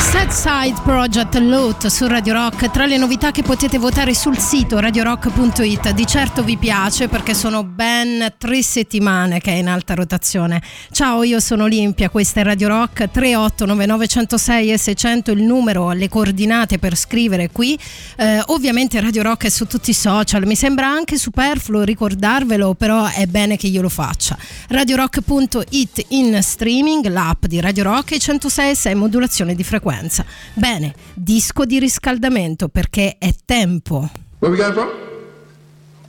Set 0.00 0.30
Side 0.30 0.80
Project 0.84 1.34
Lot 1.38 1.88
su 1.88 2.06
Radio 2.06 2.32
Rock, 2.32 2.70
tra 2.70 2.86
le 2.86 2.96
novità 2.96 3.32
che 3.32 3.42
potete 3.42 3.78
votare 3.78 4.14
sul 4.14 4.38
sito 4.38 4.78
radiorock.it. 4.78 5.90
Di 5.90 6.06
certo 6.06 6.44
vi 6.44 6.56
piace 6.56 7.08
perché 7.08 7.34
sono 7.34 7.64
ben 7.64 8.34
tre 8.38 8.62
settimane 8.62 9.40
che 9.40 9.50
è 9.50 9.56
in 9.56 9.68
alta 9.68 9.94
rotazione. 9.94 10.62
Ciao, 10.92 11.24
io 11.24 11.40
sono 11.40 11.64
Olimpia, 11.64 12.10
questa 12.10 12.40
è 12.40 12.44
Radio 12.44 12.68
Rock 12.68 13.10
3899106 13.12 14.72
e 14.72 14.78
600 14.78 15.30
il 15.32 15.42
numero, 15.42 15.90
le 15.90 16.08
coordinate 16.08 16.78
per 16.78 16.96
scrivere 16.96 17.50
qui. 17.50 17.76
Eh, 18.16 18.40
ovviamente 18.46 19.00
Radio 19.00 19.22
Rock 19.22 19.46
è 19.46 19.50
su 19.50 19.66
tutti 19.66 19.90
i 19.90 19.94
social, 19.94 20.46
mi 20.46 20.56
sembra 20.56 20.86
anche 20.86 21.18
superfluo 21.18 21.82
ricordarvelo, 21.82 22.74
però 22.74 23.06
è 23.06 23.26
bene 23.26 23.56
che 23.56 23.66
io 23.66 23.82
lo 23.82 23.88
faccia. 23.88 24.36
radiorock.it 24.68 26.04
in 26.10 26.38
streaming, 26.40 27.06
l'app 27.08 27.46
di 27.46 27.60
Radio 27.60 27.82
Rock 27.82 28.12
e 28.12 28.18
106 28.18 28.94
modulazione 28.94 29.54
di 29.54 29.64
frequenza 29.64 29.86
frequenza. 29.88 30.24
Bene, 30.52 30.94
disco 31.14 31.64
di 31.64 31.78
riscaldamento 31.78 32.68
perché 32.68 33.16
è 33.18 33.34
tempo. 33.44 34.08
Where 34.38 34.54
we 34.54 34.56
going 34.56 34.74
from? 34.74 34.90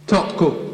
Top, 0.05 0.35
cool. 0.35 0.67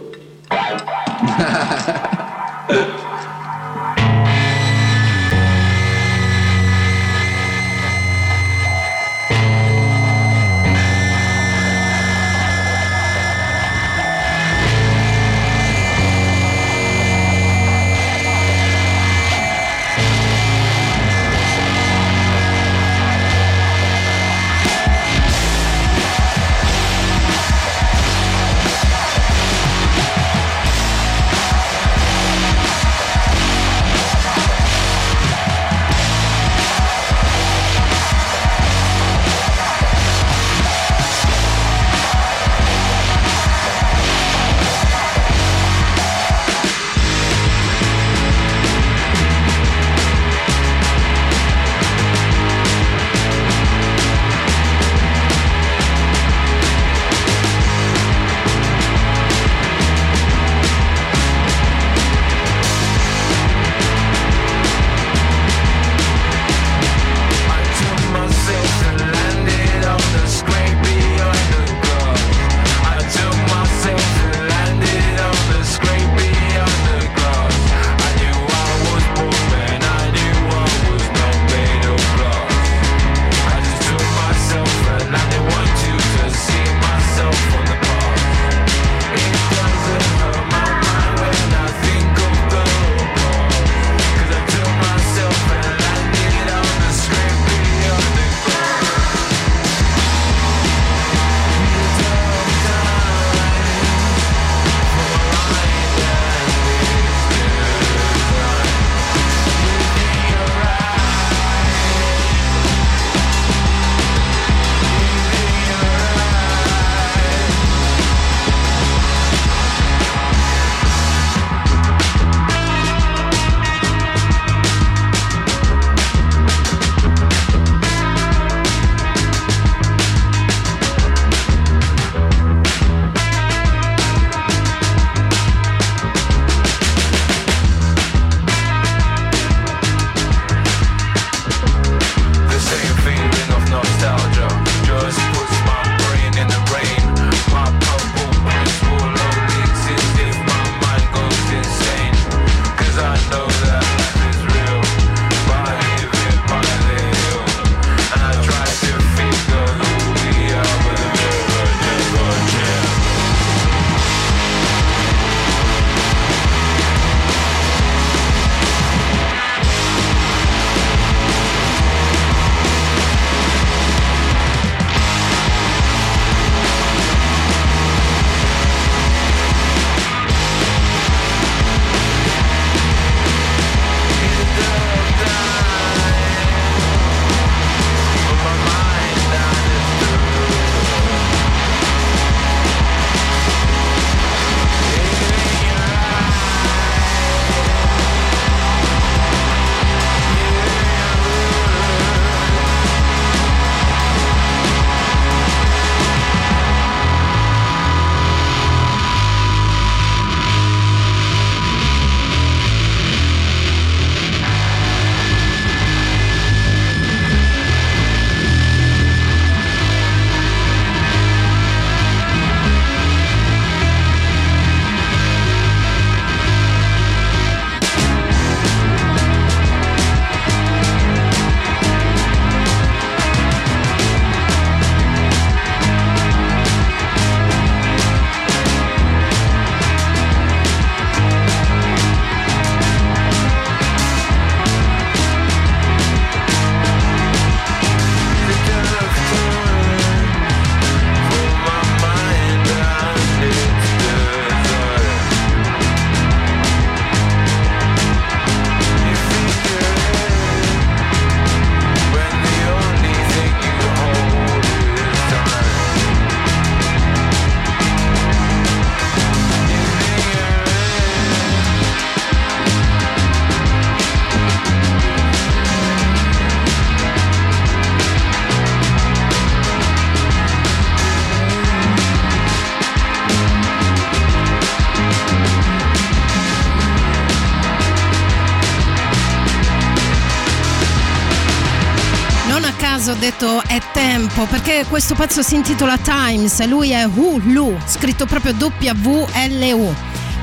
Questo 294.95 295.15
pezzo 295.15 295.41
si 295.41 295.55
intitola 295.55 295.97
Times, 295.97 296.65
lui 296.67 296.91
è 296.91 297.05
Hulu, 297.05 297.79
scritto 297.85 298.25
proprio 298.25 298.53
W-L-U. 298.53 299.93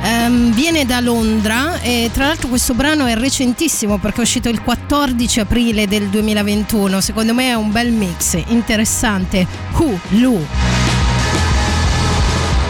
Um, 0.03 0.53
viene 0.53 0.85
da 0.85 1.01
Londra 1.01 1.81
e 1.81 2.11
tra 2.13 2.27
l'altro 2.27 2.49
questo 2.49 2.75
brano 2.75 3.07
è 3.07 3.15
recentissimo 3.15 3.97
perché 3.97 4.19
è 4.19 4.21
uscito 4.21 4.51
il 4.51 4.61
14 4.61 5.41
aprile 5.41 5.87
del 5.87 6.09
2021. 6.09 7.01
Secondo 7.01 7.33
me 7.33 7.49
è 7.49 7.55
un 7.55 7.73
bel 7.73 7.93
mix, 7.93 8.43
interessante. 8.49 9.47
Hulu. 9.73 10.45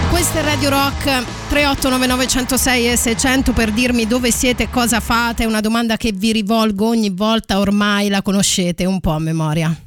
Questo 0.08 0.38
è 0.38 0.42
Radio 0.42 0.68
Rock 0.68 1.02
3899 1.48 2.26
106 2.28 2.90
e 2.92 2.96
600 2.96 3.52
per 3.52 3.72
dirmi 3.72 4.06
dove 4.06 4.30
siete, 4.30 4.70
cosa 4.70 5.00
fate. 5.00 5.46
Una 5.46 5.60
domanda 5.60 5.96
che 5.96 6.12
vi 6.12 6.30
rivolgo 6.30 6.86
ogni 6.86 7.10
volta, 7.10 7.58
ormai 7.58 8.08
la 8.08 8.22
conoscete 8.22 8.84
un 8.84 9.00
po' 9.00 9.10
a 9.10 9.18
memoria. 9.18 9.81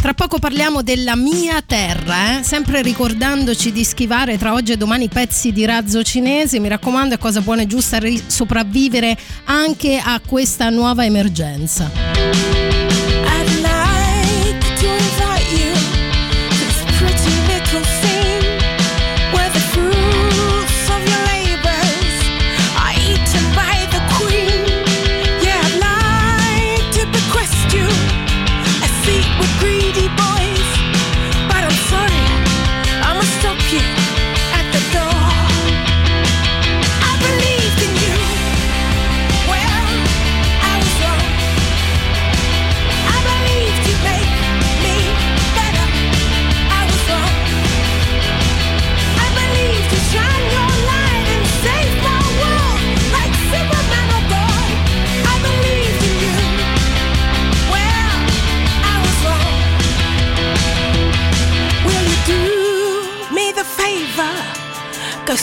Tra 0.00 0.14
poco 0.14 0.38
parliamo 0.38 0.80
della 0.80 1.14
mia 1.14 1.60
terra, 1.60 2.38
eh? 2.38 2.42
sempre 2.42 2.80
ricordandoci 2.80 3.70
di 3.70 3.84
schivare 3.84 4.38
tra 4.38 4.54
oggi 4.54 4.72
e 4.72 4.78
domani 4.78 5.08
pezzi 5.08 5.52
di 5.52 5.66
razzo 5.66 6.02
cinese. 6.02 6.58
Mi 6.58 6.68
raccomando, 6.68 7.16
è 7.16 7.18
cosa 7.18 7.42
buona 7.42 7.62
e 7.62 7.66
giusta 7.66 7.98
sopravvivere 8.26 9.14
anche 9.44 10.00
a 10.02 10.18
questa 10.26 10.70
nuova 10.70 11.04
emergenza. 11.04 12.69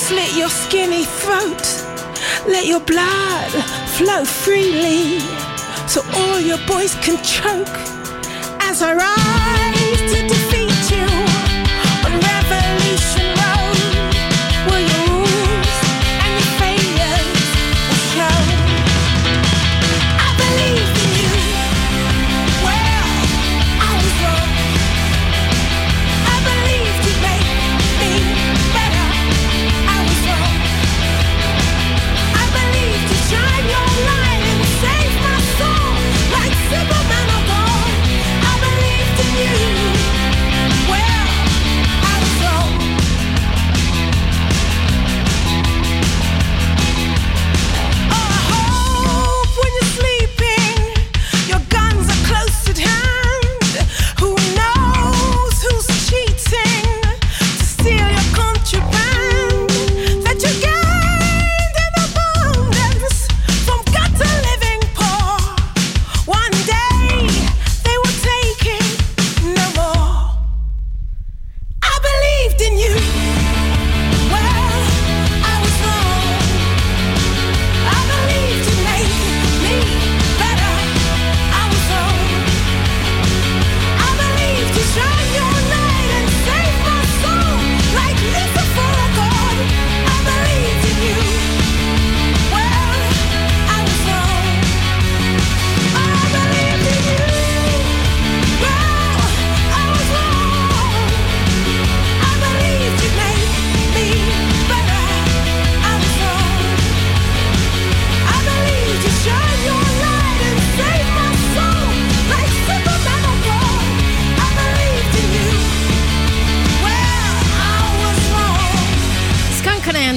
Slit 0.08 0.38
your 0.38 0.48
skinny 0.48 1.04
throat. 1.04 1.66
Let 2.48 2.66
your 2.66 2.80
blood 2.80 3.52
flow 3.98 4.24
freely 4.24 5.20
so 5.86 6.02
all 6.16 6.40
your 6.40 6.60
boys 6.66 6.96
can 7.06 7.18
choke 7.26 7.78
as 8.62 8.82
I 8.82 8.94
rise 8.94 10.12
to 10.14 10.47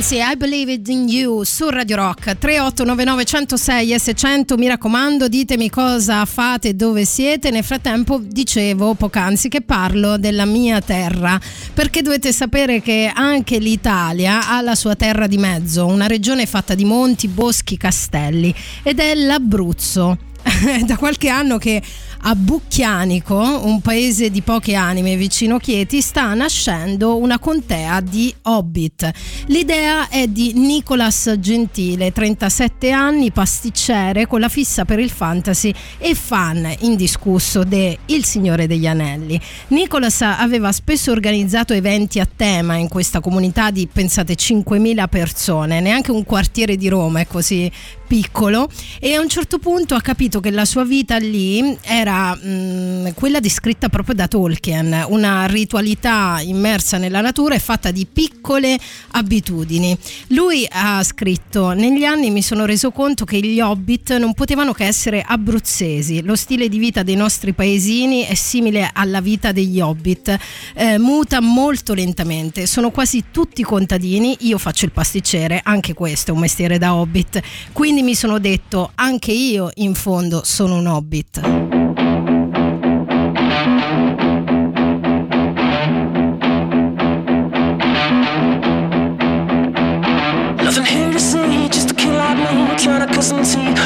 Nancy, 0.00 0.22
I 0.22 0.34
Believe 0.34 0.72
It 0.72 0.88
in 0.88 1.08
You 1.08 1.42
su 1.42 1.68
Radio 1.68 1.96
Rock 1.96 2.38
3899 2.38 3.24
106 3.24 3.92
e 3.92 3.98
600 3.98 4.56
mi 4.56 4.66
raccomando 4.66 5.28
ditemi 5.28 5.68
cosa 5.68 6.24
fate 6.24 6.74
dove 6.74 7.04
siete. 7.04 7.50
Nel 7.50 7.64
frattempo 7.64 8.18
dicevo 8.18 8.94
poc'anzi 8.94 9.50
che 9.50 9.60
parlo 9.60 10.16
della 10.16 10.46
mia 10.46 10.80
terra 10.80 11.38
perché 11.74 12.00
dovete 12.00 12.32
sapere 12.32 12.80
che 12.80 13.12
anche 13.14 13.58
l'Italia 13.58 14.48
ha 14.48 14.62
la 14.62 14.74
sua 14.74 14.96
terra 14.96 15.26
di 15.26 15.36
mezzo 15.36 15.84
una 15.84 16.06
regione 16.06 16.46
fatta 16.46 16.74
di 16.74 16.86
monti, 16.86 17.28
boschi, 17.28 17.76
castelli 17.76 18.54
ed 18.82 19.00
è 19.00 19.14
l'Abruzzo. 19.14 20.16
Da 20.86 20.96
qualche 20.96 21.28
anno 21.28 21.58
che 21.58 21.82
a 22.22 22.34
Bucchianico, 22.34 23.64
un 23.64 23.80
paese 23.80 24.30
di 24.30 24.42
poche 24.42 24.74
anime 24.74 25.16
vicino 25.16 25.58
Chieti, 25.58 26.00
sta 26.00 26.34
nascendo 26.34 27.16
una 27.16 27.38
contea 27.38 28.00
di 28.00 28.34
hobbit. 28.42 29.10
L'idea 29.46 30.08
è 30.08 30.26
di 30.26 30.52
Nicolas 30.54 31.34
Gentile, 31.38 32.12
37 32.12 32.90
anni, 32.90 33.32
pasticcere 33.32 34.26
con 34.26 34.40
la 34.40 34.48
fissa 34.48 34.84
per 34.84 34.98
il 34.98 35.10
fantasy 35.10 35.72
e 35.98 36.14
fan 36.14 36.72
indiscusso 36.80 37.64
de 37.64 37.98
Il 38.06 38.24
Signore 38.24 38.66
degli 38.66 38.86
Anelli. 38.86 39.40
Nicolas 39.68 40.20
aveva 40.20 40.72
spesso 40.72 41.10
organizzato 41.12 41.72
eventi 41.72 42.20
a 42.20 42.28
tema 42.34 42.76
in 42.76 42.88
questa 42.88 43.20
comunità 43.20 43.70
di, 43.70 43.88
pensate, 43.90 44.34
5.000 44.34 45.08
persone, 45.08 45.80
neanche 45.80 46.10
un 46.10 46.24
quartiere 46.24 46.76
di 46.76 46.88
Roma 46.88 47.20
è 47.20 47.26
così 47.26 47.70
piccolo 48.10 48.68
e 48.98 49.14
a 49.14 49.20
un 49.20 49.28
certo 49.28 49.60
punto 49.60 49.94
ha 49.94 50.00
capito 50.00 50.40
che 50.40 50.50
la 50.50 50.64
sua 50.64 50.84
vita 50.84 51.16
lì 51.18 51.78
era 51.82 52.34
mh, 52.34 53.14
quella 53.14 53.38
descritta 53.38 53.88
proprio 53.88 54.16
da 54.16 54.26
Tolkien, 54.26 55.04
una 55.10 55.46
ritualità 55.46 56.40
immersa 56.42 56.98
nella 56.98 57.20
natura 57.20 57.54
e 57.54 57.60
fatta 57.60 57.92
di 57.92 58.08
piccole 58.12 58.76
abitudini. 59.12 59.96
Lui 60.28 60.66
ha 60.68 61.04
scritto: 61.04 61.70
Negli 61.70 62.02
anni 62.02 62.30
mi 62.30 62.42
sono 62.42 62.64
reso 62.64 62.90
conto 62.90 63.24
che 63.24 63.38
gli 63.38 63.60
hobbit 63.60 64.16
non 64.16 64.34
potevano 64.34 64.72
che 64.72 64.86
essere 64.86 65.22
abruzzesi. 65.24 66.22
Lo 66.22 66.34
stile 66.34 66.68
di 66.68 66.78
vita 66.78 67.04
dei 67.04 67.14
nostri 67.14 67.52
paesini 67.52 68.24
è 68.24 68.34
simile 68.34 68.90
alla 68.92 69.20
vita 69.20 69.52
degli 69.52 69.78
hobbit, 69.78 70.36
eh, 70.74 70.98
muta 70.98 71.40
molto 71.40 71.94
lentamente. 71.94 72.66
Sono 72.66 72.90
quasi 72.90 73.26
tutti 73.30 73.62
contadini. 73.62 74.36
Io 74.40 74.58
faccio 74.58 74.84
il 74.84 74.90
pasticcere, 74.90 75.60
anche 75.62 75.94
questo 75.94 76.32
è 76.32 76.34
un 76.34 76.40
mestiere 76.40 76.76
da 76.76 76.92
hobbit. 76.94 77.40
Quindi 77.72 77.98
quindi 78.00 78.02
mi 78.02 78.14
sono 78.14 78.38
detto, 78.38 78.92
anche 78.94 79.30
io 79.30 79.70
in 79.74 79.94
fondo 79.94 80.40
sono 80.42 80.76
un 80.76 80.86
hobbit. 80.86 81.40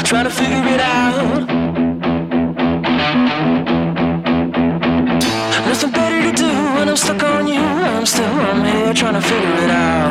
trying 0.03 0.23
to 0.23 0.29
figure 0.29 0.67
it 0.67 0.79
out. 0.79 1.47
Nothing 5.67 5.91
better 5.91 6.21
to 6.21 6.31
do 6.31 6.47
when 6.75 6.89
I'm 6.89 6.95
stuck 6.95 7.23
on 7.23 7.47
you. 7.47 7.59
I'm 7.59 8.05
still, 8.05 8.23
I'm 8.23 8.63
here 8.63 8.93
trying 8.93 9.15
to 9.15 9.21
figure 9.21 9.63
it 9.63 9.71
out. 9.71 10.04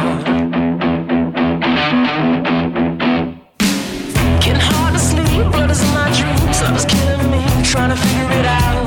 Trying 7.74 7.90
to 7.90 7.96
figure 7.96 8.38
it 8.38 8.46
out. 8.46 8.86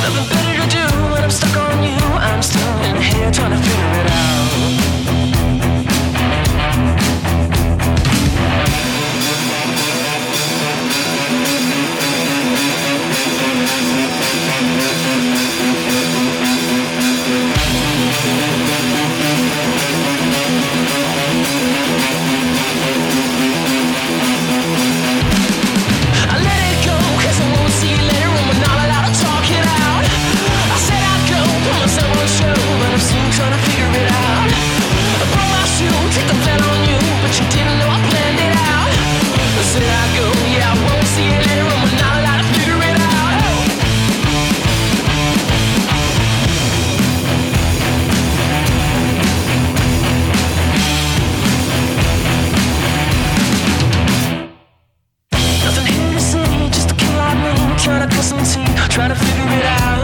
Nothing 0.00 0.26
better 0.30 0.62
to 0.62 0.68
do 0.70 0.84
when 1.12 1.22
I'm 1.22 1.30
stuck 1.30 1.54
on 1.54 1.84
you. 1.84 1.98
I'm 2.16 2.42
still 2.42 2.82
in 2.84 2.96
here 2.96 3.30
trying 3.30 3.50
to 3.50 3.58
figure 3.58 4.00
it 4.00 4.10
out. 4.10 4.17
Trying 58.98 59.10
to 59.10 59.14
figure 59.14 59.58
it 59.58 59.64
out 59.64 59.97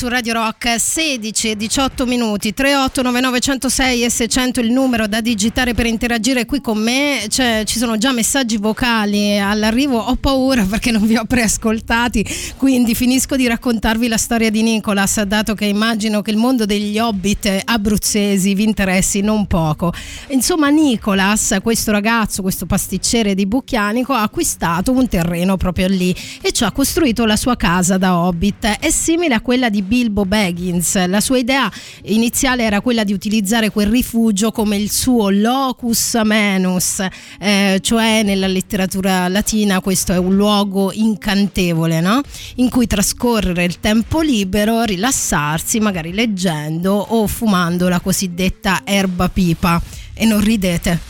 su 0.00 0.08
Radio 0.08 0.32
Rock 0.32 0.80
16 0.80 1.50
e 1.50 1.56
18 1.56 2.06
minuti 2.06 2.54
3899 2.54 3.38
106 3.38 4.04
e 4.04 4.08
600 4.08 4.60
il 4.60 4.72
numero 4.72 5.06
da 5.06 5.20
digitare 5.20 5.74
per 5.74 5.84
interagire 5.84 6.46
qui 6.46 6.62
con 6.62 6.78
me. 6.78 7.26
Cioè, 7.28 7.64
ci 7.66 7.76
sono 7.76 7.98
già 7.98 8.10
messaggi 8.10 8.56
vocali 8.56 9.38
all'arrivo 9.38 9.98
ho 9.98 10.16
paura 10.16 10.64
perché 10.64 10.90
non 10.90 11.06
vi 11.06 11.16
ho 11.16 11.26
preascoltati 11.26 12.24
quindi 12.56 12.94
finisco 12.94 13.36
di 13.36 13.46
raccontarvi 13.46 14.08
la 14.08 14.16
storia 14.16 14.48
di 14.48 14.62
Nicolas 14.62 15.20
dato 15.24 15.52
che 15.52 15.66
immagino 15.66 16.22
che 16.22 16.30
il 16.30 16.38
mondo 16.38 16.64
degli 16.64 16.98
hobbit 16.98 17.60
abruzzesi 17.66 18.54
vi 18.54 18.62
interessi 18.62 19.20
non 19.20 19.46
poco. 19.46 19.92
Insomma 20.28 20.70
Nicolas 20.70 21.58
questo 21.62 21.90
ragazzo 21.90 22.40
questo 22.40 22.64
pasticcere 22.64 23.34
di 23.34 23.44
Bucchianico 23.44 24.14
ha 24.14 24.22
acquistato 24.22 24.92
un 24.92 25.06
terreno 25.08 25.58
proprio 25.58 25.88
lì 25.88 26.16
e 26.40 26.52
ci 26.52 26.64
ha 26.64 26.72
costruito 26.72 27.26
la 27.26 27.36
sua 27.36 27.56
casa 27.56 27.98
da 27.98 28.16
hobbit. 28.16 28.78
È 28.78 28.88
simile 28.88 29.34
a 29.34 29.42
quella 29.42 29.68
di 29.68 29.88
Bilbo 29.90 30.24
Baggins. 30.24 31.04
La 31.08 31.20
sua 31.20 31.38
idea 31.38 31.68
iniziale 32.04 32.62
era 32.62 32.80
quella 32.80 33.02
di 33.02 33.12
utilizzare 33.12 33.70
quel 33.70 33.88
rifugio 33.88 34.52
come 34.52 34.76
il 34.76 34.88
suo 34.88 35.30
locus 35.30 36.14
amenus, 36.14 37.04
eh, 37.40 37.80
cioè 37.82 38.22
nella 38.22 38.46
letteratura 38.46 39.26
latina 39.26 39.80
questo 39.80 40.12
è 40.12 40.16
un 40.16 40.36
luogo 40.36 40.92
incantevole, 40.92 42.00
no? 42.00 42.20
in 42.56 42.70
cui 42.70 42.86
trascorrere 42.86 43.64
il 43.64 43.80
tempo 43.80 44.20
libero, 44.20 44.84
rilassarsi, 44.84 45.80
magari 45.80 46.12
leggendo 46.12 46.94
o 46.94 47.26
fumando 47.26 47.88
la 47.88 47.98
cosiddetta 47.98 48.82
erba 48.84 49.28
pipa. 49.28 49.82
E 50.14 50.24
non 50.24 50.40
ridete 50.40 51.09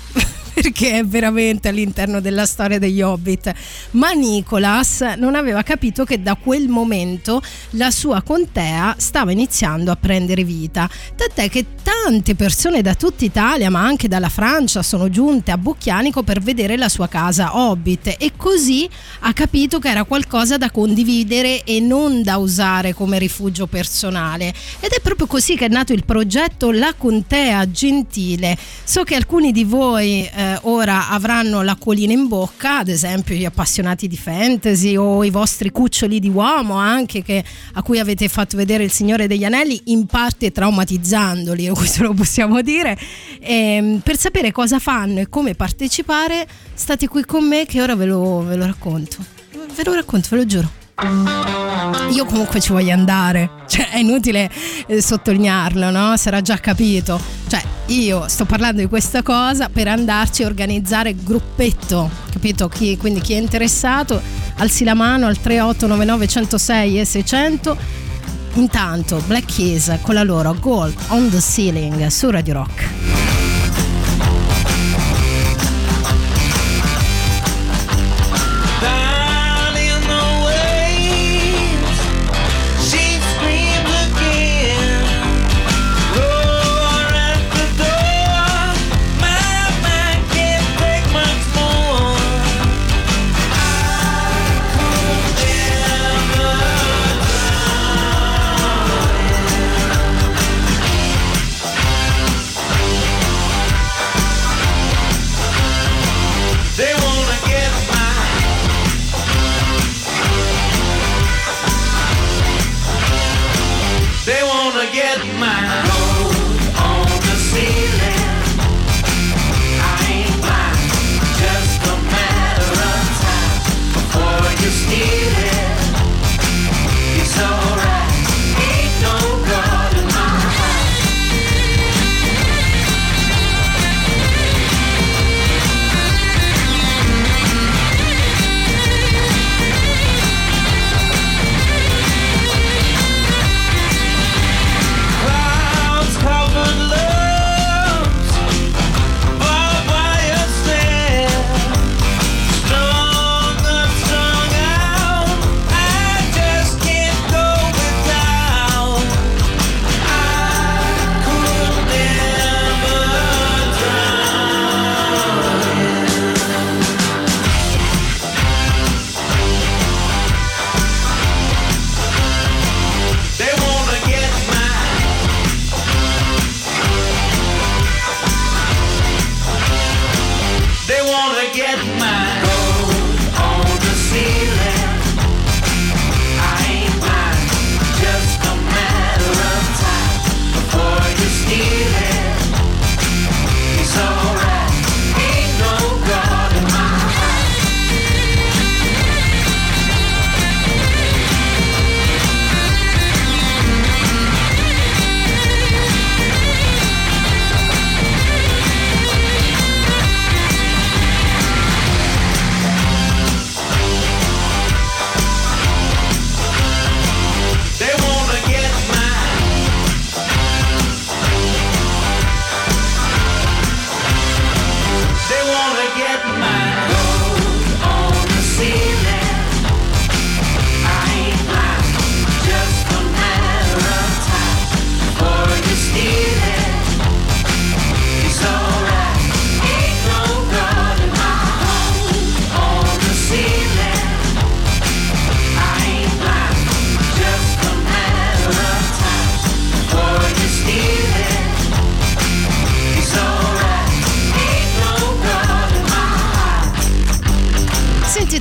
perché 0.60 0.98
è 0.98 1.04
veramente 1.06 1.68
all'interno 1.68 2.20
della 2.20 2.44
storia 2.44 2.78
degli 2.78 3.00
Hobbit. 3.00 3.50
Ma 3.92 4.10
Nicholas 4.10 5.00
non 5.16 5.34
aveva 5.34 5.62
capito 5.62 6.04
che 6.04 6.20
da 6.20 6.34
quel 6.34 6.68
momento 6.68 7.40
la 7.70 7.90
sua 7.90 8.20
contea 8.20 8.94
stava 8.98 9.32
iniziando 9.32 9.90
a 9.90 9.96
prendere 9.96 10.44
vita. 10.44 10.88
Tant'è 11.16 11.48
che 11.48 11.64
tante 11.82 12.34
persone 12.34 12.82
da 12.82 12.94
tutta 12.94 13.24
Italia, 13.24 13.70
ma 13.70 13.80
anche 13.80 14.06
dalla 14.06 14.28
Francia, 14.28 14.82
sono 14.82 15.08
giunte 15.08 15.50
a 15.50 15.56
Bucchianico 15.56 16.22
per 16.22 16.40
vedere 16.40 16.76
la 16.76 16.90
sua 16.90 17.08
casa 17.08 17.56
Hobbit 17.56 18.16
e 18.18 18.32
così 18.36 18.86
ha 19.20 19.32
capito 19.32 19.78
che 19.78 19.88
era 19.88 20.04
qualcosa 20.04 20.58
da 20.58 20.70
condividere 20.70 21.64
e 21.64 21.80
non 21.80 22.22
da 22.22 22.36
usare 22.36 22.92
come 22.92 23.18
rifugio 23.18 23.66
personale. 23.66 24.52
Ed 24.80 24.90
è 24.90 25.00
proprio 25.00 25.26
così 25.26 25.56
che 25.56 25.66
è 25.66 25.68
nato 25.68 25.94
il 25.94 26.04
progetto 26.04 26.70
La 26.70 26.92
Contea 26.96 27.70
Gentile. 27.70 28.58
So 28.84 29.04
che 29.04 29.14
alcuni 29.14 29.52
di 29.52 29.64
voi 29.64 30.28
eh, 30.28 30.49
ora 30.62 31.08
avranno 31.08 31.62
l'acquolina 31.62 32.12
in 32.12 32.28
bocca, 32.28 32.78
ad 32.78 32.88
esempio 32.88 33.34
gli 33.34 33.44
appassionati 33.44 34.08
di 34.08 34.16
fantasy 34.16 34.96
o 34.96 35.22
i 35.24 35.30
vostri 35.30 35.70
cuccioli 35.70 36.18
di 36.18 36.28
uomo 36.28 36.74
anche 36.74 37.22
che, 37.22 37.44
a 37.74 37.82
cui 37.82 37.98
avete 37.98 38.28
fatto 38.28 38.56
vedere 38.56 38.84
il 38.84 38.90
Signore 38.90 39.26
degli 39.26 39.44
Anelli, 39.44 39.80
in 39.86 40.06
parte 40.06 40.52
traumatizzandoli, 40.52 41.68
questo 41.70 42.02
lo 42.02 42.14
possiamo 42.14 42.60
dire. 42.62 42.98
E, 43.40 44.00
per 44.02 44.16
sapere 44.16 44.52
cosa 44.52 44.78
fanno 44.78 45.20
e 45.20 45.28
come 45.28 45.54
partecipare, 45.54 46.46
state 46.74 47.08
qui 47.08 47.24
con 47.24 47.46
me 47.46 47.66
che 47.66 47.82
ora 47.82 47.94
ve 47.94 48.06
lo, 48.06 48.42
ve 48.44 48.56
lo 48.56 48.66
racconto. 48.66 49.24
Ve 49.74 49.84
lo 49.84 49.94
racconto, 49.94 50.28
ve 50.30 50.36
lo 50.36 50.46
giuro. 50.46 50.79
Io 52.10 52.24
comunque 52.26 52.60
ci 52.60 52.72
voglio 52.72 52.92
andare, 52.92 53.50
cioè 53.66 53.90
è 53.90 53.98
inutile 53.98 54.50
eh, 54.86 55.00
sottolinearlo, 55.00 55.90
no? 55.90 56.16
Sarà 56.16 56.42
già 56.42 56.58
capito. 56.58 57.20
Cioè, 57.46 57.62
io 57.86 58.28
sto 58.28 58.44
parlando 58.44 58.80
di 58.80 58.88
questa 58.88 59.22
cosa 59.22 59.68
per 59.68 59.88
andarci 59.88 60.42
a 60.42 60.46
organizzare 60.46 61.14
gruppetto, 61.14 62.10
capito? 62.30 62.68
Chi, 62.68 62.96
quindi 62.98 63.20
chi 63.20 63.32
è 63.32 63.38
interessato, 63.38 64.20
alzi 64.56 64.84
la 64.84 64.94
mano 64.94 65.26
al 65.26 65.38
3899 65.38 66.26
106 66.26 67.00
e 67.00 67.04
600. 67.04 67.76
Intanto 68.54 69.22
Black 69.26 69.54
Keys 69.54 69.98
con 70.02 70.14
la 70.14 70.24
loro 70.24 70.54
Gold 70.58 70.94
on 71.08 71.30
the 71.30 71.40
Ceiling 71.40 72.06
su 72.08 72.28
Radio 72.30 72.54
Rock. 72.54 73.49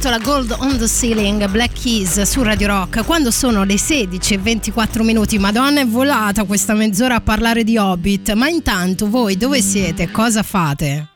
Intitola 0.10 0.18
Gold 0.20 0.56
on 0.60 0.78
the 0.78 0.88
Ceiling 0.88 1.48
Black 1.50 1.80
Keys 1.82 2.22
su 2.24 2.42
Radio 2.42 2.68
Rock 2.68 3.06
quando 3.06 3.30
sono 3.30 3.64
le 3.64 3.78
16 3.78 4.34
e 4.34 4.38
24 4.40 5.04
minuti. 5.04 5.38
Madonna 5.38 5.82
è 5.82 5.86
volata 5.86 6.46
questa 6.46 6.74
mezz'ora 6.74 7.16
a 7.16 7.22
parlare 7.22 7.64
di 7.64 7.78
Hobbit, 7.78 8.34
ma 8.34 8.48
intanto 8.48 9.08
voi 9.08 9.38
dove 9.38 9.62
siete? 9.62 10.10
Cosa 10.10 10.42
fate? 10.42 11.10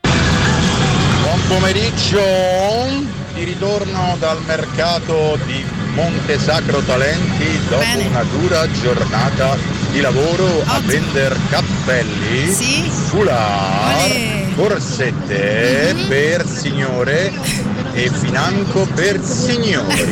Buon 1.22 1.40
pomeriggio, 1.48 2.20
di 3.34 3.42
ritorno 3.44 4.16
dal 4.20 4.40
mercato 4.46 5.38
di 5.44 5.64
Monte 5.94 6.38
Sacro 6.38 6.80
Talenti 6.80 7.58
dopo 7.68 7.78
Bene. 7.82 8.06
una 8.06 8.22
dura 8.22 8.70
giornata 8.70 9.56
di 9.90 10.00
lavoro 10.00 10.46
a 10.66 10.76
Ottimo. 10.76 10.86
vendere 10.86 11.36
cappelli, 11.48 12.52
Sì. 12.52 12.82
foulard, 12.88 13.96
Olè. 14.04 14.44
borsette 14.54 15.94
Mhm. 15.94 16.06
per 16.08 16.46
signore 16.48 17.32
e 17.94 18.10
financo 18.10 18.86
per 18.92 19.22
signori. 19.22 20.02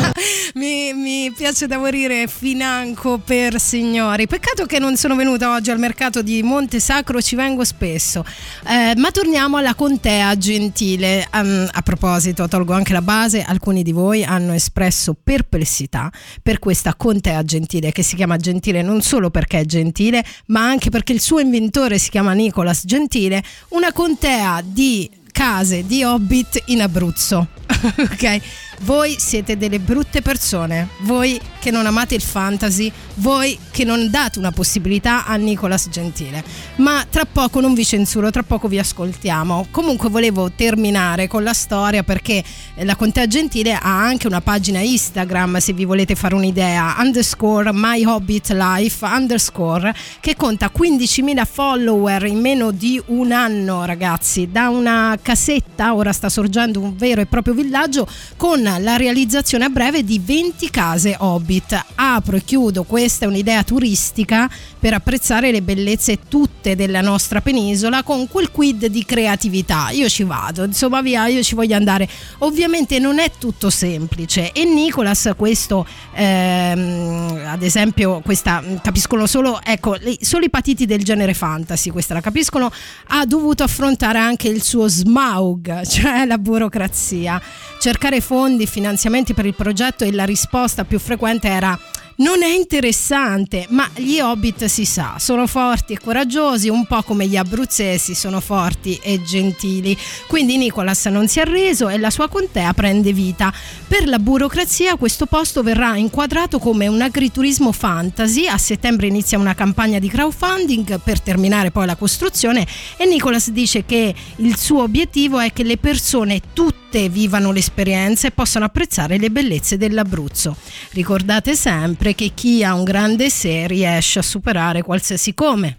mi, 0.56 0.94
mi 0.94 1.30
piace 1.36 1.66
da 1.66 1.76
morire 1.76 2.26
financo 2.28 3.18
per 3.18 3.60
signori. 3.60 4.26
Peccato 4.26 4.64
che 4.64 4.78
non 4.78 4.96
sono 4.96 5.14
venuta 5.14 5.52
oggi 5.52 5.70
al 5.70 5.78
mercato 5.78 6.22
di 6.22 6.42
Monte 6.42 6.80
Sacro, 6.80 7.20
ci 7.20 7.36
vengo 7.36 7.62
spesso. 7.64 8.24
Eh, 8.66 8.94
ma 8.96 9.10
torniamo 9.10 9.58
alla 9.58 9.74
contea 9.74 10.34
gentile. 10.38 11.26
Ehm, 11.30 11.68
a 11.70 11.82
proposito, 11.82 12.48
tolgo 12.48 12.72
anche 12.72 12.94
la 12.94 13.02
base, 13.02 13.42
alcuni 13.42 13.82
di 13.82 13.92
voi 13.92 14.24
hanno 14.24 14.54
espresso 14.54 15.14
perplessità 15.22 16.10
per 16.42 16.58
questa 16.58 16.94
contea 16.94 17.42
gentile 17.44 17.92
che 17.92 18.02
si 18.02 18.16
chiama 18.16 18.38
gentile 18.38 18.80
non 18.80 19.02
solo 19.02 19.28
perché 19.28 19.60
è 19.60 19.64
gentile, 19.66 20.24
ma 20.46 20.66
anche 20.66 20.88
perché 20.88 21.12
il 21.12 21.20
suo 21.20 21.38
inventore 21.38 21.98
si 21.98 22.08
chiama 22.08 22.32
Nicolas 22.32 22.84
Gentile, 22.86 23.42
una 23.68 23.92
contea 23.92 24.62
di 24.64 25.24
case 25.36 25.84
di 25.84 26.02
Hobbit 26.02 26.62
in 26.68 26.80
Abruzzo. 26.80 27.48
ok? 27.68 28.40
Voi 28.82 29.16
siete 29.18 29.56
delle 29.56 29.78
brutte 29.78 30.22
persone, 30.22 30.88
voi 31.00 31.40
che 31.58 31.70
non 31.70 31.86
amate 31.86 32.14
il 32.14 32.22
fantasy, 32.22 32.92
voi 33.14 33.58
che 33.70 33.84
non 33.84 34.10
date 34.10 34.38
una 34.38 34.52
possibilità 34.52 35.24
a 35.24 35.34
Nicolas 35.36 35.88
Gentile. 35.88 36.44
Ma 36.76 37.04
tra 37.08 37.24
poco 37.24 37.60
non 37.60 37.74
vi 37.74 37.84
censuro, 37.84 38.30
tra 38.30 38.42
poco 38.42 38.68
vi 38.68 38.78
ascoltiamo. 38.78 39.68
Comunque 39.70 40.08
volevo 40.08 40.52
terminare 40.52 41.26
con 41.26 41.42
la 41.42 41.54
storia 41.54 42.02
perché 42.02 42.44
la 42.76 42.94
Contea 42.94 43.26
Gentile 43.26 43.72
ha 43.72 44.04
anche 44.04 44.26
una 44.26 44.40
pagina 44.40 44.80
Instagram, 44.80 45.56
se 45.58 45.72
vi 45.72 45.84
volete 45.84 46.14
fare 46.14 46.34
un'idea, 46.34 46.96
underscore 46.98 47.70
my 47.72 48.04
hobbit 48.04 48.50
life 48.50 49.04
underscore, 49.04 49.94
che 50.20 50.36
conta 50.36 50.70
15.000 50.76 51.44
follower 51.44 52.24
in 52.26 52.40
meno 52.40 52.70
di 52.70 53.02
un 53.06 53.32
anno, 53.32 53.84
ragazzi, 53.84 54.50
da 54.52 54.68
una 54.68 55.18
casetta, 55.20 55.94
ora 55.94 56.12
sta 56.12 56.28
sorgendo 56.28 56.80
un 56.80 56.94
vero 56.96 57.20
e 57.20 57.26
proprio 57.26 57.54
villaggio 57.54 58.06
con 58.36 58.65
la 58.66 58.96
realizzazione 58.96 59.64
a 59.64 59.68
breve 59.68 60.02
di 60.02 60.20
20 60.22 60.70
case 60.70 61.16
Hobbit. 61.16 61.84
Apro 61.94 62.36
e 62.36 62.42
chiudo, 62.42 62.82
questa 62.82 63.24
è 63.24 63.28
un'idea 63.28 63.62
turistica 63.62 64.50
per 64.86 64.94
apprezzare 64.94 65.50
le 65.50 65.62
bellezze 65.62 66.20
tutte 66.28 66.76
della 66.76 67.00
nostra 67.00 67.40
penisola 67.40 68.04
con 68.04 68.28
quel 68.28 68.52
quid 68.52 68.86
di 68.86 69.04
creatività. 69.04 69.90
Io 69.90 70.08
ci 70.08 70.22
vado, 70.22 70.62
insomma 70.62 71.02
via, 71.02 71.26
io 71.26 71.42
ci 71.42 71.56
voglio 71.56 71.74
andare. 71.74 72.08
Ovviamente 72.38 73.00
non 73.00 73.18
è 73.18 73.32
tutto 73.36 73.68
semplice 73.68 74.52
e 74.52 74.64
Nicolas 74.64 75.32
questo, 75.36 75.84
ehm, 76.14 77.46
ad 77.46 77.64
esempio, 77.64 78.20
questa 78.20 78.62
capiscono 78.80 79.26
solo, 79.26 79.58
ecco, 79.60 79.96
solo 80.20 80.44
i 80.44 80.50
patiti 80.50 80.86
del 80.86 81.02
genere 81.02 81.34
fantasy, 81.34 81.90
questa 81.90 82.14
la 82.14 82.20
capiscono, 82.20 82.70
ha 83.08 83.26
dovuto 83.26 83.64
affrontare 83.64 84.18
anche 84.18 84.46
il 84.46 84.62
suo 84.62 84.86
smaug, 84.86 85.82
cioè 85.90 86.24
la 86.26 86.38
burocrazia. 86.38 87.42
Cercare 87.80 88.20
fondi, 88.20 88.68
finanziamenti 88.68 89.34
per 89.34 89.46
il 89.46 89.54
progetto 89.54 90.04
e 90.04 90.12
la 90.12 90.24
risposta 90.24 90.84
più 90.84 91.00
frequente 91.00 91.48
era 91.48 91.76
non 92.16 92.42
è 92.42 92.48
interessante, 92.48 93.66
ma 93.70 93.88
gli 93.94 94.20
hobbit 94.20 94.64
si 94.66 94.84
sa, 94.84 95.16
sono 95.18 95.46
forti 95.46 95.92
e 95.92 95.98
coraggiosi, 95.98 96.68
un 96.68 96.86
po' 96.86 97.02
come 97.02 97.26
gli 97.26 97.36
abruzzesi 97.36 98.14
sono 98.14 98.40
forti 98.40 98.98
e 99.02 99.22
gentili. 99.22 99.96
Quindi 100.26 100.56
Nicolas 100.56 101.04
non 101.06 101.28
si 101.28 101.40
è 101.40 101.42
arreso 101.42 101.88
e 101.88 101.98
la 101.98 102.10
sua 102.10 102.28
contea 102.28 102.72
prende 102.72 103.12
vita. 103.12 103.52
Per 103.86 104.08
la 104.08 104.18
burocrazia 104.18 104.96
questo 104.96 105.26
posto 105.26 105.62
verrà 105.62 105.96
inquadrato 105.96 106.58
come 106.58 106.86
un 106.86 107.02
agriturismo 107.02 107.72
fantasy, 107.72 108.46
a 108.46 108.56
settembre 108.56 109.08
inizia 109.08 109.38
una 109.38 109.54
campagna 109.54 109.98
di 109.98 110.08
crowdfunding 110.08 111.00
per 111.00 111.20
terminare 111.20 111.70
poi 111.70 111.86
la 111.86 111.96
costruzione 111.96 112.66
e 112.96 113.04
Nicolas 113.04 113.50
dice 113.50 113.84
che 113.84 114.14
il 114.36 114.56
suo 114.56 114.82
obiettivo 114.82 115.38
è 115.38 115.52
che 115.52 115.64
le 115.64 115.76
persone 115.76 116.40
tutte 116.52 117.08
vivano 117.08 117.52
l'esperienza 117.52 118.26
e 118.26 118.30
possano 118.30 118.64
apprezzare 118.64 119.18
le 119.18 119.30
bellezze 119.30 119.76
dell'Abruzzo. 119.76 120.56
Ricordate 120.92 121.54
sempre 121.54 122.05
che 122.14 122.32
chi 122.34 122.62
ha 122.62 122.74
un 122.74 122.84
grande 122.84 123.30
sé 123.30 123.66
riesce 123.66 124.18
a 124.18 124.22
superare 124.22 124.82
qualsiasi 124.82 125.34
come. 125.34 125.78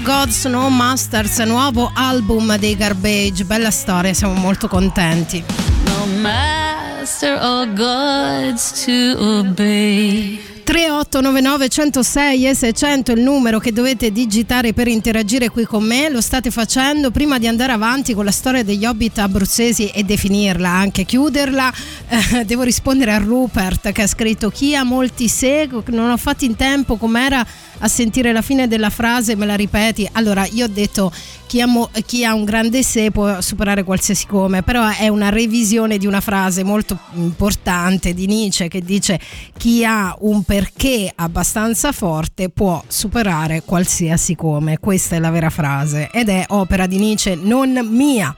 No 0.00 0.06
Gods 0.06 0.44
No 0.46 0.70
Masters, 0.70 1.38
nuovo 1.40 1.90
album 1.94 2.56
dei 2.56 2.74
Garbage. 2.74 3.44
Bella 3.44 3.70
storia, 3.70 4.14
siamo 4.14 4.32
molto 4.32 4.66
contenti. 4.66 5.44
No 5.84 6.06
master 6.22 7.38
or 7.42 7.70
gods 7.74 8.84
to 8.84 9.22
obey. 9.22 10.40
3899 10.64 11.68
106 11.68 12.46
e 12.46 12.54
600 12.54 13.12
è 13.12 13.14
il 13.16 13.20
numero 13.22 13.58
che 13.58 13.72
dovete 13.72 14.10
digitare 14.12 14.72
per 14.72 14.88
interagire 14.88 15.50
qui 15.50 15.64
con 15.64 15.84
me. 15.84 16.08
Lo 16.08 16.20
state 16.20 16.50
facendo 16.50 17.10
prima 17.10 17.38
di 17.38 17.46
andare 17.46 17.72
avanti 17.72 18.14
con 18.14 18.24
la 18.24 18.30
storia 18.30 18.62
degli 18.62 18.86
hobbit 18.86 19.18
abruzzesi 19.18 19.88
e 19.88 20.04
definirla, 20.04 20.70
anche 20.70 21.04
chiuderla. 21.04 21.72
eh, 22.08 22.44
devo 22.46 22.62
rispondere 22.62 23.12
a 23.12 23.18
Rupert 23.18 23.92
che 23.92 24.02
ha 24.02 24.06
scritto 24.06 24.48
chi 24.48 24.74
ha 24.74 24.84
molti 24.84 25.28
se, 25.28 25.68
non 25.86 26.10
ho 26.10 26.16
fatto 26.16 26.44
in 26.44 26.56
tempo 26.56 26.96
com'era 26.96 27.44
a 27.80 27.88
sentire 27.88 28.32
la 28.32 28.42
fine 28.42 28.68
della 28.68 28.90
frase, 28.90 29.36
me 29.36 29.46
la 29.46 29.56
ripeti. 29.56 30.08
Allora, 30.12 30.46
io 30.46 30.64
ho 30.64 30.68
detto 30.68 31.12
chi 31.46 31.60
ha, 31.60 31.66
mo- 31.66 31.90
chi 32.06 32.24
ha 32.24 32.34
un 32.34 32.44
grande 32.44 32.82
sé 32.82 33.10
può 33.10 33.40
superare 33.40 33.84
qualsiasi 33.84 34.26
come, 34.26 34.62
però 34.62 34.88
è 34.88 35.08
una 35.08 35.28
revisione 35.28 35.98
di 35.98 36.06
una 36.06 36.20
frase 36.20 36.62
molto 36.62 36.98
importante 37.14 38.14
di 38.14 38.26
Nietzsche 38.26 38.68
che 38.68 38.82
dice 38.82 39.18
chi 39.56 39.84
ha 39.84 40.16
un 40.20 40.42
perché 40.44 41.10
abbastanza 41.14 41.92
forte 41.92 42.48
può 42.50 42.82
superare 42.86 43.62
qualsiasi 43.64 44.34
come. 44.34 44.78
Questa 44.78 45.16
è 45.16 45.18
la 45.18 45.30
vera 45.30 45.50
frase 45.50 46.08
ed 46.12 46.28
è 46.28 46.44
opera 46.48 46.86
di 46.86 46.98
Nietzsche, 46.98 47.34
non 47.34 47.70
mia. 47.90 48.34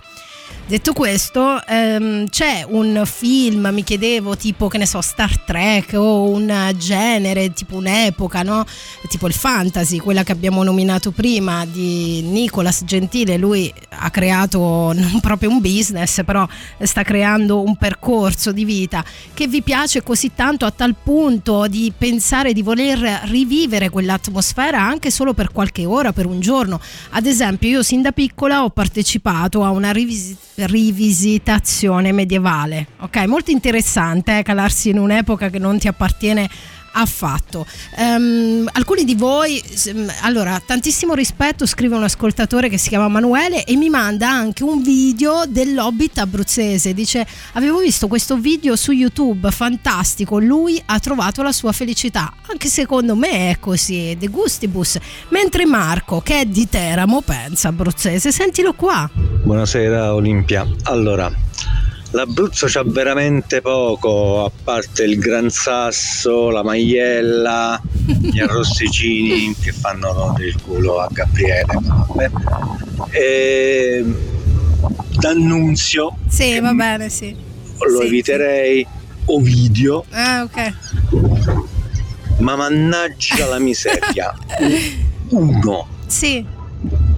Detto 0.73 0.95
questo, 0.95 1.62
ehm, 1.67 2.29
c'è 2.29 2.65
un 2.67 3.03
film, 3.05 3.69
mi 3.73 3.85
chiedevo, 3.85 4.38
tipo 4.38 4.69
che 4.69 4.79
ne 4.79 4.87
so, 4.87 5.03
Star 5.03 5.38
Trek 5.41 5.93
o 5.95 6.31
un 6.31 6.73
genere, 6.79 7.53
tipo 7.53 7.77
un'epoca, 7.77 8.43
no? 8.43 8.65
Tipo 9.07 9.27
il 9.27 9.35
fantasy, 9.35 9.99
quella 9.99 10.23
che 10.23 10.33
abbiamo 10.33 10.62
nominato 10.62 11.11
prima 11.11 11.67
di 11.67 12.23
Nicolas 12.23 12.85
Gentile, 12.85 13.37
lui 13.37 13.71
ha 13.91 14.09
creato 14.09 14.59
non 14.97 15.21
proprio 15.21 15.51
un 15.51 15.61
business, 15.61 16.25
però 16.25 16.49
sta 16.81 17.03
creando 17.03 17.61
un 17.61 17.77
percorso 17.77 18.51
di 18.51 18.65
vita 18.65 19.05
che 19.35 19.49
vi 19.49 19.61
piace 19.61 20.03
così 20.03 20.31
tanto 20.35 20.65
a 20.65 20.71
tal 20.71 20.95
punto 20.95 21.67
di 21.67 21.93
pensare 21.95 22.55
di 22.55 22.62
voler 22.62 23.23
rivivere 23.25 23.91
quell'atmosfera 23.91 24.81
anche 24.81 25.11
solo 25.11 25.35
per 25.35 25.53
qualche 25.53 25.85
ora, 25.85 26.15
per 26.15 26.25
un 26.25 26.41
giorno. 26.41 26.81
Ad 27.11 27.27
esempio, 27.27 27.69
io 27.69 27.83
sin 27.83 28.01
da 28.01 28.12
piccola 28.12 28.65
ho 28.65 28.71
partecipato 28.71 29.65
a 29.65 29.71
una 29.71 29.91
rivisi- 29.91 30.41
rivisitazione 30.55 32.12
medievale. 32.12 32.87
Ok, 33.00 33.24
molto 33.26 33.50
interessante 33.50 34.38
eh, 34.38 34.42
calarsi 34.42 34.90
in 34.90 34.98
un'epoca 34.98 35.48
che 35.48 35.59
non 35.59 35.78
ti 35.78 35.88
appartiene 35.88 36.48
affatto. 36.92 37.66
Ehm, 37.96 38.68
alcuni 38.72 39.05
di 39.05 39.14
voi, 39.14 39.62
allora, 40.22 40.61
tantissimo 40.64 41.14
rispetto, 41.14 41.66
scrive 41.66 41.96
un 41.96 42.02
ascoltatore 42.02 42.68
che 42.68 42.78
si 42.78 42.88
chiama 42.88 43.09
Manuele 43.09 43.64
e 43.64 43.76
mi 43.76 43.88
manda 43.88 44.28
anche 44.31 44.62
un 44.62 44.83
video 44.83 45.44
dell'Hobbit 45.46 46.18
abruzzese. 46.18 46.94
Dice: 46.94 47.26
Avevo 47.52 47.78
visto 47.78 48.09
questo 48.09 48.37
video 48.37 48.76
su 48.76 48.92
YouTube, 48.92 49.50
fantastico. 49.50 50.38
Lui 50.38 50.81
ha 50.87 50.98
trovato 50.98 51.42
la 51.42 51.52
sua 51.52 51.72
felicità. 51.72 52.33
Anche 52.50 52.68
secondo 52.68 53.16
me 53.16 53.50
è 53.50 53.59
così, 53.59 54.16
de 54.18 54.28
gustibus. 54.28 54.98
Mentre 55.28 55.66
Marco, 55.66 56.20
che 56.20 56.40
è 56.40 56.44
di 56.44 56.68
Teramo, 56.68 57.22
pensa 57.22 57.68
abruzzese. 57.68 58.33
Sentilo 58.33 58.74
qua. 58.74 59.11
Buonasera 59.14 60.14
Olimpia. 60.14 60.66
Allora, 60.85 61.31
l'Abruzzo 62.12 62.66
c'ha 62.68 62.83
veramente 62.85 63.61
poco, 63.61 64.44
a 64.44 64.51
parte 64.64 65.05
il 65.05 65.18
Gran 65.18 65.51
Sasso, 65.51 66.51
la 66.51 66.62
Maiella, 66.62 67.81
gli 68.07 68.38
arrosticini 68.40 69.55
che 69.61 69.72
fanno 69.72 70.35
il 70.38 70.61
culo 70.62 71.01
a 71.01 71.09
Gabriele. 71.11 71.79
Vabbè. 71.83 72.31
E 73.11 74.05
D'Annunzio 75.18 76.16
Sì, 76.29 76.59
va 76.61 76.72
bene, 76.72 77.09
sì. 77.09 77.35
lo 77.79 78.01
Sì, 78.01 78.07
eviterei, 78.07 78.87
Ovidio, 79.27 80.05
sì. 80.11 80.16
Ah, 80.16 80.42
ok. 80.42 80.72
ma 82.38 82.57
mannaggia 82.57 83.46
la 83.46 83.59
miseria. 83.59 84.35
Uno. 85.31 85.87
Sì. 86.07 86.44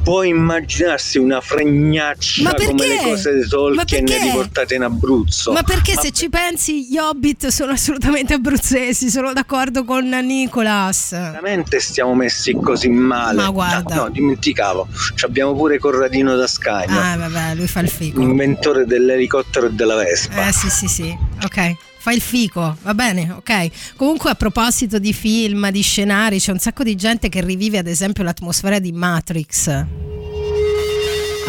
Può 0.05 0.23
immaginarsi 0.23 1.17
una 1.17 1.40
fregnaccia 1.40 2.53
come 2.53 2.87
le 2.87 3.01
cose 3.03 3.37
di 3.40 3.49
Tolkien 3.49 4.05
riportate 4.05 4.75
in 4.75 4.83
Abruzzo? 4.83 5.51
Ma 5.53 5.62
perché 5.62 5.95
Ma 5.95 6.03
se 6.03 6.11
ci 6.11 6.29
pensi 6.29 6.87
gli 6.87 6.99
Hobbit 6.99 7.47
sono 7.47 7.73
assolutamente 7.73 8.35
abruzzesi, 8.35 9.09
sono 9.09 9.33
d'accordo 9.33 9.83
con 9.85 10.07
Nicolas. 10.07 11.12
veramente 11.12 11.81
stiamo 11.81 12.14
messi 12.14 12.53
così 12.53 12.90
male? 12.90 13.40
Ma 13.40 13.49
guarda. 13.49 13.95
No, 13.95 14.03
no, 14.03 14.11
dimenticavo. 14.11 14.88
Ci 15.14 15.25
abbiamo 15.25 15.55
pure 15.55 15.79
Corradino 15.79 16.37
da 16.37 16.47
Sky, 16.47 16.85
Ah, 16.88 17.17
vabbè, 17.17 17.55
lui 17.55 17.67
fa 17.67 17.81
il 17.81 17.88
fico. 17.88 18.21
l'inventore 18.21 18.85
dell'elicottero 18.85 19.69
e 19.69 19.71
della 19.71 19.95
Vespa. 19.97 20.49
Eh 20.49 20.53
sì, 20.53 20.69
sì, 20.69 20.87
sì. 20.87 21.17
Ok. 21.43 21.75
Fa 22.05 22.12
il 22.12 22.21
fico, 22.21 22.77
va 22.83 22.93
bene, 22.93 23.31
ok. 23.31 23.95
Comunque 23.97 24.29
a 24.29 24.35
proposito 24.35 24.99
di 24.99 25.14
film, 25.14 25.71
di 25.71 25.81
scenari, 25.81 26.38
c'è 26.38 26.53
un 26.53 26.59
sacco 26.59 26.83
di 26.83 26.97
gente 26.97 27.31
che 27.31 27.40
rivive 27.40 27.79
ad 27.79 27.87
esempio 27.87 28.23
l'atmosfera 28.23 28.79
di 28.79 28.93
Matrix. 28.93 29.69
A 29.69 29.87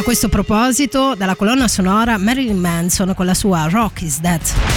questo 0.02 0.30
proposito, 0.30 1.14
dalla 1.14 1.36
colonna 1.36 1.68
sonora 1.68 2.18
Marilyn 2.18 2.58
Manson 2.58 3.14
con 3.14 3.26
la 3.26 3.34
sua 3.34 3.68
Rock 3.68 4.04
is 4.04 4.22
Dead. 4.22 4.75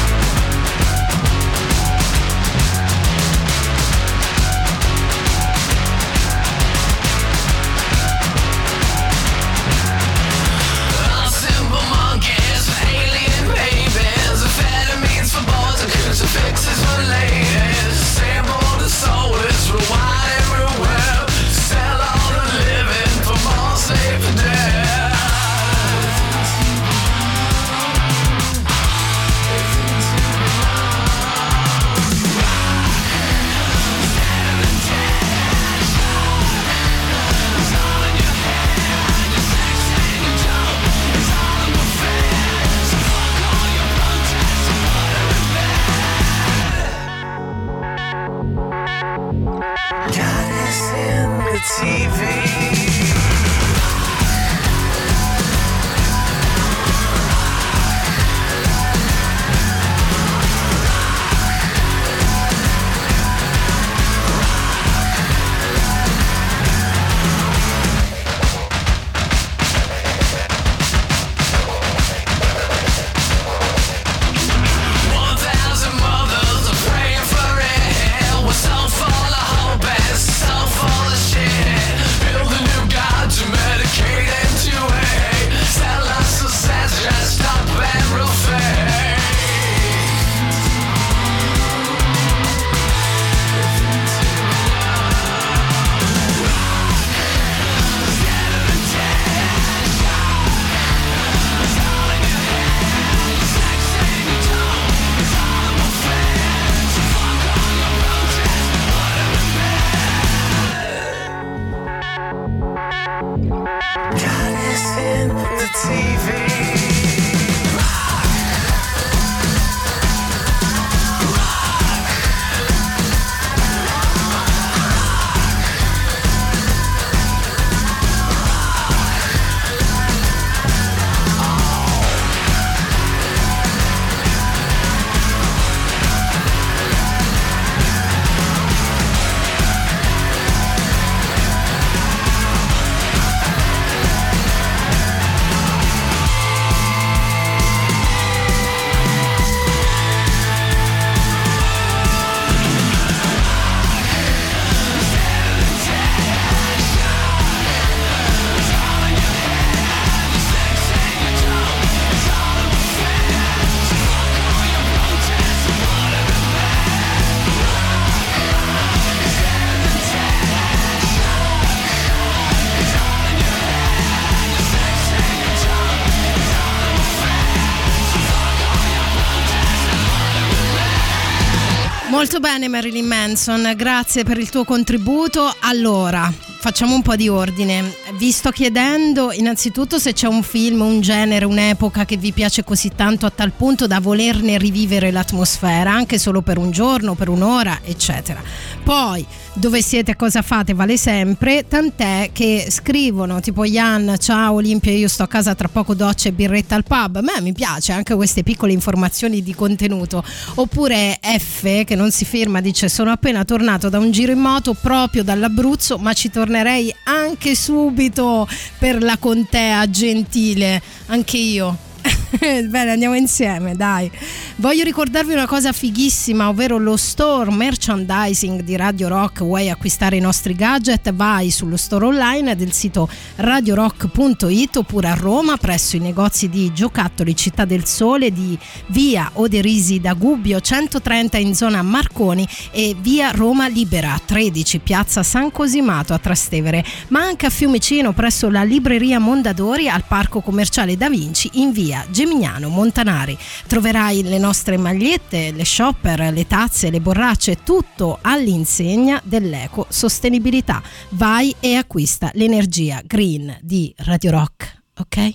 Molto 182.19 182.41
bene 182.41 182.67
Marilyn 182.67 183.07
Manson, 183.07 183.75
grazie 183.77 184.25
per 184.25 184.39
il 184.39 184.51
tuo 184.51 184.65
contributo. 184.65 185.55
Allora, 185.61 186.29
facciamo 186.61 186.95
un 186.95 187.03
po' 187.03 187.15
di 187.15 187.29
ordine. 187.29 187.95
Vi 188.17 188.33
sto 188.33 188.51
chiedendo 188.51 189.33
innanzitutto 189.33 189.99
se 189.99 190.13
c'è 190.13 190.27
un 190.27 190.43
film, 190.43 190.81
un 190.81 191.01
genere, 191.01 191.45
un'epoca 191.45 192.05
che 192.05 192.17
vi 192.17 192.33
piace 192.33 192.65
così 192.65 192.91
tanto 192.95 193.27
a 193.27 193.31
tal 193.31 193.53
punto 193.53 193.87
da 193.87 194.01
volerne 194.01 194.59
rivivere 194.59 195.13
l'atmosfera, 195.13 195.93
anche 195.93 196.19
solo 196.19 196.43
per 196.43 196.59
un 196.59 196.71
giorno, 196.71 197.15
per 197.15 197.29
un'ora, 197.29 197.81
eccetera. 197.85 198.43
Poi, 198.83 199.25
dove 199.53 199.83
siete, 199.83 200.17
cosa 200.17 200.43
fate, 200.43 200.75
vale 200.75 200.97
sempre, 200.97 201.67
tant'è 201.69 202.31
che 202.33 202.67
scrivono 202.71 203.41
tipo 203.41 203.65
Ian, 203.65 204.17
ciao 204.19 204.55
Olimpia, 204.55 204.93
io 204.93 205.09
sto 205.09 205.23
a 205.25 205.29
casa 205.29 205.55
tra 205.55 205.69
poco 205.69 205.95
doccia 205.95 206.29
e 206.29 206.33
birretta 206.33 206.75
al 206.75 206.85
pub. 206.85 207.17
A 207.17 207.21
me 207.21 207.41
mi 207.41 207.53
piace 207.53 207.93
anche 207.93 208.15
queste 208.15 208.43
piccole 208.43 208.73
informazioni 208.73 209.43
di 209.43 209.55
contenuto. 209.55 210.25
Oppure 210.55 211.19
F 211.21 211.85
che 211.85 211.95
non 211.95 212.11
si 212.11 212.25
firma 212.25 212.61
dice 212.61 212.89
sono 212.89 213.11
appena 213.11 213.45
tornato 213.45 213.89
da 213.89 213.99
un 213.99 214.11
giro 214.11 214.33
in 214.33 214.39
moto 214.39 214.75
proprio 214.75 215.23
dall'Abruzzo, 215.23 215.99
ma 215.99 216.13
ci 216.13 216.31
tornerei 216.49 216.95
anche 217.05 217.55
subito 217.55 218.49
per 218.79 219.03
la 219.03 219.19
contea 219.19 219.89
gentile, 219.91 220.81
anche 221.09 221.37
io. 221.37 221.77
Bene, 222.39 222.91
andiamo 222.91 223.15
insieme, 223.15 223.75
dai. 223.75 224.11
Voglio 224.57 224.85
ricordarvi 224.85 225.33
una 225.33 225.47
cosa 225.47 225.73
fighissima, 225.73 226.49
ovvero 226.49 226.77
lo 226.77 226.97
store 226.97 227.51
merchandising 227.51 228.63
di 228.63 228.77
Radio 228.77 229.09
Rock. 229.09 229.43
Vuoi 229.43 229.71
acquistare 229.71 230.17
i 230.17 230.21
nostri 230.21 230.55
gadget? 230.55 231.13
Vai 231.15 231.51
sullo 231.51 231.79
store 231.79 232.05
online 232.07 232.55
del 232.55 232.73
sito 232.73 233.09
radiorock.it 233.37 234.77
oppure 234.77 235.09
a 235.09 235.15
Roma 235.15 235.57
presso 235.57 235.97
i 235.97 236.01
negozi 236.01 236.51
di 236.51 236.71
giocattoli 236.73 237.35
Città 237.35 237.65
del 237.65 237.87
Sole 237.87 238.31
di 238.31 238.59
via 238.89 239.31
Oderisi 239.35 239.99
da 240.01 240.13
Gubbio 240.13 240.61
130 240.61 241.39
in 241.39 241.55
zona 241.55 241.83
Marconi 241.83 242.47
e 242.71 242.95
via 242.99 243.31
Roma 243.31 243.69
Libera 243.69 244.21
13 244.23 244.81
piazza 244.81 245.23
San 245.23 245.51
Cosimato 245.51 246.13
a 246.13 246.19
Trastevere, 246.19 246.85
ma 247.09 247.21
anche 247.21 247.47
a 247.47 247.51
Fiumicino 247.51 248.13
presso 248.13 248.51
la 248.51 248.65
libreria 248.65 249.19
Mondadori 249.19 249.89
al 249.89 250.05
parco 250.07 250.41
commerciale 250.41 250.97
Da 250.97 251.09
Vinci 251.09 251.49
in 251.55 251.73
via 251.73 252.05
Gemignano 252.19 252.69
Montanari. 252.69 253.39
Troverai 253.69 254.25
le 254.25 254.39
nostre 254.39 254.77
magliette, 254.77 255.53
le 255.53 255.65
shopper, 255.65 256.33
le 256.33 256.49
tazze, 256.49 256.91
le 256.91 257.01
borracce, 257.01 257.63
tutto 257.63 258.19
all'insegna 258.21 259.21
dell'eco 259.23 259.87
sostenibilità. 259.89 260.83
Vai 261.11 261.55
e 261.61 261.77
acquista 261.77 262.33
l'energia 262.35 263.03
green 263.07 263.57
di 263.61 263.95
Radio 263.99 264.33
Rock, 264.33 264.83
ok? 264.99 265.35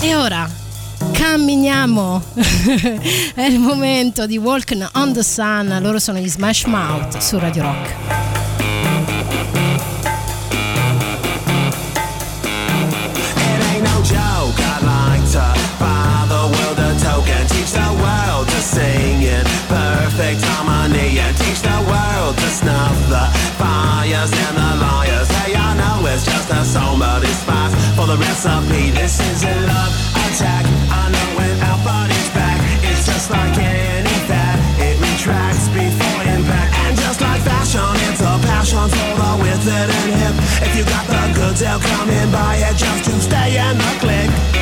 E 0.00 0.16
ora 0.16 0.50
camminiamo. 1.12 2.20
È 3.34 3.42
il 3.42 3.60
momento 3.60 4.26
di 4.26 4.36
Walking 4.36 4.88
on 4.94 5.12
the 5.12 5.22
Sun. 5.22 5.78
Loro 5.80 6.00
sono 6.00 6.18
gli 6.18 6.28
Smash 6.28 6.64
Mouth 6.64 7.18
su 7.18 7.38
Radio 7.38 7.62
Rock. 7.62 8.43
The 28.14 28.20
recipe. 28.20 28.90
This 28.90 29.18
is 29.20 29.42
a 29.44 29.54
love 29.66 29.94
attack. 30.26 30.64
I 30.90 31.10
know 31.10 31.28
when 31.38 31.54
our 31.62 31.78
body's 31.84 32.28
back, 32.30 32.58
it's 32.82 33.06
just 33.06 33.30
like 33.30 33.56
any 33.58 34.16
fat. 34.28 34.58
It 34.78 34.96
retracts 35.00 35.68
before 35.68 36.22
impact, 36.22 36.74
and 36.86 36.96
just 36.98 37.20
like 37.20 37.42
fashion, 37.42 37.94
it's 38.10 38.20
a 38.20 38.34
passion 38.46 38.86
for 38.88 39.12
the 39.18 39.30
withered 39.42 39.90
and 39.90 40.10
hip. 40.20 40.34
If 40.62 40.76
you 40.76 40.84
got 40.84 41.06
the 41.06 41.22
goods, 41.34 41.60
they'll 41.60 41.80
come 41.80 42.10
and 42.10 42.30
buy 42.30 42.56
it 42.56 42.76
just 42.76 43.04
to 43.06 43.20
stay 43.20 43.58
in 43.58 43.78
the 43.78 43.92
click. 43.98 44.53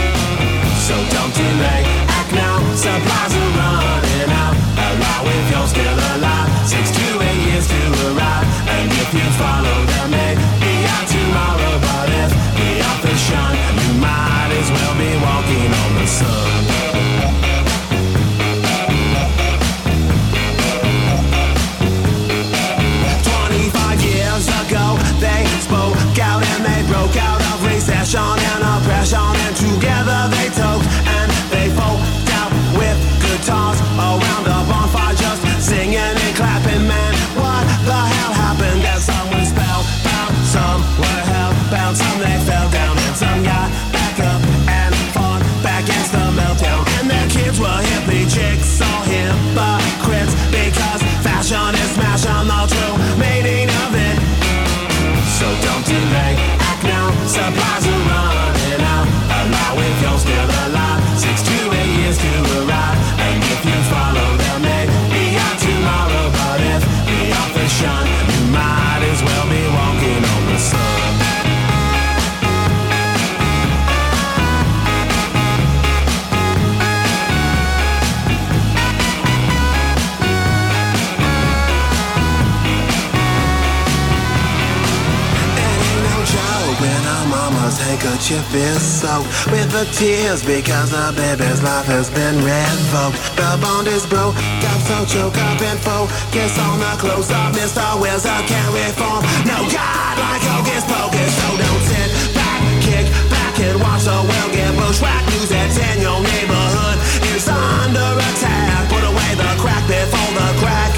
Soaked 89.02 89.50
with 89.50 89.66
the 89.74 89.84
tears 89.90 90.46
because 90.46 90.94
the 90.94 91.10
baby's 91.18 91.60
life 91.60 91.86
has 91.90 92.06
been 92.08 92.38
revoked. 92.38 93.18
The 93.34 93.58
bond 93.58 93.90
is 93.90 94.06
broke, 94.06 94.38
got 94.62 94.78
so 94.86 95.02
choked 95.10 95.42
up 95.42 95.58
and 95.58 95.78
focus 95.82 96.54
on 96.62 96.78
the 96.78 96.94
close 97.02 97.30
up. 97.34 97.50
Mr. 97.58 97.82
Wills, 97.98 98.24
I 98.24 98.46
can't 98.46 98.70
reform. 98.70 99.26
No 99.42 99.58
God 99.74 100.14
like 100.22 100.44
Hocus 100.46 100.86
Pocus, 100.86 101.32
so 101.34 101.48
don't 101.58 101.82
sit 101.90 102.10
back, 102.38 102.62
kick 102.86 103.06
back 103.26 103.54
and 103.66 103.76
watch 103.82 104.06
the 104.06 104.14
world 104.22 104.50
get 104.54 104.70
bushwhacked. 104.78 105.26
News 105.34 105.50
that's 105.50 105.76
in 105.82 105.98
your 105.98 106.22
neighborhood 106.22 106.98
is 107.34 107.42
under 107.50 108.10
attack. 108.30 108.86
Put 108.86 109.02
away 109.02 109.30
the 109.34 109.50
crack 109.58 109.82
before 109.90 110.30
the 110.38 110.48
crack 110.62 110.94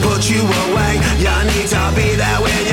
put 0.00 0.28
you 0.28 0.40
away. 0.40 1.00
You 1.20 1.34
need 1.52 1.68
to 1.68 1.82
be 1.94 2.16
there 2.16 2.40
when 2.40 2.63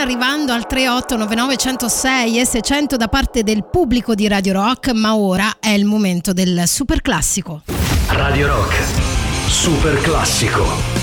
arrivando 0.00 0.52
al 0.52 0.66
3899 0.66 1.56
106 1.56 2.40
e 2.40 2.46
600 2.46 2.96
da 2.96 3.08
parte 3.08 3.42
del 3.42 3.64
pubblico 3.64 4.14
di 4.14 4.26
Radio 4.28 4.54
Rock, 4.54 4.92
ma 4.92 5.14
ora 5.14 5.56
è 5.60 5.70
il 5.70 5.84
momento 5.84 6.32
del 6.32 6.62
super 6.66 7.02
classico. 7.02 7.62
Radio 8.08 8.46
Rock. 8.48 8.74
Super 9.48 10.00
classico. 10.00 10.99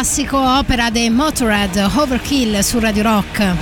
Classico 0.00 0.38
opera 0.38 0.90
dei 0.90 1.10
Motorhead 1.10 1.74
Overkill 1.96 2.60
su 2.60 2.78
Radio 2.78 3.02
Rock. 3.02 3.54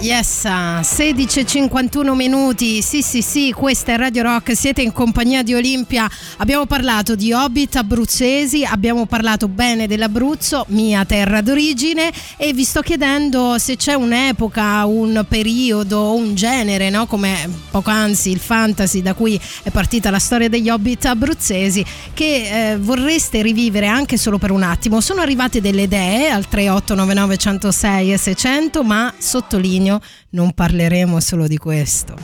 Yes, 0.00 0.31
16.51 0.48 2.14
minuti, 2.14 2.82
sì 2.82 3.00
sì 3.02 3.22
sì, 3.22 3.52
questa 3.52 3.92
è 3.92 3.96
Radio 3.96 4.22
Rock, 4.22 4.56
siete 4.56 4.82
in 4.82 4.90
compagnia 4.90 5.42
di 5.42 5.54
Olimpia, 5.54 6.10
abbiamo 6.38 6.66
parlato 6.66 7.14
di 7.14 7.32
Hobbit 7.32 7.76
abruzzesi, 7.76 8.64
abbiamo 8.64 9.06
parlato 9.06 9.46
bene 9.46 9.86
dell'Abruzzo, 9.86 10.64
mia 10.68 11.04
terra 11.04 11.42
d'origine 11.42 12.10
e 12.36 12.52
vi 12.52 12.64
sto 12.64 12.80
chiedendo 12.80 13.56
se 13.58 13.76
c'è 13.76 13.94
un'epoca, 13.94 14.84
un 14.86 15.24
periodo, 15.28 16.14
un 16.14 16.34
genere, 16.34 16.90
no? 16.90 17.06
come 17.06 17.48
poc'anzi 17.70 18.30
il 18.30 18.40
fantasy 18.40 19.00
da 19.00 19.14
cui 19.14 19.40
è 19.62 19.70
partita 19.70 20.10
la 20.10 20.18
storia 20.18 20.48
degli 20.48 20.68
Hobbit 20.68 21.04
abruzzesi, 21.04 21.84
che 22.14 22.72
eh, 22.72 22.78
vorreste 22.78 23.42
rivivere 23.42 23.86
anche 23.86 24.16
solo 24.16 24.38
per 24.38 24.50
un 24.50 24.62
attimo. 24.62 25.00
Sono 25.00 25.20
arrivate 25.20 25.60
delle 25.60 25.82
idee 25.82 26.30
al 26.30 26.48
3899 26.48 27.36
106 27.36 28.12
e 28.12 28.16
600, 28.16 28.82
ma 28.82 29.12
sottolineo 29.16 30.00
non 30.32 30.52
parleremo 30.52 31.20
solo 31.20 31.46
di 31.46 31.56
questo. 31.56 32.14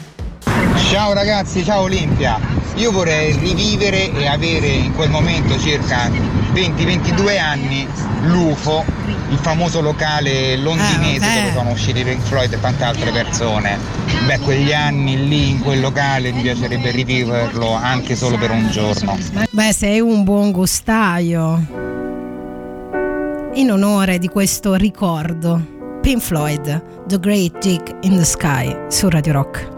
Ciao 0.90 1.12
ragazzi, 1.12 1.62
ciao 1.64 1.82
Olimpia. 1.82 2.38
Io 2.76 2.90
vorrei 2.90 3.36
rivivere 3.36 4.12
e 4.12 4.26
avere 4.26 4.68
in 4.68 4.94
quel 4.94 5.10
momento 5.10 5.58
circa 5.58 6.08
20-22 6.08 7.38
anni 7.38 7.86
l'UFO, 8.22 8.84
il 9.30 9.38
famoso 9.38 9.80
locale 9.80 10.56
londinese 10.56 11.26
Eh, 11.26 11.40
dove 11.40 11.52
sono 11.52 11.70
usciti 11.72 12.02
Pink 12.02 12.22
Floyd 12.22 12.52
e 12.52 12.60
tante 12.60 12.84
altre 12.84 13.10
persone. 13.10 13.78
Beh, 14.26 14.38
quegli 14.38 14.72
anni 14.72 15.28
lì 15.28 15.50
in 15.50 15.60
quel 15.60 15.80
locale 15.80 16.32
mi 16.32 16.40
piacerebbe 16.40 16.90
riviverlo 16.90 17.72
anche 17.72 18.16
solo 18.16 18.38
per 18.38 18.50
un 18.50 18.70
giorno. 18.70 19.18
Beh, 19.50 19.72
sei 19.72 20.00
un 20.00 20.24
buon 20.24 20.50
gustaio. 20.50 21.66
In 23.54 23.70
onore 23.72 24.18
di 24.18 24.28
questo 24.28 24.74
ricordo, 24.74 25.77
Pink 26.08 26.22
Floyd, 26.22 26.64
The 27.08 27.18
Great 27.18 27.60
Dig 27.60 27.82
in 28.02 28.16
the 28.16 28.24
Sky 28.24 28.74
su 28.88 29.10
Radio 29.10 29.34
Rock. 29.34 29.77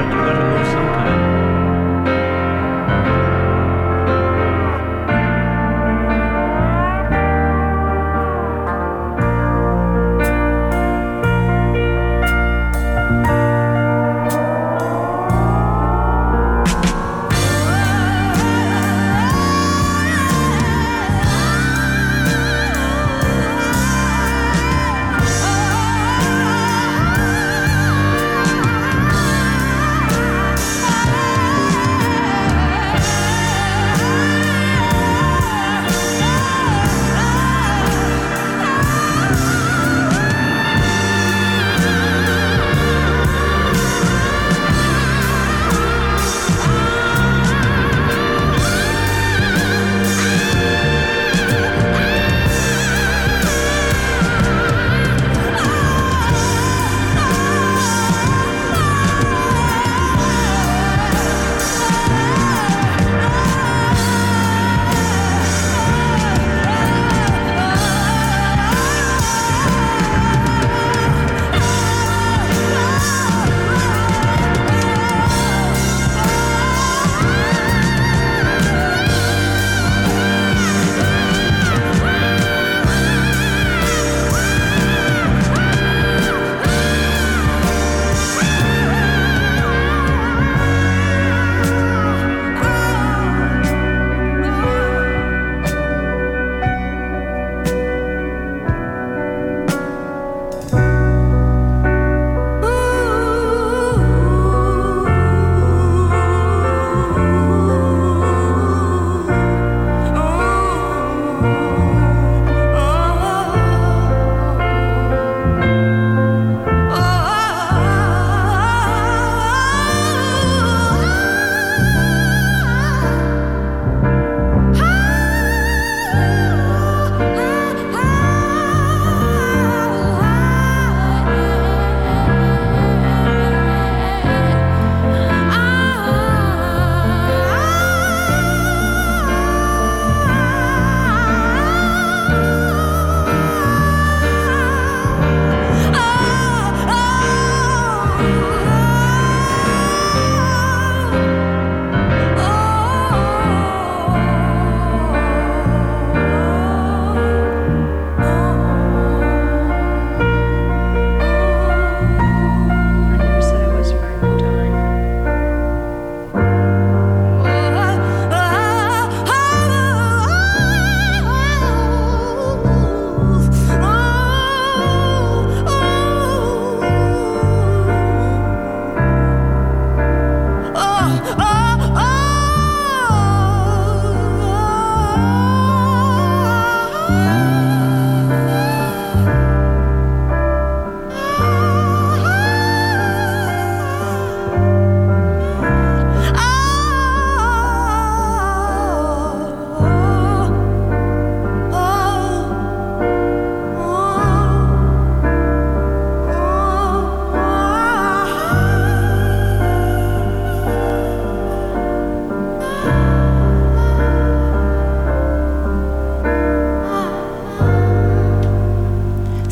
right 0.00 0.10
through 0.10 0.24
their 0.24 0.39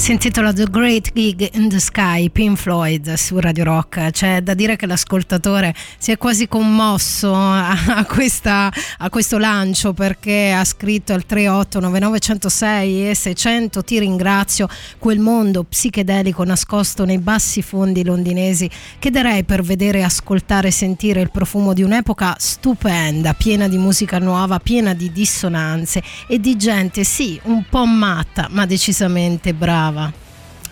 Si 0.09 0.15
intitola 0.15 0.55
The 0.55 0.65
Great 0.71 1.13
Gig 1.13 1.51
in 1.53 1.69
the 1.69 1.79
Sky, 1.79 2.31
Pink 2.31 2.57
Floyd 2.57 3.13
su 3.13 3.39
Radio 3.39 3.65
Rock. 3.65 4.11
C'è 4.11 4.41
da 4.41 4.55
dire 4.55 4.75
che 4.75 4.87
l'ascoltatore 4.87 5.75
si 5.99 6.13
è 6.13 6.17
quasi 6.17 6.49
commosso 6.49 7.35
a, 7.35 8.07
questa- 8.09 8.73
a 8.97 9.11
questo 9.11 9.37
lancio 9.37 9.93
perché 9.93 10.51
ha 10.51 10.65
scritto 10.65 11.13
al 11.13 11.27
3899106 11.29 13.11
e 13.11 13.15
600 13.15 13.85
ti 13.85 13.99
ringrazio 13.99 14.67
quel 14.99 15.19
mondo 15.19 15.65
psichedelico 15.65 16.43
nascosto 16.43 17.05
nei 17.05 17.19
bassi 17.19 17.61
fondi 17.61 18.03
londinesi 18.03 18.71
che 18.99 19.11
darei 19.11 19.45
per 19.45 19.61
vedere, 19.61 20.05
ascoltare 20.05 20.69
e 20.69 20.71
sentire 20.71 21.21
il 21.21 21.31
profumo 21.31 21.75
di 21.75 21.83
un'epoca 21.83 22.35
stupenda, 22.39 23.35
piena 23.35 23.69
di 23.69 23.77
musica 23.77 24.19
nuova, 24.19 24.59
piena 24.59 24.95
di 24.95 25.13
dissonanze 25.13 26.03
e 26.27 26.41
di 26.41 26.57
gente 26.57 27.05
sì, 27.05 27.39
un 27.43 27.63
po' 27.69 27.85
matta, 27.85 28.49
ma 28.51 28.65
decisamente 28.65 29.53
brava. 29.53 29.97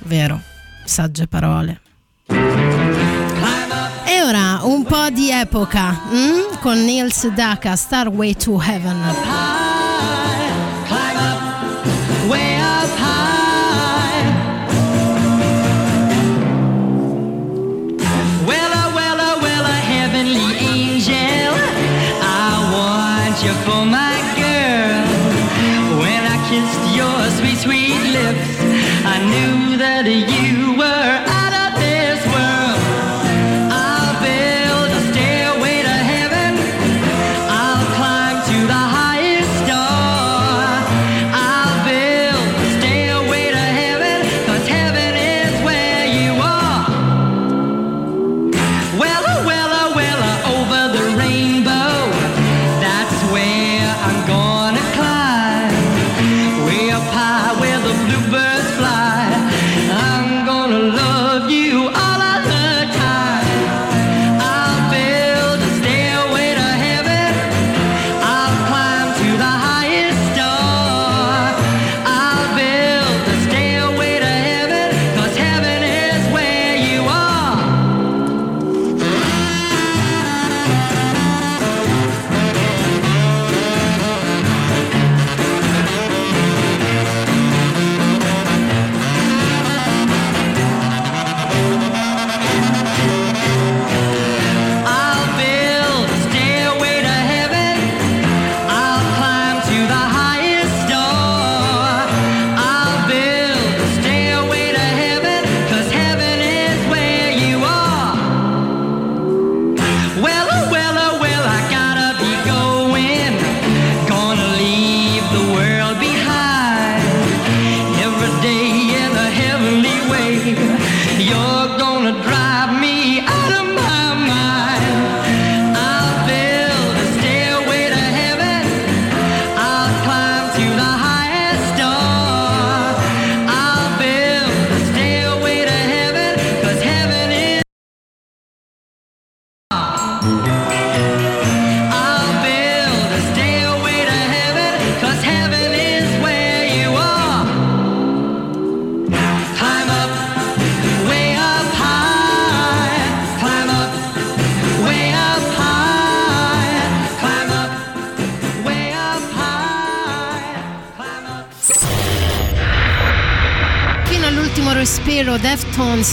Vero, 0.04 0.40
sagge 0.84 1.26
parole. 1.26 1.80
E 2.28 4.22
ora 4.22 4.60
un 4.62 4.84
po' 4.84 5.10
di 5.10 5.30
epoca 5.30 5.90
mm? 6.12 6.60
con 6.60 6.84
Neil 6.84 7.12
Sedaka, 7.12 7.74
Starway 7.74 8.34
to 8.34 8.60
Heaven. 8.60 9.65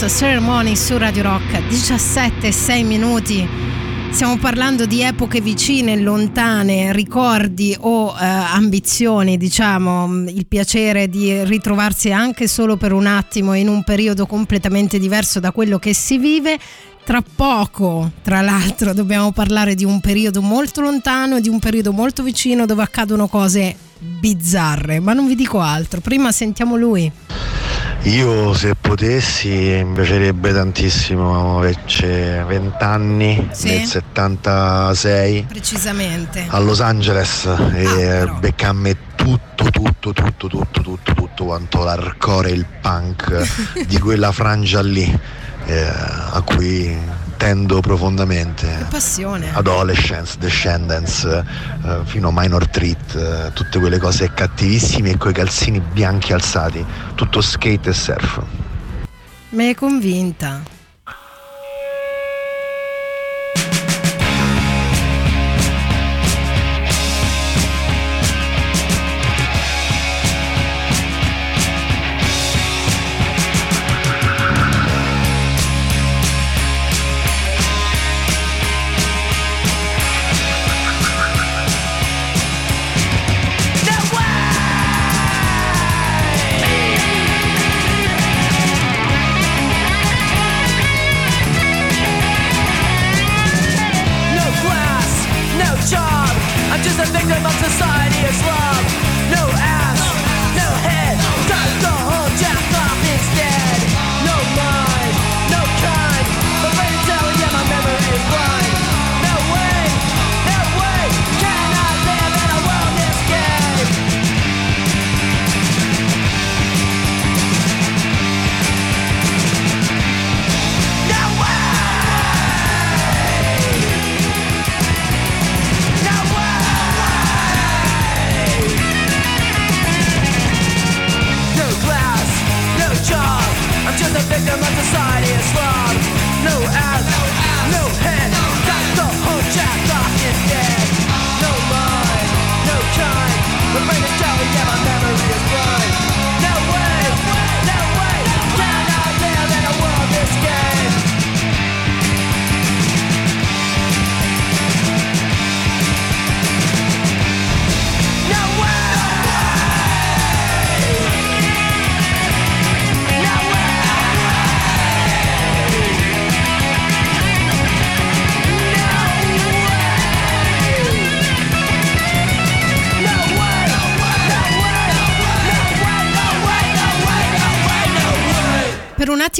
Ceremony 0.08 0.76
su 0.76 0.96
Radio 0.98 1.22
Rock 1.22 1.66
17 1.68 2.52
6 2.52 2.84
minuti 2.84 3.48
Stiamo 4.14 4.38
parlando 4.38 4.86
di 4.86 5.02
epoche 5.02 5.40
vicine, 5.40 5.96
lontane, 5.96 6.92
ricordi 6.92 7.76
o 7.80 8.14
eh, 8.16 8.24
ambizioni, 8.24 9.36
diciamo, 9.36 10.28
il 10.28 10.46
piacere 10.46 11.08
di 11.08 11.42
ritrovarsi 11.42 12.12
anche 12.12 12.46
solo 12.46 12.76
per 12.76 12.92
un 12.92 13.06
attimo 13.06 13.54
in 13.54 13.66
un 13.66 13.82
periodo 13.82 14.26
completamente 14.26 15.00
diverso 15.00 15.40
da 15.40 15.50
quello 15.50 15.80
che 15.80 15.94
si 15.94 16.18
vive. 16.18 16.56
Tra 17.04 17.24
poco, 17.34 18.12
tra 18.22 18.40
l'altro, 18.40 18.94
dobbiamo 18.94 19.32
parlare 19.32 19.74
di 19.74 19.84
un 19.84 19.98
periodo 19.98 20.40
molto 20.42 20.80
lontano 20.80 21.38
e 21.38 21.40
di 21.40 21.48
un 21.48 21.58
periodo 21.58 21.90
molto 21.90 22.22
vicino 22.22 22.66
dove 22.66 22.84
accadono 22.84 23.26
cose 23.26 23.74
bizzarre, 23.98 25.00
ma 25.00 25.12
non 25.12 25.26
vi 25.26 25.34
dico 25.34 25.58
altro. 25.58 26.00
Prima 26.00 26.30
sentiamo 26.30 26.76
lui. 26.76 27.10
Io 28.06 28.52
se 28.52 28.74
potessi 28.74 29.48
mi 29.48 29.94
piacerebbe 29.94 30.52
tantissimo 30.52 31.56
averci 31.58 32.04
20 32.04 33.48
Sì. 33.50 33.68
nel 33.68 33.86
76 33.86 35.46
Precisamente. 35.48 36.44
a 36.48 36.58
Los 36.58 36.80
Angeles 36.82 37.46
Ah, 37.46 37.70
e 37.74 38.30
beccarmi 38.40 38.94
tutto, 39.14 39.70
tutto, 39.70 40.12
tutto, 40.12 40.48
tutto, 40.48 40.80
tutto, 40.82 41.14
tutto 41.14 41.44
quanto 41.46 41.82
l'hardcore 41.82 42.50
e 42.50 42.52
il 42.52 42.66
punk 42.82 43.82
di 43.88 43.98
quella 43.98 44.32
frangia 44.32 44.82
lì 44.82 45.18
eh, 45.66 45.82
a 45.82 46.42
cui 46.44 46.94
tendo 47.36 47.80
profondamente. 47.80 48.86
Passione. 48.90 49.50
Adolescence, 49.54 50.36
Descendants, 50.38 51.24
eh, 51.24 52.00
fino 52.04 52.28
a 52.28 52.32
Minor 52.32 52.66
Treat, 52.68 53.14
eh, 53.14 53.52
tutte 53.52 53.78
quelle 53.78 53.98
cose 53.98 54.32
cattivissime 54.32 55.10
e 55.10 55.16
coi 55.16 55.32
calzini 55.32 55.80
bianchi 55.80 56.32
alzati, 56.32 56.84
tutto 57.14 57.40
skate 57.40 57.90
e 57.90 57.92
surf. 57.92 58.42
Mi 59.50 59.66
hai 59.66 59.74
convinta. 59.74 60.73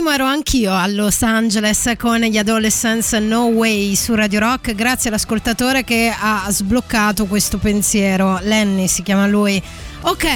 Attimo 0.04 0.22
ero 0.22 0.30
anch'io 0.30 0.74
a 0.74 0.86
Los 0.86 1.22
Angeles 1.22 1.94
con 1.96 2.20
gli 2.20 2.36
Adolescents 2.36 3.14
No 3.14 3.44
Way 3.46 3.94
su 3.94 4.14
Radio 4.14 4.38
Rock, 4.38 4.74
grazie 4.74 5.08
all'ascoltatore 5.08 5.82
che 5.82 6.14
ha 6.14 6.44
sbloccato 6.50 7.24
questo 7.24 7.56
pensiero. 7.56 8.38
Lenny 8.42 8.86
si 8.86 9.02
chiama 9.02 9.26
lui. 9.26 9.62
Ok, 10.02 10.26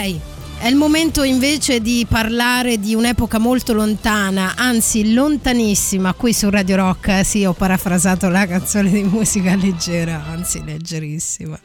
è 0.61 0.67
il 0.67 0.75
momento 0.75 1.23
invece 1.23 1.81
di 1.81 2.05
parlare 2.09 2.79
di 2.79 2.95
un'epoca 2.95 3.39
molto 3.39 3.73
lontana, 3.73 4.55
anzi 4.57 5.13
lontanissima, 5.13 6.13
qui 6.15 6.33
su 6.33 6.51
Radio 6.51 6.77
Rock. 6.77 7.25
Sì, 7.25 7.45
ho 7.45 7.53
parafrasato 7.53 8.29
la 8.29 8.45
canzone 8.47 8.91
di 8.91 9.03
musica 9.05 9.55
leggera, 9.55 10.25
anzi 10.31 10.63
leggerissima. 10.65 11.59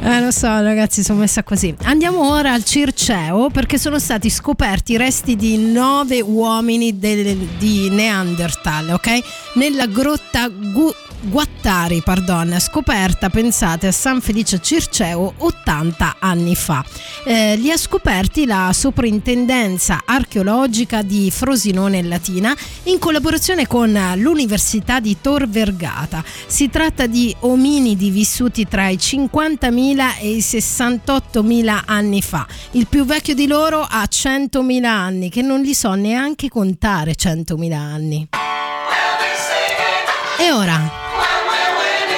Eh, 0.00 0.20
lo 0.20 0.30
so, 0.30 0.46
ragazzi, 0.60 1.02
sono 1.02 1.18
messa 1.20 1.42
così. 1.42 1.74
Andiamo 1.82 2.30
ora 2.30 2.52
al 2.52 2.62
Circeo 2.64 3.50
perché 3.50 3.76
sono 3.76 3.98
stati 3.98 4.30
scoperti 4.30 4.92
i 4.92 4.96
resti 4.96 5.34
di 5.34 5.56
nove 5.58 6.20
uomini 6.20 6.98
del- 6.98 7.36
di 7.58 7.90
Neanderthal, 7.90 8.90
ok? 8.90 9.18
Nella 9.54 9.86
grotta 9.86 10.48
Gu- 10.48 10.94
Guattari, 11.20 12.00
pardon, 12.02 12.56
scoperta, 12.60 13.28
pensate, 13.28 13.88
a 13.88 13.92
San 13.92 14.20
Felice 14.20 14.60
Circeo 14.62 15.34
80 15.36 16.16
anni 16.20 16.54
fa. 16.54 16.84
Eh, 17.24 17.56
li 17.56 17.72
ha 17.72 17.76
scoperti 17.76 18.46
la 18.46 18.70
Soprintendenza 18.72 20.02
Archeologica 20.04 21.02
di 21.02 21.30
Frosinone 21.32 22.02
Latina 22.04 22.54
in 22.84 23.00
collaborazione 23.00 23.66
con 23.66 23.98
l'Università 24.16 25.00
di 25.00 25.16
Tor 25.20 25.48
Vergata. 25.48 26.22
Si 26.46 26.70
tratta 26.70 27.06
di 27.06 27.34
ominidi 27.40 28.10
vissuti 28.10 28.68
tra 28.68 28.88
i 28.88 28.96
50.000 28.96 30.18
e 30.20 30.30
i 30.30 30.38
68.000 30.38 31.82
anni 31.86 32.22
fa. 32.22 32.46
Il 32.72 32.86
più 32.86 33.04
vecchio 33.04 33.34
di 33.34 33.48
loro 33.48 33.80
ha 33.80 34.04
100.000 34.08 34.84
anni, 34.84 35.30
che 35.30 35.42
non 35.42 35.62
li 35.62 35.74
so 35.74 35.94
neanche 35.94 36.48
contare 36.48 37.14
100.000 37.16 37.72
anni. 37.72 38.28
E 40.40 40.52
ora, 40.52 41.06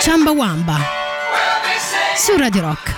Chamba 0.00 0.32
Wamba 0.32 0.78
su 2.16 2.36
Radio 2.38 2.62
Rock. 2.62 2.94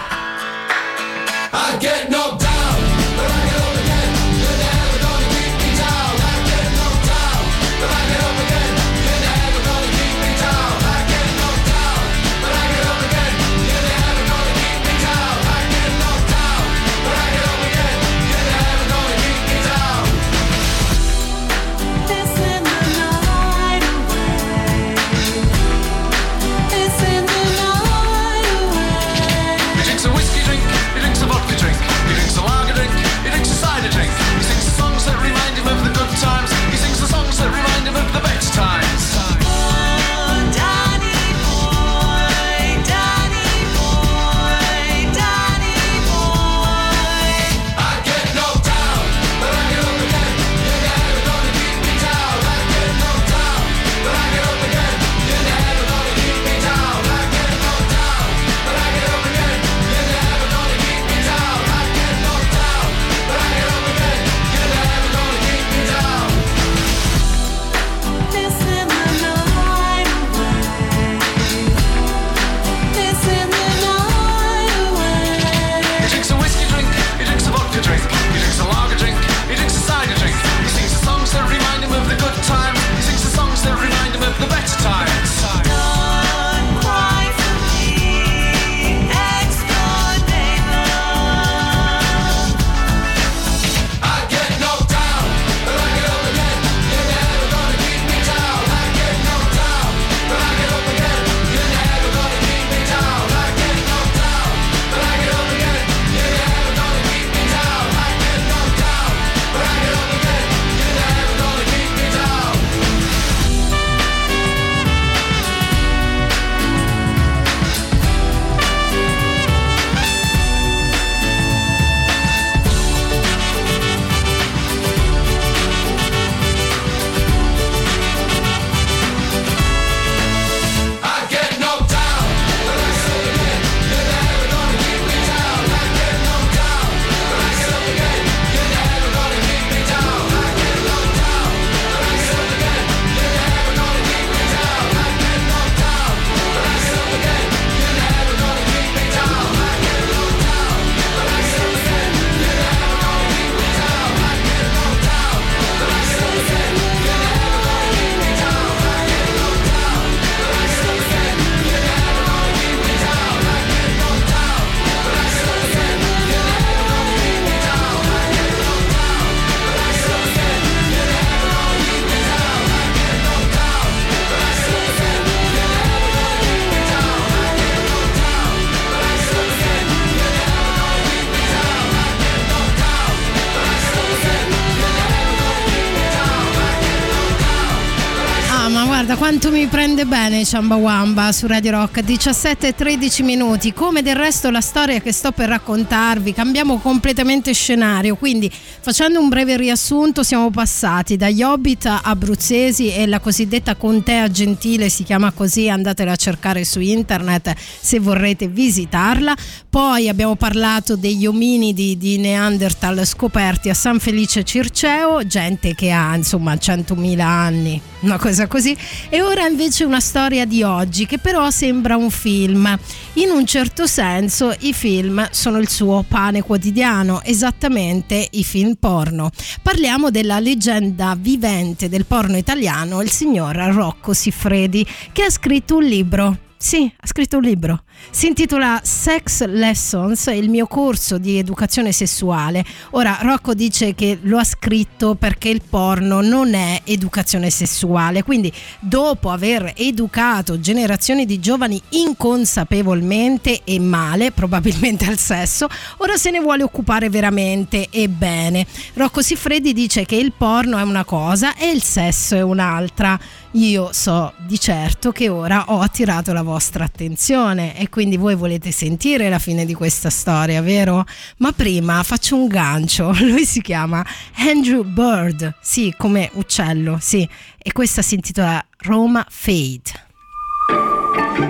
Prende 189.82 190.06
bene 190.06 190.44
Ciambawamba 190.44 191.32
su 191.32 191.48
Radio 191.48 191.72
Rock. 191.72 192.02
17 192.02 192.68
e 192.68 192.72
13 192.72 193.24
minuti. 193.24 193.72
Come 193.72 194.00
del 194.00 194.14
resto 194.14 194.48
la 194.48 194.60
storia 194.60 195.00
che 195.00 195.10
sto 195.10 195.32
per 195.32 195.48
raccontarvi 195.48 196.32
cambiamo 196.32 196.78
completamente 196.78 197.52
scenario. 197.52 198.14
Quindi 198.14 198.48
facendo 198.48 199.18
un 199.18 199.28
breve 199.28 199.56
riassunto 199.56 200.22
siamo 200.22 200.50
passati 200.50 201.16
dagli 201.16 201.42
hobbit 201.42 201.98
abruzzesi 202.00 202.94
e 202.94 203.08
la 203.08 203.18
cosiddetta 203.18 203.74
contea 203.74 204.30
gentile 204.30 204.88
si 204.88 205.02
chiama 205.02 205.32
così. 205.32 205.68
Andatela 205.68 206.12
a 206.12 206.16
cercare 206.16 206.64
su 206.64 206.78
internet 206.78 207.52
se 207.56 207.98
vorrete 207.98 208.46
visitarla 208.46 209.34
poi 209.72 210.10
abbiamo 210.10 210.36
parlato 210.36 210.96
degli 210.96 211.24
ominidi 211.24 211.96
di 211.96 212.18
Neanderthal 212.18 213.06
scoperti 213.06 213.70
a 213.70 213.74
San 213.74 214.00
Felice 214.00 214.44
Circeo 214.44 215.26
gente 215.26 215.74
che 215.74 215.90
ha 215.90 216.14
insomma 216.14 216.52
100.000 216.52 217.20
anni 217.20 217.80
una 218.00 218.18
cosa 218.18 218.46
così 218.46 218.76
e 219.08 219.22
ora 219.22 219.46
invece 219.46 219.84
una 219.84 220.00
storia 220.00 220.44
di 220.44 220.62
oggi 220.62 221.06
che 221.06 221.16
però 221.16 221.48
sembra 221.48 221.96
un 221.96 222.10
film. 222.10 222.78
In 223.14 223.30
un 223.30 223.46
certo 223.46 223.86
senso 223.86 224.54
i 224.60 224.74
film 224.74 225.26
sono 225.30 225.56
il 225.56 225.70
suo 225.70 226.04
pane 226.06 226.42
quotidiano, 226.42 227.22
esattamente 227.22 228.28
i 228.32 228.44
film 228.44 228.74
porno. 228.74 229.30
Parliamo 229.62 230.10
della 230.10 230.38
leggenda 230.38 231.16
vivente 231.18 231.88
del 231.88 232.04
porno 232.04 232.36
italiano, 232.36 233.00
il 233.00 233.10
signor 233.10 233.56
Rocco 233.56 234.12
Siffredi, 234.12 234.86
che 235.12 235.22
ha 235.22 235.30
scritto 235.30 235.76
un 235.76 235.84
libro 235.84 236.38
sì, 236.62 236.90
ha 236.96 237.06
scritto 237.08 237.38
un 237.38 237.42
libro. 237.42 237.82
Si 238.10 238.26
intitola 238.26 238.80
Sex 238.82 239.46
Lessons, 239.46 240.26
il 240.26 240.50
mio 240.50 240.66
corso 240.66 241.18
di 241.18 241.38
educazione 241.38 241.92
sessuale. 241.92 242.64
Ora, 242.90 243.18
Rocco 243.22 243.54
dice 243.54 243.94
che 243.94 244.18
lo 244.22 244.38
ha 244.38 244.44
scritto 244.44 245.14
perché 245.14 245.48
il 245.48 245.62
porno 245.68 246.20
non 246.20 246.54
è 246.54 246.82
educazione 246.84 247.48
sessuale, 247.50 248.22
quindi 248.22 248.52
dopo 248.80 249.30
aver 249.30 249.72
educato 249.76 250.60
generazioni 250.60 251.24
di 251.24 251.40
giovani 251.40 251.80
inconsapevolmente 251.90 253.62
e 253.64 253.78
male, 253.78 254.30
probabilmente 254.30 255.06
al 255.06 255.18
sesso, 255.18 255.68
ora 255.98 256.16
se 256.16 256.30
ne 256.30 256.40
vuole 256.40 256.62
occupare 256.62 257.08
veramente 257.08 257.88
e 257.90 258.08
bene. 258.08 258.66
Rocco 258.94 259.22
Siffredi 259.22 259.72
dice 259.72 260.04
che 260.04 260.16
il 260.16 260.32
porno 260.36 260.76
è 260.76 260.82
una 260.82 261.04
cosa 261.04 261.56
e 261.56 261.70
il 261.70 261.82
sesso 261.82 262.34
è 262.34 262.42
un'altra. 262.42 263.18
Io 263.52 263.90
so 263.92 264.32
di 264.46 264.58
certo 264.58 265.12
che 265.12 265.28
ora 265.28 265.64
ho 265.68 265.80
attirato 265.80 266.32
la 266.32 266.42
vostra 266.42 266.84
attenzione 266.84 267.76
e 267.82 267.88
quindi 267.88 268.16
voi 268.16 268.36
volete 268.36 268.70
sentire 268.70 269.28
la 269.28 269.40
fine 269.40 269.64
di 269.64 269.74
questa 269.74 270.08
storia, 270.08 270.62
vero? 270.62 271.04
Ma 271.38 271.50
prima 271.50 272.04
faccio 272.04 272.36
un 272.36 272.46
gancio, 272.46 273.12
lui 273.26 273.44
si 273.44 273.60
chiama 273.60 274.06
Andrew 274.36 274.84
Bird, 274.84 275.56
sì, 275.60 275.92
come 275.98 276.30
uccello, 276.34 276.98
sì, 277.00 277.28
e 277.58 277.72
questa 277.72 278.00
si 278.00 278.14
intitola 278.14 278.64
Roma 278.78 279.26
Fade. 279.28 280.10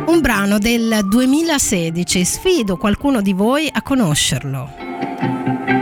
Un 0.07 0.21
brano 0.23 0.57
del 0.57 1.07
2016, 1.07 2.25
sfido 2.25 2.79
qualcuno 2.79 3.21
di 3.21 3.35
voi 3.35 3.69
a 3.71 3.83
conoscerlo. 3.83 5.82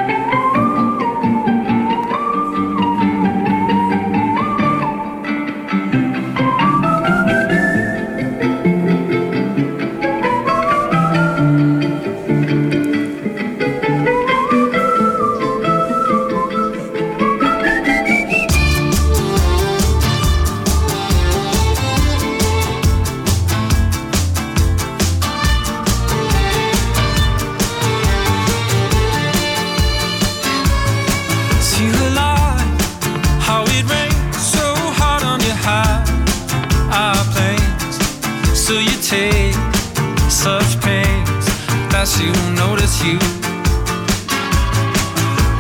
Will 42.28 42.52
notice 42.52 43.02
you 43.02 43.18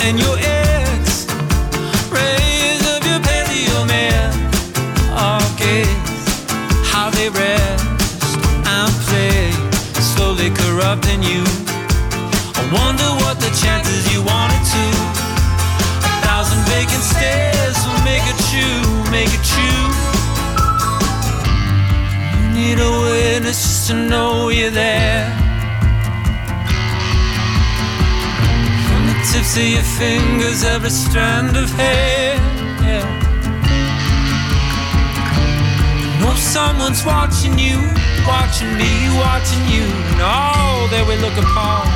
and 0.04 0.18
your 0.18 0.36
ex 0.38 1.26
rays 2.12 2.82
of 2.92 3.00
your 3.08 3.20
paleo 3.20 3.86
man. 3.86 4.28
All 5.16 5.40
gaze 5.56 6.26
how 6.92 7.08
they 7.10 7.28
rest 7.30 8.28
and 8.66 8.92
play, 9.08 9.52
slowly 10.12 10.50
corrupting 10.50 11.22
you. 11.22 11.44
I 12.60 12.62
wonder 12.72 13.08
what 13.22 13.40
the 13.40 13.50
chances 13.62 14.12
you 14.12 14.20
wanted 14.22 14.62
to. 14.74 14.84
A 16.04 16.12
thousand 16.26 16.60
vacant 16.68 17.04
stares 17.14 17.78
will 17.86 18.02
make 18.04 18.24
it 18.32 18.38
true, 18.50 18.84
make 19.10 19.32
it 19.32 19.44
true. 19.54 19.86
You 22.36 22.48
need 22.52 22.78
a 22.78 22.90
witness 23.04 23.62
just 23.62 23.86
to 23.88 23.94
know 23.94 24.50
you're 24.50 24.70
there. 24.70 25.39
Tips 29.32 29.56
of 29.56 29.62
your 29.62 29.82
fingers, 29.82 30.64
every 30.64 30.90
strand 30.90 31.56
of 31.56 31.70
hair. 31.70 32.34
Yeah. 32.82 33.06
Know 36.20 36.34
someone's 36.34 37.04
watching 37.04 37.56
you, 37.56 37.78
watching 38.26 38.72
me, 38.74 38.90
watching 39.22 39.64
you, 39.70 39.86
and 40.10 40.20
all 40.20 40.88
that 40.90 41.04
we 41.06 41.14
look 41.22 41.36
upon. 41.38 41.86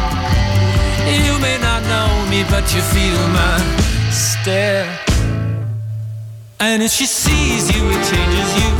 You 1.27 1.35
may 1.43 1.59
not 1.59 1.83
know 1.91 2.11
me, 2.31 2.45
but 2.55 2.65
you 2.73 2.81
feel 2.95 3.23
my 3.35 3.59
stare. 4.13 4.87
And 6.61 6.83
if 6.85 6.93
she 6.93 7.07
sees 7.07 7.75
you, 7.75 7.83
it 7.91 8.03
changes 8.11 8.51
you, 8.63 8.71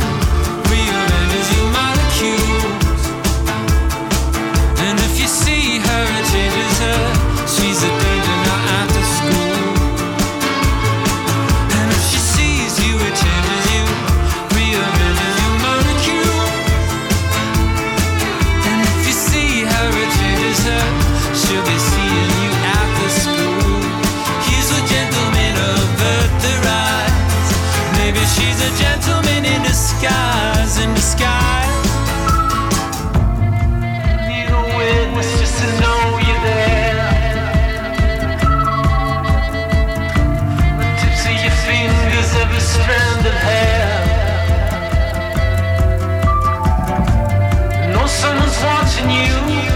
someone's 48.25 48.63
watching 48.63 49.09
you. 49.11 49.74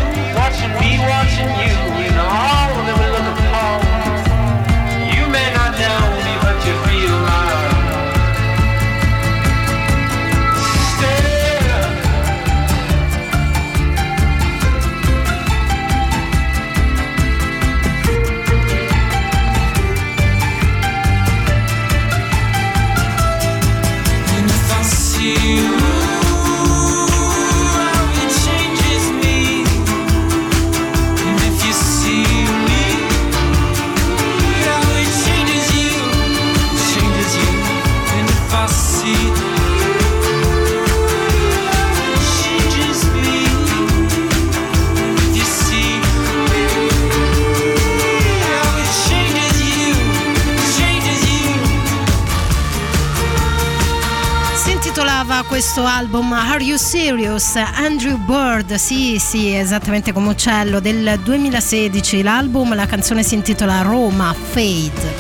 Questo 55.60 55.84
album 55.84 56.32
Are 56.32 56.64
You 56.64 56.78
Serious? 56.78 57.58
Andrew 57.58 58.16
Bird, 58.16 58.76
sì, 58.76 59.20
sì, 59.20 59.54
esattamente 59.54 60.14
come 60.14 60.30
uccello, 60.30 60.80
del 60.80 61.20
2016. 61.22 62.22
L'album, 62.22 62.74
la 62.74 62.86
canzone 62.86 63.24
si 63.24 63.34
intitola 63.34 63.82
Roma 63.82 64.34
Fade. 64.34 65.14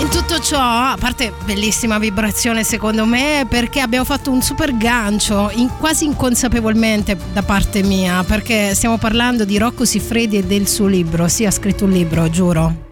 In 0.00 0.08
tutto 0.08 0.40
ciò, 0.40 0.58
a 0.58 0.96
parte 0.98 1.32
bellissima 1.44 1.98
vibrazione 1.98 2.64
secondo 2.64 3.06
me, 3.06 3.46
perché 3.48 3.78
abbiamo 3.78 4.04
fatto 4.04 4.32
un 4.32 4.42
super 4.42 4.76
gancio, 4.76 5.52
in- 5.54 5.70
quasi 5.78 6.04
inconsapevolmente 6.04 7.16
da 7.32 7.44
parte 7.44 7.84
mia, 7.84 8.24
perché 8.24 8.74
stiamo 8.74 8.98
parlando 8.98 9.44
di 9.44 9.58
Rocco 9.58 9.84
Siffredi 9.84 10.38
e 10.38 10.42
del 10.42 10.66
suo 10.66 10.88
libro. 10.88 11.28
Sì, 11.28 11.46
ha 11.46 11.52
scritto 11.52 11.84
un 11.84 11.92
libro, 11.92 12.28
giuro. 12.28 12.87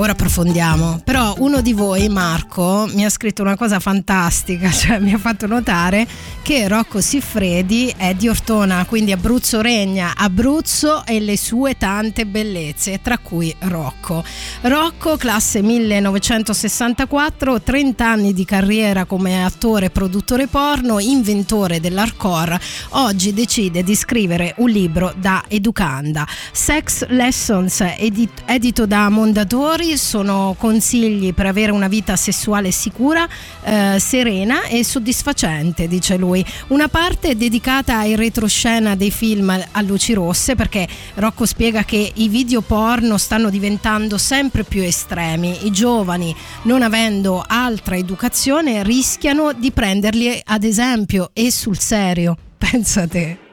Ora 0.00 0.12
approfondiamo. 0.12 1.02
Però 1.04 1.34
uno 1.40 1.60
di 1.60 1.74
voi, 1.74 2.08
Marco, 2.08 2.88
mi 2.94 3.04
ha 3.04 3.10
scritto 3.10 3.42
una 3.42 3.54
cosa 3.54 3.80
fantastica, 3.80 4.68
cioè 4.72 4.98
mi 4.98 5.12
ha 5.12 5.18
fatto 5.18 5.46
notare 5.46 6.06
che 6.40 6.68
Rocco 6.68 7.02
Siffredi 7.02 7.92
è 7.94 8.14
di 8.14 8.26
Ortona, 8.26 8.86
quindi 8.86 9.12
Abruzzo 9.12 9.60
regna, 9.60 10.14
Abruzzo 10.16 11.04
e 11.04 11.20
le 11.20 11.36
sue 11.36 11.76
tante 11.76 12.24
bellezze, 12.24 13.00
tra 13.02 13.18
cui 13.18 13.54
Rocco. 13.58 14.24
Rocco, 14.62 15.18
classe 15.18 15.60
1964, 15.60 17.60
30 17.60 18.08
anni 18.08 18.32
di 18.32 18.46
carriera 18.46 19.04
come 19.04 19.44
attore 19.44 19.86
e 19.86 19.90
produttore 19.90 20.46
porno, 20.46 20.98
inventore 20.98 21.78
dell'hardcore, 21.78 22.58
oggi 22.90 23.34
decide 23.34 23.82
di 23.82 23.94
scrivere 23.94 24.54
un 24.56 24.70
libro 24.70 25.12
da 25.14 25.44
educanda. 25.46 26.26
Sex 26.52 27.06
Lessons, 27.08 27.82
edit- 27.98 28.44
edito 28.46 28.86
da 28.86 29.10
Mondadori, 29.10 29.89
sono 29.96 30.54
consigli 30.58 31.32
per 31.34 31.46
avere 31.46 31.72
una 31.72 31.88
vita 31.88 32.16
sessuale 32.16 32.70
sicura, 32.70 33.28
eh, 33.62 33.98
serena 33.98 34.64
e 34.64 34.84
soddisfacente, 34.84 35.88
dice 35.88 36.16
lui. 36.16 36.44
Una 36.68 36.88
parte 36.88 37.30
è 37.30 37.34
dedicata 37.34 37.98
ai 37.98 38.16
retroscena 38.16 38.94
dei 38.94 39.10
film 39.10 39.50
a 39.70 39.80
luci 39.82 40.12
rosse, 40.12 40.54
perché 40.54 40.86
Rocco 41.14 41.46
spiega 41.46 41.84
che 41.84 42.12
i 42.14 42.28
video 42.28 42.60
porno 42.60 43.18
stanno 43.18 43.50
diventando 43.50 44.18
sempre 44.18 44.64
più 44.64 44.82
estremi. 44.82 45.66
I 45.66 45.70
giovani, 45.70 46.34
non 46.62 46.82
avendo 46.82 47.44
altra 47.46 47.96
educazione, 47.96 48.82
rischiano 48.82 49.52
di 49.52 49.70
prenderli 49.72 50.40
ad 50.44 50.64
esempio 50.64 51.30
e 51.32 51.50
sul 51.50 51.78
serio. 51.78 52.36
Pensa 52.58 53.06
te. 53.06 53.48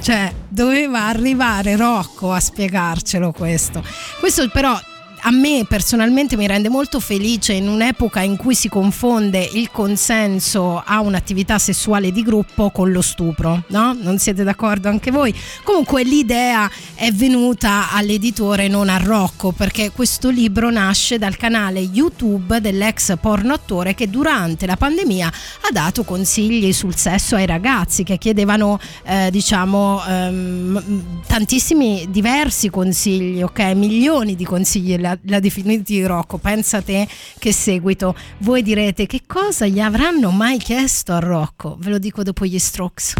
Cioè, 0.00 0.32
doveva 0.48 1.06
arrivare 1.06 1.76
Rocco 1.76 2.32
a 2.32 2.40
spiegarcelo 2.40 3.32
questo. 3.32 3.84
Questo 4.18 4.48
però 4.48 4.78
a 5.20 5.30
me 5.30 5.64
personalmente 5.68 6.36
mi 6.36 6.46
rende 6.46 6.68
molto 6.68 7.00
felice 7.00 7.52
in 7.52 7.68
un'epoca 7.68 8.20
in 8.20 8.36
cui 8.36 8.54
si 8.54 8.68
confonde 8.68 9.48
il 9.52 9.70
consenso 9.70 10.82
a 10.84 11.00
un'attività 11.00 11.58
sessuale 11.58 12.12
di 12.12 12.22
gruppo 12.22 12.70
con 12.70 12.92
lo 12.92 13.02
stupro, 13.02 13.62
no? 13.68 13.96
Non 13.98 14.18
siete 14.18 14.44
d'accordo 14.44 14.88
anche 14.88 15.10
voi? 15.10 15.34
Comunque 15.62 16.04
l'idea 16.04 16.70
è 16.94 17.10
venuta 17.12 17.90
all'editore 17.90 18.68
non 18.68 18.88
a 18.88 18.98
Rocco 18.98 19.52
perché 19.52 19.90
questo 19.90 20.30
libro 20.30 20.70
nasce 20.70 21.18
dal 21.18 21.36
canale 21.36 21.80
YouTube 21.80 22.60
dell'ex 22.60 23.16
porno 23.20 23.54
attore 23.54 23.94
che 23.94 24.08
durante 24.08 24.66
la 24.66 24.76
pandemia 24.76 25.26
ha 25.26 25.72
dato 25.72 26.04
consigli 26.04 26.72
sul 26.72 26.96
sesso 26.96 27.36
ai 27.36 27.46
ragazzi 27.46 28.04
che 28.04 28.18
chiedevano 28.18 28.78
eh, 29.04 29.30
diciamo 29.30 30.02
ehm, 30.06 31.22
tantissimi 31.26 32.06
diversi 32.10 32.70
consigli, 32.70 33.42
ok? 33.42 33.60
Milioni 33.74 34.34
di 34.34 34.44
consigli 34.44 34.92
la, 35.22 35.40
definiti 35.40 36.04
Rocco, 36.04 36.38
pensa 36.38 36.82
te 36.82 37.06
che 37.38 37.52
seguito. 37.52 38.14
Voi 38.38 38.62
direte 38.62 39.06
che 39.06 39.22
cosa 39.26 39.66
gli 39.66 39.80
avranno 39.80 40.30
mai 40.30 40.58
chiesto 40.58 41.12
a 41.12 41.18
Rocco? 41.18 41.76
Ve 41.80 41.90
lo 41.90 41.98
dico 41.98 42.22
dopo 42.22 42.44
gli 42.44 42.58
strokes. 42.58 43.14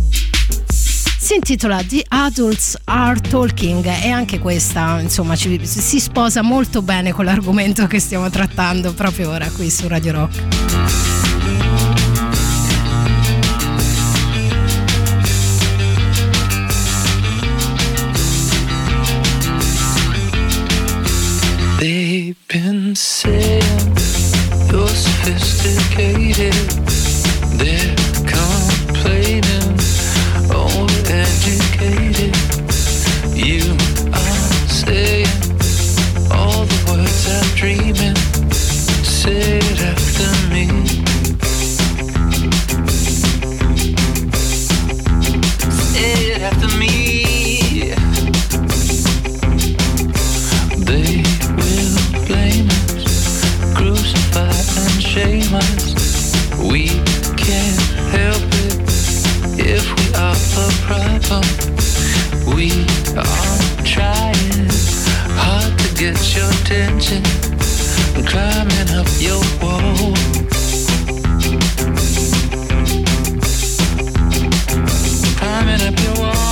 Si 1.20 1.34
intitola 1.34 1.82
The 1.82 2.04
Adults 2.08 2.78
Are 2.84 3.20
Talking 3.20 3.84
e 3.84 4.08
anche 4.08 4.38
questa 4.38 5.00
insomma 5.00 5.34
ci- 5.34 5.60
si 5.66 5.98
sposa 6.00 6.42
molto 6.42 6.80
bene 6.80 7.12
con 7.12 7.24
l'argomento 7.24 7.86
che 7.86 7.98
stiamo 7.98 8.30
trattando 8.30 8.94
proprio 8.94 9.30
ora 9.30 9.50
qui 9.50 9.68
su 9.68 9.88
Radio 9.88 10.12
Rock. 10.12 11.87
They've 21.90 22.36
been 22.48 22.94
saying 22.94 23.62
you're 24.70 24.96
sophisticated. 25.06 26.52
They're 27.56 27.96
complaining, 28.28 29.72
overeducated. 30.52 32.34
You 33.34 33.62
are 34.12 34.68
saying 34.68 35.32
all 36.30 36.66
the 36.66 36.78
words 36.90 37.26
I'm 37.26 37.48
dreaming. 37.56 38.16
Say 39.02 39.56
it 39.56 39.80
after 39.80 40.30
me. 40.52 40.66
Say 45.72 46.12
it 46.32 46.42
after 46.42 46.68
me. 46.76 47.07
We 61.28 62.86
are 63.14 63.58
trying 63.84 64.70
hard 65.36 65.78
to 65.78 65.94
get 65.94 66.34
your 66.34 66.50
attention, 66.50 67.22
climbing 68.24 68.88
up 68.96 69.06
your 69.18 69.42
wall. 69.60 70.14
Climbing 75.36 75.82
up 75.82 76.00
your 76.02 76.14
wall. 76.24 76.47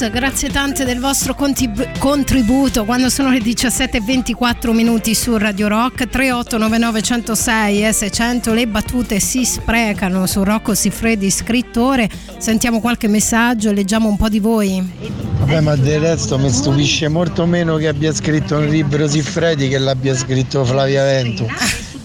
Box, 0.00 0.10
grazie 0.10 0.48
tante 0.48 0.84
del 0.84 0.98
vostro 0.98 1.34
contib- 1.34 1.98
contributo. 1.98 2.86
Quando 2.86 3.10
sono 3.10 3.30
le 3.30 3.38
17.24 3.38 4.72
minuti 4.72 5.14
su 5.14 5.36
Radio 5.36 5.68
Rock 5.68 6.08
3899 6.08 7.02
106 7.02 7.86
e 7.86 7.92
600 7.92 8.54
le 8.54 8.66
battute 8.66 9.20
si 9.20 9.44
sprecano 9.44 10.26
su 10.26 10.42
Rocco 10.42 10.74
Siffredi 10.74 11.30
scrittore. 11.30 12.08
Sentiamo 12.38 12.80
qualche 12.80 13.08
messaggio 13.08 13.72
leggiamo 13.72 14.08
un 14.08 14.16
po' 14.16 14.30
di 14.30 14.40
voi. 14.40 14.82
Vabbè, 15.40 15.60
ma 15.60 15.76
del 15.76 16.00
resto 16.00 16.38
mi 16.38 16.50
stupisce 16.50 17.08
molto 17.08 17.44
meno 17.44 17.76
che 17.76 17.88
abbia 17.88 18.12
scritto 18.14 18.56
un 18.56 18.68
libro 18.68 19.06
Siffredi 19.06 19.68
che 19.68 19.78
l'abbia 19.78 20.14
scritto 20.14 20.64
Flavia 20.64 21.04
Vento. 21.04 21.46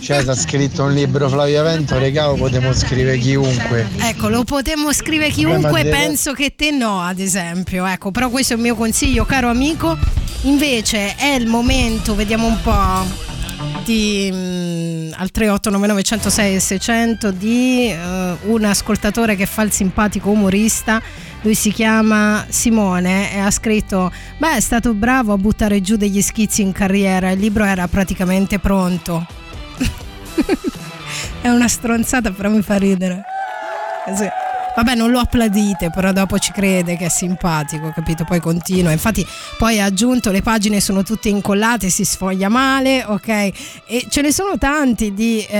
Cioè, 0.06 0.24
se 0.24 0.30
ha 0.30 0.36
scritto 0.36 0.84
un 0.84 0.94
libro 0.94 1.28
Flavia 1.28 1.64
Vento, 1.64 1.98
regalo 1.98 2.36
potremmo 2.36 2.72
scrivere 2.74 3.18
chiunque. 3.18 3.88
ecco 4.02 4.30
lo 4.30 4.44
potremmo 4.44 4.94
scrivere 4.94 5.30
Beh, 5.30 5.34
chiunque 5.34 5.82
deve- 5.82 5.90
penso 5.90 6.34
che 6.34 6.54
te 6.56 6.70
no 6.70 7.02
ad 7.02 7.18
esempio 7.18 7.88
ecco 7.88 8.12
però 8.12 8.30
questo 8.30 8.54
è 8.54 8.56
il 8.56 8.62
mio 8.62 8.76
consiglio 8.76 9.26
caro 9.26 9.50
amico. 9.50 9.98
Invece 10.44 11.16
è 11.16 11.34
il 11.34 11.48
momento 11.48 12.14
vediamo 12.14 12.46
un 12.46 12.62
po' 12.62 13.24
di 13.84 14.30
mm, 14.32 15.14
al 15.16 15.32
3899 15.32 16.04
106 16.04 16.54
e 16.54 16.60
600 16.60 17.32
di 17.32 17.90
eh, 17.90 18.36
un 18.44 18.64
ascoltatore 18.64 19.36
che 19.36 19.48
fa 19.48 19.64
il 19.64 19.72
simpatico 19.72 20.30
umorista. 20.30 21.02
Lui 21.42 21.56
si 21.56 21.72
chiama 21.72 22.46
Simone 22.48 23.34
e 23.34 23.40
ha 23.40 23.50
scritto 23.50 24.12
beh 24.38 24.58
è 24.58 24.60
stato 24.60 24.94
bravo 24.94 25.34
a 25.34 25.38
buttare 25.38 25.82
giù 25.82 25.96
degli 25.96 26.22
schizzi 26.22 26.62
in 26.62 26.74
carriera 26.74 27.32
il 27.32 27.40
libro 27.40 27.64
era 27.64 27.88
praticamente 27.88 28.60
pronto 28.60 29.26
è 31.42 31.50
una 31.50 31.68
stronzata 31.68 32.32
però 32.32 32.50
mi 32.50 32.62
fa 32.62 32.78
ridere 32.78 33.24
Sì. 34.16 34.28
Vabbè, 34.76 34.94
non 34.94 35.10
lo 35.10 35.20
applaudite, 35.20 35.90
però 35.90 36.12
dopo 36.12 36.38
ci 36.38 36.52
crede 36.52 36.98
che 36.98 37.06
è 37.06 37.10
simpatico, 37.10 37.94
capito? 37.96 38.26
Poi 38.26 38.42
continua. 38.42 38.92
Infatti, 38.92 39.26
poi 39.58 39.80
ha 39.80 39.86
aggiunto 39.86 40.32
le 40.32 40.42
pagine 40.42 40.82
sono 40.82 41.02
tutte 41.02 41.30
incollate, 41.30 41.90
si 41.90 42.04
sfoglia 42.04 42.50
male, 42.50 43.06
ok? 43.06 43.28
E 43.30 44.06
ce 44.10 44.20
ne 44.20 44.34
sono 44.34 44.58
tanti 44.58 45.14
di 45.14 45.40
eh, 45.50 45.58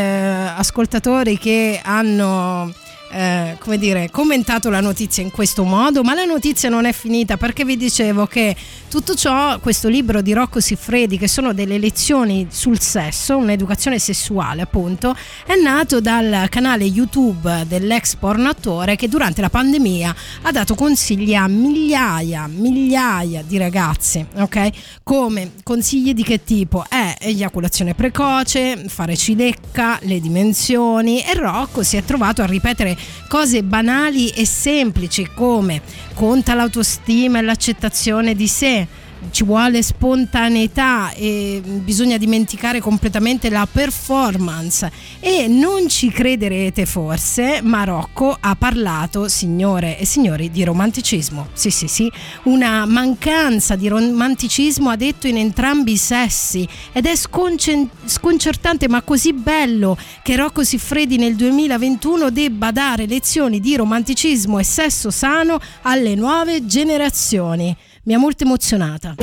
ascoltatori 0.58 1.38
che 1.38 1.80
hanno. 1.82 2.74
Eh, 3.12 3.56
come 3.60 3.78
dire, 3.78 4.10
commentato 4.10 4.70
la 4.70 4.82
notizia 4.82 5.24
in 5.24 5.32
questo 5.32 5.64
modo, 5.64 6.04
ma 6.04 6.14
la 6.14 6.26
notizia 6.26 6.70
non 6.70 6.86
è 6.86 6.92
finita 6.92 7.38
perché 7.38 7.64
vi 7.64 7.78
dicevo 7.78 8.26
che 8.26 8.56
tutto 8.90 9.16
ciò, 9.16 9.60
questo 9.60 9.90
libro 9.90 10.22
di 10.22 10.34
Rocco 10.34 10.60
Siffredi, 10.60 11.18
che 11.18 11.28
sono 11.28 11.54
delle 11.54 11.78
lezioni 11.78 12.48
sul 12.50 12.80
sesso, 12.80 13.38
un'educazione 13.38 14.00
sessuale 14.00 14.62
appunto, 14.62 15.16
è 15.46 15.56
nato 15.56 16.00
dal 16.00 16.48
canale 16.50 16.86
YouTube 16.86 17.66
dell'ex 17.68 18.16
pornatore 18.16 18.96
che 18.96 19.08
durante 19.08 19.42
la 19.42 19.50
pandemia 19.50 20.16
ha 20.44 20.52
dato 20.52 20.76
consigli 20.76 21.36
a 21.36 21.48
migliaia, 21.48 22.48
migliaia 22.48 23.44
di 23.44 23.58
ragazzi, 23.58 24.26
ok? 24.36 24.70
Come 25.04 25.52
consigli 25.64 26.14
di 26.14 26.24
che 26.24 26.44
tipo? 26.44 26.84
È 26.88 27.16
eiaculazione 27.20 27.94
precoce, 27.94 28.86
fare 28.88 29.16
cilecca, 29.16 30.00
le 30.02 30.20
dimensioni 30.20 31.22
e 31.22 31.34
Rocco 31.34 31.84
si 31.84 31.98
è 31.98 32.04
trovato 32.04 32.42
a 32.42 32.46
ripetere 32.46 32.95
cose 33.28 33.64
banali 33.64 34.30
e 34.30 34.46
semplici 34.46 35.30
come 35.34 35.82
conta 36.14 36.54
l'autostima 36.54 37.40
e 37.40 37.42
l'accettazione 37.42 38.36
di 38.36 38.48
sé, 38.48 38.88
ci 39.32 39.44
vuole 39.44 39.82
spontaneità 39.82 41.12
e 41.14 41.62
bisogna 41.64 42.18
dimenticare 42.18 42.80
completamente 42.80 43.50
la 43.50 43.68
performance. 43.70 44.92
E 45.20 45.48
non 45.48 45.88
ci 45.88 46.10
crederete 46.10 46.86
forse 46.86 47.62
ma 47.62 47.84
Rocco 47.84 48.36
ha 48.40 48.56
parlato 48.56 49.28
signore 49.28 49.98
e 49.98 50.06
signori 50.06 50.52
di 50.52 50.64
romanticismo. 50.64 51.50
Sì 51.54 51.70
sì 51.70 51.88
sì. 51.88 52.12
Una 52.44 52.86
mancanza 52.86 53.76
di 53.76 53.88
romanticismo 53.88 54.90
ha 54.90 54.96
detto 54.96 55.28
in 55.28 55.38
entrambi 55.38 55.94
i 55.94 55.98
sessi. 55.98 56.68
Ed 56.92 57.06
è 57.06 57.16
sconcertante 57.16 58.88
ma 58.88 59.02
così 59.02 59.34
bello 59.34 59.98
che 60.24 60.36
Rocco 60.36 60.64
Siffredi 60.64 61.18
nel 61.18 61.36
2021 61.36 62.30
debba 62.30 62.72
dare 62.72 63.06
lezioni 63.06 63.60
di 63.60 63.76
romanticismo 63.76 64.60
e 64.60 64.64
sesso 64.64 65.12
sano 65.12 65.60
alle 65.84 66.16
nuove 66.16 66.66
generazioni 66.66 67.76
mi 68.06 68.14
ha 68.14 68.18
molto 68.18 68.44
emozionata. 68.44 69.16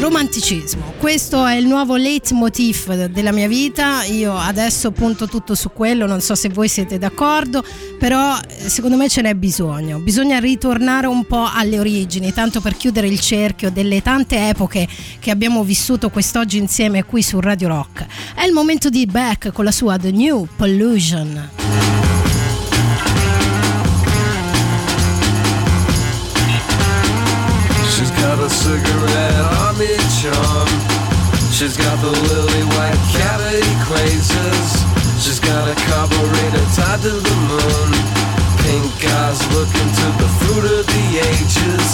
Romanticismo, 0.00 0.92
questo 0.98 1.46
è 1.46 1.54
il 1.54 1.66
nuovo 1.66 1.96
leitmotiv 1.96 3.06
della 3.06 3.32
mia 3.32 3.48
vita, 3.48 4.04
io 4.04 4.36
adesso 4.36 4.90
punto 4.90 5.26
tutto 5.26 5.54
su 5.54 5.70
quello, 5.72 6.06
non 6.06 6.20
so 6.20 6.34
se 6.34 6.50
voi 6.50 6.68
siete 6.68 6.98
d'accordo, 6.98 7.64
però 7.98 8.36
eh, 8.36 8.68
secondo 8.68 8.98
me 8.98 9.08
ce 9.08 9.22
n'è 9.22 9.34
bisogno, 9.34 10.00
bisogna 10.00 10.38
ritornare 10.38 11.06
un 11.06 11.24
po' 11.24 11.48
alle 11.50 11.78
origini, 11.78 12.34
tanto 12.34 12.60
per 12.60 12.76
chiudere 12.76 13.06
il 13.06 13.18
cerchio 13.18 13.70
delle 13.70 14.02
tante 14.02 14.48
epoche 14.48 14.86
che 15.18 15.30
abbiamo 15.30 15.64
vissuto 15.64 16.10
quest'oggi 16.10 16.58
insieme 16.58 17.04
qui 17.04 17.22
su 17.22 17.40
Radio 17.40 17.68
Rock. 17.68 18.06
È 18.34 18.44
il 18.44 18.52
momento 18.52 18.90
di 18.90 19.06
Beck 19.06 19.52
con 19.52 19.64
la 19.64 19.72
sua 19.72 19.96
The 19.98 20.10
New 20.10 20.46
Pollution. 20.54 21.93
A 28.44 28.50
cigarette 28.50 29.40
on 29.64 29.74
each 29.80 30.26
arm. 30.28 30.68
She's 31.50 31.76
got 31.78 31.96
the 32.00 32.10
lily 32.10 32.64
white 32.76 33.00
cavity 33.16 33.74
quasars. 33.86 34.84
She's 35.18 35.40
got 35.40 35.64
a 35.66 35.74
carburetor 35.88 36.66
tied 36.76 37.00
to 37.02 37.14
the 37.24 37.36
moon. 37.48 37.90
Pink 38.60 39.00
eyes 39.16 39.40
looking 39.56 39.90
to 40.00 40.06
the 40.20 40.28
fruit 40.40 40.64
of 40.76 40.84
the 40.84 41.04
ages. 41.24 41.88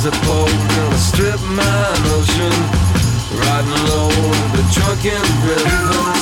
She's 0.00 0.08
a 0.08 0.12
pole, 0.24 0.46
gonna 0.46 0.96
strip 0.96 1.40
my 1.42 1.98
notion. 2.08 2.52
Riding 3.38 3.84
low, 3.88 4.08
the 4.56 4.64
drunken 4.72 5.20
rhythm. 5.46 6.19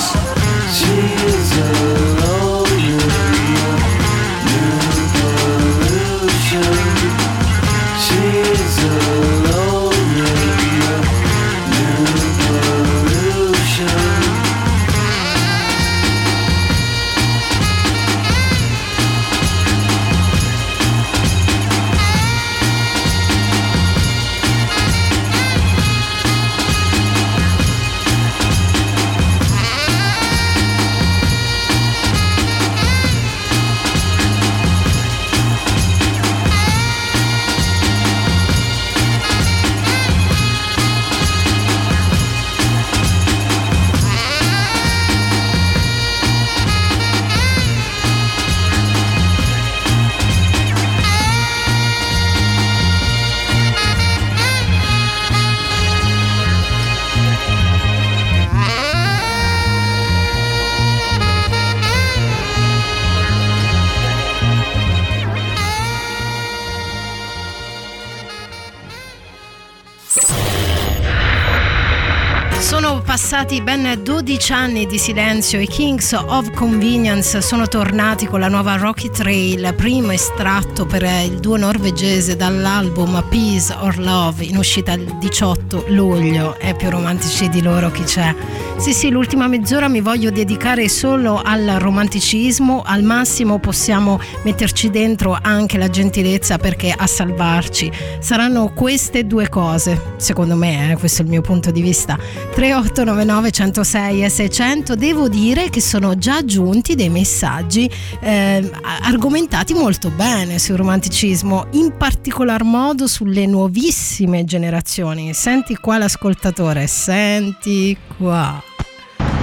Sono 73.48 73.60
passati 73.60 73.62
ben 73.62 73.97
12 74.38 74.52
anni 74.52 74.86
di 74.86 74.98
silenzio. 74.98 75.58
I 75.58 75.66
Kings 75.66 76.12
of 76.12 76.52
Convenience 76.52 77.40
sono 77.42 77.66
tornati 77.66 78.26
con 78.26 78.38
la 78.38 78.46
nuova 78.46 78.76
Rocky 78.76 79.10
Trail, 79.10 79.74
primo 79.74 80.12
estratto 80.12 80.86
per 80.86 81.02
il 81.02 81.40
duo 81.40 81.56
norvegese 81.56 82.36
dall'album 82.36 83.24
Peace 83.28 83.74
or 83.80 83.98
Love, 83.98 84.44
in 84.44 84.56
uscita 84.56 84.92
il 84.92 85.16
18 85.18 85.86
luglio. 85.88 86.56
È 86.56 86.72
più 86.76 86.88
romantici 86.88 87.48
di 87.48 87.60
loro 87.62 87.90
chi 87.90 88.04
c'è. 88.04 88.32
Sì, 88.76 88.92
sì, 88.92 89.10
l'ultima 89.10 89.48
mezz'ora 89.48 89.88
mi 89.88 90.00
voglio 90.00 90.30
dedicare 90.30 90.88
solo 90.88 91.42
al 91.42 91.74
romanticismo. 91.78 92.82
Al 92.86 93.02
massimo 93.02 93.58
possiamo 93.58 94.20
metterci 94.44 94.88
dentro 94.88 95.36
anche 95.40 95.78
la 95.78 95.88
gentilezza 95.88 96.58
perché 96.58 96.94
a 96.96 97.08
salvarci 97.08 97.90
saranno 98.20 98.72
queste 98.72 99.26
due 99.26 99.48
cose, 99.48 100.14
secondo 100.18 100.54
me, 100.54 100.92
eh, 100.92 100.96
questo 100.96 101.22
è 101.22 101.24
il 101.24 101.30
mio 101.30 101.40
punto 101.40 101.72
di 101.72 101.82
vista. 101.82 102.16
3899 102.16 103.50
106 103.50 104.22
e 104.22 104.27
600 104.28 104.94
devo 104.94 105.28
dire 105.28 105.70
che 105.70 105.80
sono 105.80 106.16
già 106.16 106.44
giunti 106.44 106.94
dei 106.94 107.08
messaggi 107.08 107.90
eh, 108.20 108.70
argomentati 109.02 109.74
molto 109.74 110.10
bene 110.10 110.58
sul 110.58 110.76
romanticismo 110.76 111.66
in 111.72 111.96
particolar 111.96 112.62
modo 112.62 113.06
sulle 113.06 113.46
nuovissime 113.46 114.44
generazioni 114.44 115.32
senti 115.34 115.76
qua 115.76 115.98
l'ascoltatore 115.98 116.86
senti 116.86 117.96
qua 118.16 118.62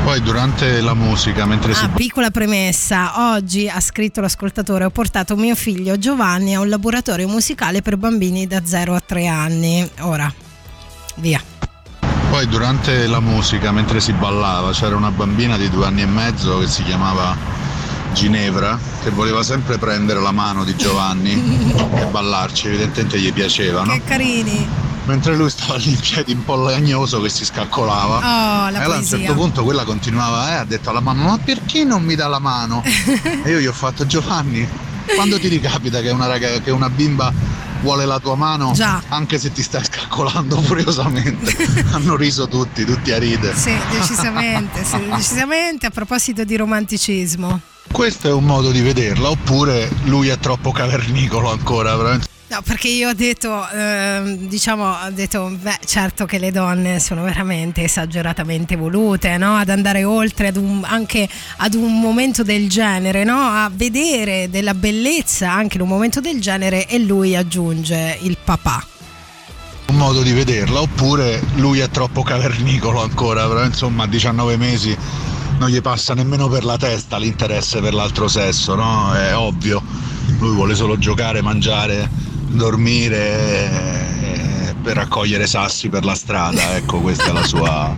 Poi 0.04 0.22
durante 0.22 0.82
la 0.82 0.94
musica, 0.94 1.48
mentre 1.48 1.74
si 1.74 1.84
Ah, 1.84 1.90
piccola 1.90 2.30
premessa, 2.30 3.34
oggi 3.34 3.68
ha 3.68 3.80
scritto 3.80 4.22
l'ascoltatore, 4.22 4.86
ho 4.86 4.92
portato 4.92 5.36
mio 5.36 5.56
figlio 5.56 5.98
Giovanni 5.98 6.54
a 6.54 6.60
un 6.60 6.70
laboratorio 6.70 7.28
musicale 7.28 7.82
per 7.82 7.98
bambini 7.98 8.46
da 8.46 8.64
0 8.64 8.94
a 8.94 9.00
3 9.00 9.26
anni. 9.26 9.90
Ora, 10.02 10.32
via. 11.16 11.55
Poi 12.30 12.48
durante 12.48 13.08
la 13.08 13.20
musica, 13.20 13.72
mentre 13.72 14.00
si 14.00 14.12
ballava, 14.12 14.72
c'era 14.72 14.96
una 14.96 15.12
bambina 15.12 15.58
di 15.58 15.70
due 15.70 15.86
anni 15.86 16.02
e 16.02 16.06
mezzo 16.06 16.60
che 16.60 16.68
si 16.68 16.84
chiamava 16.84 17.36
Ginevra, 18.14 18.78
che 19.04 19.10
voleva 19.10 19.44
sempre 19.44 19.78
prendere 19.78 20.20
la 20.20 20.32
mano 20.32 20.64
di 20.64 20.76
Giovanni 20.76 21.34
e 21.96 22.06
ballarci, 22.06 22.68
evidentemente 22.68 23.20
gli 23.20 23.32
piaceva, 23.32 23.84
no? 23.84 23.94
Che 23.94 24.04
carini. 24.04 24.68
Mentre 25.06 25.36
lui 25.36 25.50
stava 25.50 25.76
lì 25.76 25.90
in 25.92 26.00
piedi 26.00 26.34
un 26.34 26.44
po' 26.44 26.66
legnoso 26.66 27.22
che 27.22 27.30
si 27.30 27.46
scaccolava. 27.46 28.16
Oh, 28.18 28.70
la 28.70 28.80
e 28.80 28.82
allora 28.82 28.96
a 28.96 29.00
un 29.00 29.06
certo 29.06 29.34
punto 29.34 29.64
quella 29.64 29.84
continuava, 29.84 30.50
eh, 30.50 30.56
ha 30.56 30.66
detto 30.66 30.90
alla 30.90 31.02
mamma, 31.02 31.30
ma 31.30 31.38
perché 31.38 31.84
non 31.84 32.04
mi 32.04 32.16
dà 32.16 32.28
la 32.28 32.40
mano? 32.40 32.82
e 33.44 33.50
io 33.50 33.60
gli 33.60 33.68
ho 33.68 33.74
fatto 33.74 34.06
Giovanni, 34.08 34.68
quando 35.14 35.40
ti 35.40 35.48
ricapita 35.48 36.02
che 36.02 36.10
una, 36.10 36.26
raga- 36.26 36.60
che 36.60 36.72
una 36.72 36.90
bimba 36.90 37.32
vuole 37.86 38.06
la 38.06 38.20
tua 38.20 38.36
mano, 38.36 38.72
Già. 38.74 39.04
anche 39.10 39.38
se 39.38 39.52
ti 39.52 39.62
stai 39.62 39.84
scaccolando 39.84 40.60
furiosamente, 40.60 41.56
hanno 41.94 42.16
riso 42.16 42.48
tutti, 42.48 42.84
tutti 42.84 43.12
a 43.12 43.20
ridere. 43.20 43.56
Sì, 43.56 43.72
decisamente, 43.92 44.84
sì, 44.84 45.06
decisamente 45.16 45.86
a 45.86 45.92
proposito 45.92 46.44
di 46.44 46.56
romanticismo. 46.58 47.62
Questo 47.92 48.28
è 48.28 48.32
un 48.32 48.44
modo 48.44 48.72
di 48.72 48.82
vederla, 48.82 49.30
oppure 49.30 49.90
lui 50.06 50.30
è 50.30 50.40
troppo 50.40 50.72
cavernicolo 50.72 51.52
ancora, 51.52 51.96
veramente. 51.96 52.34
No, 52.48 52.62
perché 52.62 52.90
io 52.90 53.10
ho 53.10 53.14
detto, 53.14 53.68
ehm, 53.70 54.48
diciamo, 54.48 54.86
ho 54.92 55.10
detto, 55.10 55.50
beh, 55.60 55.80
certo 55.84 56.26
che 56.26 56.38
le 56.38 56.52
donne 56.52 57.00
sono 57.00 57.24
veramente 57.24 57.82
esageratamente 57.84 58.76
volute, 58.76 59.36
no? 59.38 59.56
Ad 59.56 59.70
andare 59.70 60.04
oltre 60.04 60.50
ad 60.50 60.58
un- 60.58 60.84
anche 60.86 61.28
ad 61.58 61.74
un 61.74 62.00
momento 62.00 62.44
del 62.44 62.70
genere, 62.70 63.24
no? 63.24 63.40
A 63.40 63.72
vedere 63.74 64.48
della 64.52 64.76
bellezza 64.76 65.52
anche 65.52 65.78
in 65.78 65.82
un 65.82 65.88
momento 65.88 66.22
del 66.22 66.40
genere 66.40 66.88
e 66.88 67.00
lui 67.00 67.36
aggiunge 67.36 68.18
il 68.22 68.38
papà. 68.44 68.86
un 69.88 69.98
modo 69.98 70.24
di 70.24 70.32
vederla, 70.34 70.82
oppure 70.82 71.42
lui 71.56 71.80
è 71.80 71.90
troppo 71.90 72.22
cavernicolo 72.24 73.02
ancora, 73.02 73.48
però 73.48 73.64
insomma 73.64 74.04
a 74.04 74.08
19 74.08 74.58
mesi 74.58 74.98
non 75.60 75.70
gli 75.70 75.80
passa 75.80 76.14
nemmeno 76.16 76.48
per 76.50 76.64
la 76.66 76.76
testa 76.76 77.18
l'interesse 77.18 77.80
per 77.82 77.94
l'altro 77.94 78.28
sesso, 78.28 78.76
no? 78.76 79.14
È 79.14 79.36
ovvio, 79.36 79.82
lui 80.40 80.54
vuole 80.54 80.76
solo 80.76 80.98
giocare, 80.98 81.42
mangiare, 81.42 82.10
dormire 82.56 83.70
eh, 83.70 84.76
per 84.82 84.96
raccogliere 84.96 85.46
sassi 85.46 85.90
per 85.90 86.04
la 86.04 86.16
strada, 86.16 86.76
ecco 86.76 87.00
questa 87.00 87.26
è 87.26 87.32
la 87.32 87.44
sua, 87.44 87.96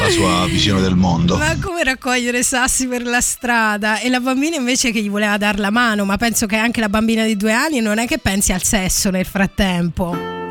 la 0.00 0.10
sua 0.10 0.46
visione 0.46 0.80
del 0.80 0.96
mondo. 0.96 1.36
Ma 1.36 1.56
come 1.60 1.84
raccogliere 1.84 2.42
sassi 2.42 2.86
per 2.86 3.02
la 3.04 3.20
strada? 3.20 3.98
E 4.00 4.08
la 4.08 4.20
bambina 4.20 4.56
invece 4.56 4.90
che 4.90 5.02
gli 5.02 5.10
voleva 5.10 5.36
dar 5.36 5.58
la 5.58 5.70
mano, 5.70 6.04
ma 6.04 6.16
penso 6.16 6.46
che 6.46 6.56
anche 6.56 6.80
la 6.80 6.88
bambina 6.88 7.24
di 7.24 7.36
due 7.36 7.52
anni 7.52 7.80
non 7.80 7.98
è 7.98 8.06
che 8.06 8.18
pensi 8.18 8.52
al 8.52 8.62
sesso 8.62 9.10
nel 9.10 9.26
frattempo. 9.26 10.42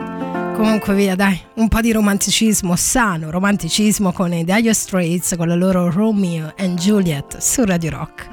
Comunque 0.56 0.94
via, 0.94 1.16
dai, 1.16 1.40
un 1.56 1.68
po' 1.68 1.82
di 1.82 1.92
romanticismo 1.92 2.76
sano, 2.76 3.32
romanticismo 3.32 4.12
con 4.12 4.34
i 4.34 4.44
Dire 4.44 4.74
Straits 4.74 5.34
con 5.36 5.48
la 5.48 5.56
loro 5.56 5.90
Romeo 5.90 6.54
and 6.58 6.80
Juliet 6.80 7.38
su 7.40 7.66
Radio 7.66 7.90
Rock. 7.90 8.33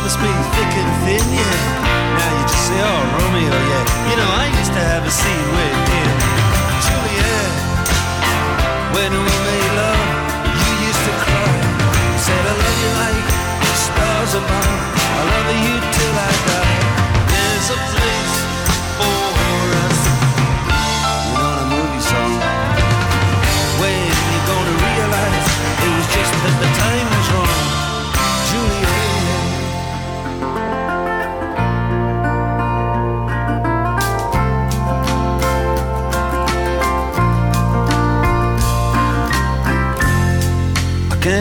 Promised 0.00 0.22
me 0.24 0.32
thick 0.56 0.72
and 0.80 0.92
thin, 1.04 1.26
yeah. 1.28 2.16
Now 2.16 2.30
you 2.32 2.44
just 2.48 2.64
say, 2.72 2.80
oh, 2.80 3.20
Romeo, 3.20 3.52
yeah. 3.52 3.84
You 4.08 4.16
know, 4.16 4.30
I 4.32 4.48
used 4.48 4.72
to 4.72 4.80
have 4.80 5.04
a 5.04 5.12
scene 5.12 5.48
with 5.52 5.76
him. 5.92 6.16
Juliet, 6.88 7.52
when 8.96 9.12
we 9.12 9.34
made 9.44 9.72
love, 9.76 10.08
you 10.56 10.72
used 10.88 11.04
to 11.04 11.12
cry. 11.20 11.52
Said, 12.16 12.44
I 12.48 12.54
love 12.64 12.78
you 12.80 12.92
like 12.96 13.28
the 13.60 13.74
stars 13.76 14.32
above. 14.40 14.80
I 14.88 15.22
love 15.36 15.52
you 15.68 15.76
till 15.92 16.16
I 16.16 16.32
die. 16.48 16.80
There's 17.28 17.68
a 17.68 17.78
place 17.92 18.39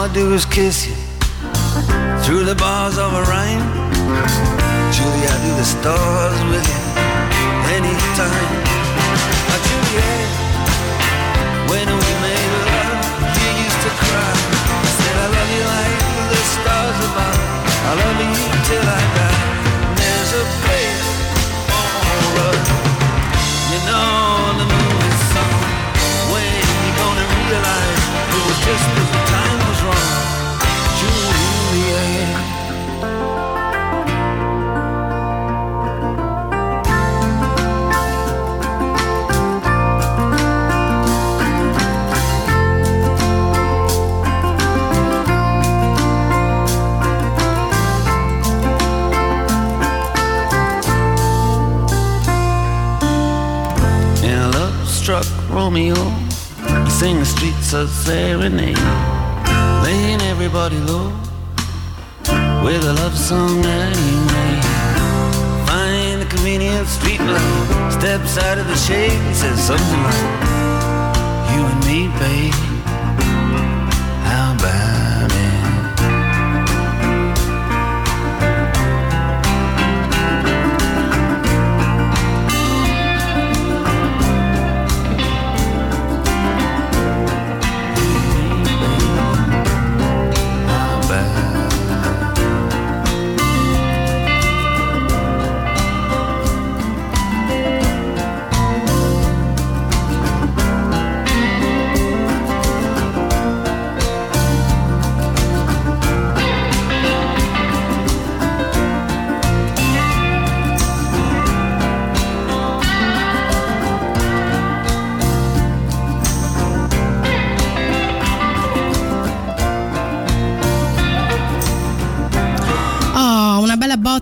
all 0.00 0.06
I 0.08 0.12
do 0.14 0.32
is 0.32 0.46
kiss 0.46 0.86
you 0.88 0.94
through 2.24 2.44
the 2.44 2.54
bars 2.54 2.96
of 2.96 3.12
a 3.12 3.22
rhyme. 3.28 3.64
Julie, 4.96 5.26
I 5.28 5.36
do 5.44 5.50
the 5.60 5.68
stars 5.76 6.40
with 6.48 6.64
you 6.72 6.82
anytime. 7.76 8.52
Now, 9.48 9.60
Juliet, 9.68 10.28
when 11.68 11.84
we 11.84 12.10
made 12.24 12.52
love, 12.70 12.96
you 13.40 13.50
used 13.60 13.80
to 13.84 13.92
cry. 14.00 14.32
I 14.88 14.90
said, 15.00 15.16
I 15.20 15.26
love 15.36 15.50
you 15.56 15.64
like 15.68 15.96
the 16.32 16.40
stars 16.56 16.98
above. 17.08 17.40
I 17.84 17.92
love 18.00 18.18
you 18.24 18.40
till 18.68 18.86
I 19.00 19.02
die. 19.20 19.42
There's 20.00 20.32
a 20.42 20.44
place 20.64 21.10
for 21.68 22.28
us. 22.48 22.68
You 23.68 23.80
know 23.84 24.16
the 24.60 24.66
movie 24.72 25.16
song. 25.28 25.60
When 26.32 26.56
you 26.84 26.90
gonna 26.96 27.26
realize 27.36 28.02
it 28.32 28.42
was 28.48 28.58
just 28.64 28.86
the 28.96 29.04
time 29.28 29.59
was 29.80 29.86
wrong. 29.86 29.96
Juliet. 30.98 32.36
And 54.22 54.54
love 54.54 54.88
struck 54.88 55.26
Romeo. 55.48 55.94
He 56.84 56.90
sang 56.90 57.18
the 57.18 57.24
streets 57.24 57.72
of 57.72 57.88
serenade, 57.90 58.76
everybody 60.52 60.78
low 60.92 61.06
with 62.64 62.82
a 62.82 62.92
love 62.94 63.16
song 63.16 63.62
that 63.62 63.94
he 63.94 64.10
made. 64.34 64.64
Find 65.68 66.22
a 66.22 66.26
convenient 66.26 66.88
street 66.88 67.20
light, 67.20 67.92
steps 67.92 68.36
out 68.36 68.58
of 68.58 68.66
the 68.66 68.74
shade, 68.74 69.12
he 69.28 69.34
says 69.34 69.62
something 69.62 70.02
like, 70.02 70.26
"You 71.54 71.62
and 71.70 71.80
me, 71.86 72.08
babe, 72.18 72.69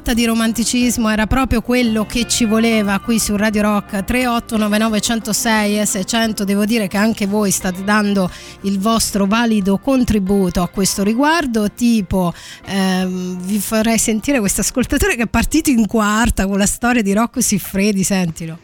botta 0.08 0.14
di 0.14 0.24
romanticismo, 0.24 1.10
era 1.10 1.26
proprio 1.26 1.60
quello 1.60 2.06
che 2.06 2.26
ci 2.26 2.44
voleva 2.46 2.98
qui 3.00 3.18
su 3.18 3.36
Radio 3.36 3.62
Rock 3.62 4.04
3899 4.04 5.00
106 5.00 5.80
e 5.80 5.84
600. 5.84 6.44
Devo 6.44 6.64
dire 6.64 6.88
che 6.88 6.96
anche 6.96 7.26
voi 7.26 7.50
state 7.50 7.84
dando 7.84 8.30
il 8.62 8.78
vostro 8.78 9.26
valido 9.26 9.76
contributo 9.78 10.62
a 10.62 10.68
questo 10.68 11.02
riguardo. 11.02 11.70
Tipo, 11.70 12.32
ehm, 12.66 13.38
vi 13.40 13.58
farei 13.58 13.98
sentire 13.98 14.38
questo 14.38 14.62
ascoltatore 14.62 15.14
che 15.14 15.22
è 15.24 15.26
partito 15.26 15.70
in 15.70 15.86
quarta 15.86 16.46
con 16.46 16.58
la 16.58 16.66
storia 16.66 17.02
di 17.02 17.12
Rocco 17.12 17.40
Siffredi. 17.40 18.02
Sentilo. 18.02 18.58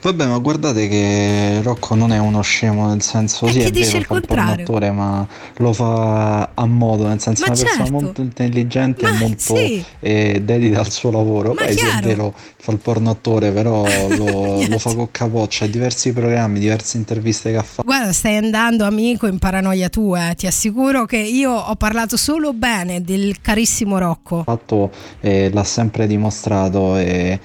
Vabbè, 0.00 0.26
ma 0.26 0.38
guardate 0.38 0.86
che 0.86 1.60
Rocco 1.62 1.96
non 1.96 2.12
è 2.12 2.18
uno 2.18 2.40
scemo, 2.40 2.86
nel 2.86 3.02
senso, 3.02 3.48
sì, 3.48 3.58
che 3.58 3.64
è 3.66 3.70
dice 3.70 3.86
vero, 3.86 3.98
il 3.98 4.06
contrario. 4.06 4.64
pornoattore, 4.64 4.90
ma 4.92 5.26
lo 5.56 5.72
fa 5.72 6.50
a 6.54 6.66
modo, 6.66 7.08
nel 7.08 7.20
senso, 7.20 7.44
Ma 7.44 7.48
è 7.48 7.50
una 7.50 7.62
persona 7.62 7.84
certo. 7.84 8.00
molto 8.00 8.20
intelligente 8.20 9.06
e 9.06 9.10
Ma 9.10 9.18
molto 9.18 9.56
sì. 9.56 9.84
eh, 9.98 10.40
dedita 10.44 10.78
al 10.78 10.90
suo 10.92 11.10
lavoro. 11.10 11.52
Ma 11.52 11.64
Poi 11.64 11.72
sì, 11.76 11.84
è 11.84 12.00
vero, 12.00 12.32
fa 12.56 12.70
il 12.70 12.78
pornoattore, 12.78 13.50
però 13.50 13.84
lo, 14.16 14.64
lo 14.68 14.78
fa 14.78 14.94
con 14.94 15.10
capoccia, 15.10 15.64
ha 15.64 15.68
diversi 15.68 16.12
programmi, 16.12 16.60
diverse 16.60 16.96
interviste 16.96 17.50
che 17.50 17.56
ha 17.56 17.62
fatto. 17.62 17.82
Guarda, 17.82 18.12
stai 18.12 18.36
andando 18.36 18.84
amico 18.84 19.26
in 19.26 19.38
paranoia 19.38 19.88
tua, 19.88 20.30
eh. 20.30 20.34
ti 20.36 20.46
assicuro 20.46 21.06
che 21.06 21.18
io 21.18 21.50
ho 21.52 21.74
parlato 21.74 22.16
solo 22.16 22.52
bene 22.52 23.02
del 23.02 23.40
carissimo 23.40 23.98
Rocco. 23.98 24.44
fatto 24.44 24.90
eh, 25.20 25.50
l'ha 25.52 25.64
sempre 25.64 26.06
dimostrato 26.06 26.96
e 26.96 27.40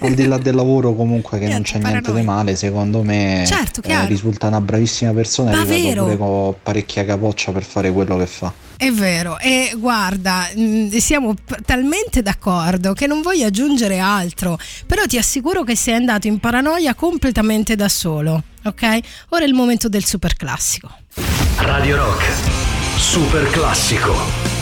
al 0.00 0.12
di 0.14 0.26
là 0.26 0.38
del 0.38 0.54
lavoro 0.54 0.94
comunque 0.94 1.38
che 1.38 1.48
non 1.48 1.62
c'è 1.62 1.78
niente 1.78 1.83
di 2.12 2.22
male 2.22 2.56
secondo 2.56 3.02
me 3.02 3.44
Certo, 3.46 3.80
eh, 3.80 3.82
chiaro. 3.84 4.06
risulta 4.06 4.46
una 4.48 4.60
bravissima 4.60 5.12
persona 5.12 5.50
Ma 5.52 5.62
e 5.62 5.66
vero. 5.66 6.04
pure 6.04 6.16
con 6.16 6.54
parecchia 6.62 7.04
capoccia 7.04 7.52
per 7.52 7.62
fare 7.64 7.90
quello 7.92 8.16
che 8.16 8.26
fa 8.26 8.52
È 8.76 8.90
vero, 8.90 9.38
e 9.38 9.72
guarda, 9.76 10.48
mh, 10.54 10.88
siamo 10.98 11.34
p- 11.34 11.60
talmente 11.64 12.22
d'accordo 12.22 12.92
che 12.92 13.06
non 13.06 13.22
voglio 13.22 13.46
aggiungere 13.46 13.98
altro, 13.98 14.58
però 14.86 15.04
ti 15.06 15.16
assicuro 15.18 15.62
che 15.64 15.76
sei 15.76 15.94
andato 15.94 16.26
in 16.26 16.38
paranoia 16.40 16.94
completamente 16.94 17.76
da 17.76 17.88
solo, 17.88 18.42
ok? 18.64 18.98
Ora 19.30 19.44
è 19.44 19.46
il 19.46 19.54
momento 19.54 19.88
del 19.88 20.04
super 20.04 20.34
classico. 20.36 20.88
Radio 21.58 21.96
Rock, 21.96 22.24
super 22.96 23.48
classico. 23.50 24.53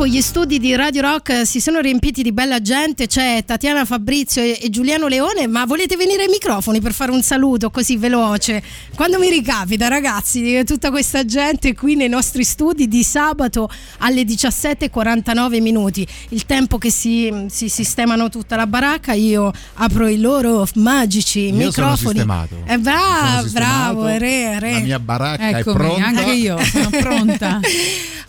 Frattempo 0.00 0.06
gli 0.06 0.22
studi 0.22 0.58
di 0.58 0.74
Radio 0.74 1.02
Rock 1.02 1.46
si 1.46 1.60
sono 1.60 1.80
riempiti 1.80 2.22
di 2.22 2.32
bella 2.32 2.60
gente, 2.62 3.06
c'è 3.06 3.44
Tatiana 3.44 3.84
Fabrizio 3.84 4.40
e, 4.42 4.58
e 4.62 4.70
Giuliano 4.70 5.08
Leone, 5.08 5.46
ma 5.46 5.66
volete 5.66 5.96
venire 5.96 6.22
ai 6.22 6.28
microfoni 6.28 6.80
per 6.80 6.92
fare 6.92 7.10
un 7.10 7.22
saluto 7.22 7.70
così 7.70 7.96
veloce? 7.96 8.62
Quando 8.94 9.18
mi 9.18 9.28
ricapita 9.28 9.88
ragazzi, 9.88 10.40
di 10.40 10.64
tutta 10.64 10.90
questa 10.90 11.24
gente 11.24 11.74
qui 11.74 11.96
nei 11.96 12.08
nostri 12.08 12.44
studi 12.44 12.88
di 12.88 13.02
sabato 13.02 13.68
alle 13.98 14.22
17.49 14.22 15.60
minuti, 15.60 16.06
il 16.30 16.46
tempo 16.46 16.78
che 16.78 16.90
si, 16.90 17.46
si 17.48 17.68
sistemano 17.68 18.28
tutta 18.30 18.56
la 18.56 18.66
baracca, 18.66 19.12
io 19.12 19.52
apro 19.74 20.06
i 20.08 20.18
loro 20.18 20.66
magici 20.76 21.46
Io 21.52 21.70
sono 21.70 21.88
microfoni. 21.90 21.98
sistemato. 22.10 22.56
Eh, 22.66 22.78
bra- 22.78 23.26
Sono 23.28 23.42
sistemato. 23.42 23.94
bravo, 23.94 24.06
re, 24.06 24.58
re. 24.58 24.72
La 24.72 24.78
mia 24.78 24.98
baracca 24.98 25.48
è 25.48 25.54
Eccomi, 25.56 25.76
pronta. 25.76 26.06
anche 26.06 26.30
io 26.32 26.58
sono 26.64 26.88
pronta. 26.90 27.60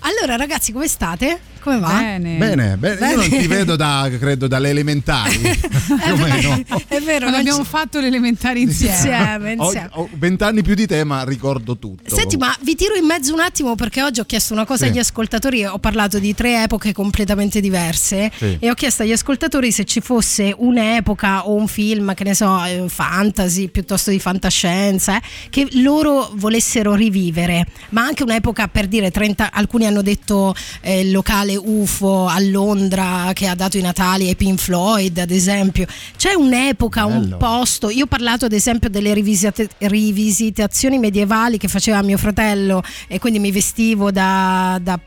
Allora 0.03 0.35
ragazzi, 0.35 0.72
come 0.72 0.88
state? 0.88 1.51
Come 1.61 1.79
va? 1.79 1.99
Bene. 1.99 2.38
Bene, 2.38 2.75
bene, 2.77 3.09
io 3.11 3.15
non 3.17 3.29
ti 3.29 3.47
vedo 3.47 3.75
da, 3.75 4.09
credo, 4.19 4.47
dalle 4.47 4.69
elementari. 4.69 5.38
Più 5.61 6.13
o 6.13 6.15
meno. 6.17 6.63
È 6.88 6.99
vero, 6.99 7.25
Non 7.25 7.35
abbiamo 7.35 7.63
ci- 7.63 7.69
fatto 7.69 7.99
le 7.99 8.07
elementari 8.07 8.61
insieme. 8.61 8.95
Insieme, 8.95 9.55
Ho 9.57 9.63
insieme. 9.65 9.89
ho 9.93 10.09
vent'anni 10.13 10.61
più 10.63 10.73
di 10.73 10.88
te, 10.88 11.03
ma 11.03 11.23
ricordo 11.23 11.77
tutto. 11.77 12.15
Senti, 12.15 12.38
ma 12.38 12.55
vi 12.61 12.75
tiro 12.75 12.95
in 12.95 13.05
mezzo 13.05 13.33
un 13.33 13.39
attimo 13.39 13.75
perché 13.75 14.01
oggi 14.01 14.19
ho 14.19 14.25
chiesto 14.25 14.53
una 14.53 14.65
cosa 14.65 14.85
Sì. 14.85 14.91
agli 14.91 14.99
ascoltatori. 14.99 15.63
Ho 15.65 15.77
parlato 15.79 16.17
di 16.19 16.33
tre 16.33 16.63
epoche 16.63 16.93
completamente 16.93 17.59
diverse 17.61 18.31
Sì. 18.35 18.57
e 18.59 18.69
ho 18.69 18.73
chiesto 18.73 19.03
agli 19.03 19.11
ascoltatori 19.11 19.71
se 19.71 19.83
ci 19.85 20.01
fosse 20.01 20.53
un'epoca 20.57 21.47
o 21.47 21.53
un 21.53 21.67
film, 21.67 22.13
che 22.15 22.23
ne 22.23 22.33
so, 22.33 22.63
eh, 22.65 22.85
fantasy 22.88 23.67
piuttosto 23.69 24.09
di 24.09 24.19
fantascienza, 24.19 25.17
eh, 25.17 25.21
che 25.49 25.67
loro 25.73 26.31
volessero 26.35 26.95
rivivere, 26.95 27.65
ma 27.89 28.03
anche 28.03 28.23
un'epoca 28.23 28.67
per 28.67 28.88
dire 28.88 29.11
30, 29.11 29.51
alcuni 29.51 29.85
hanno 29.85 30.01
detto 30.01 30.55
eh, 30.81 31.01
il 31.01 31.11
locale 31.52 31.57
UFO 31.57 32.28
a 32.28 32.40
Londra 32.40 33.32
che 33.34 33.48
ha 33.48 33.56
dato 33.56 33.78
i 33.78 33.82
Natali 33.82 34.28
ai 34.28 34.36
Pink 34.36 34.60
Floyd, 34.60 35.18
ad 35.18 35.32
esempio. 35.32 35.86
C'è 36.15 36.34
un'epoca, 36.34 37.06
un 37.06 37.22
Bello. 37.22 37.38
posto. 37.38 37.90
Io 37.90 38.06
ho 38.06 38.07
parlato 38.07 38.45
ad 38.45 38.53
esempio 38.53 38.90
delle 38.90 39.14
rivisite- 39.14 39.69
rivisitazioni 39.80 40.98
medievali 40.98 41.57
che 41.57 41.68
faceva 41.68 42.02
mio 42.02 42.18
fratello 42.18 42.84
e 43.07 43.19
quindi 43.19 43.40
mi 43.40 43.52
vestivo 43.52 44.11
da, 44.11 44.80
da, 44.82 44.99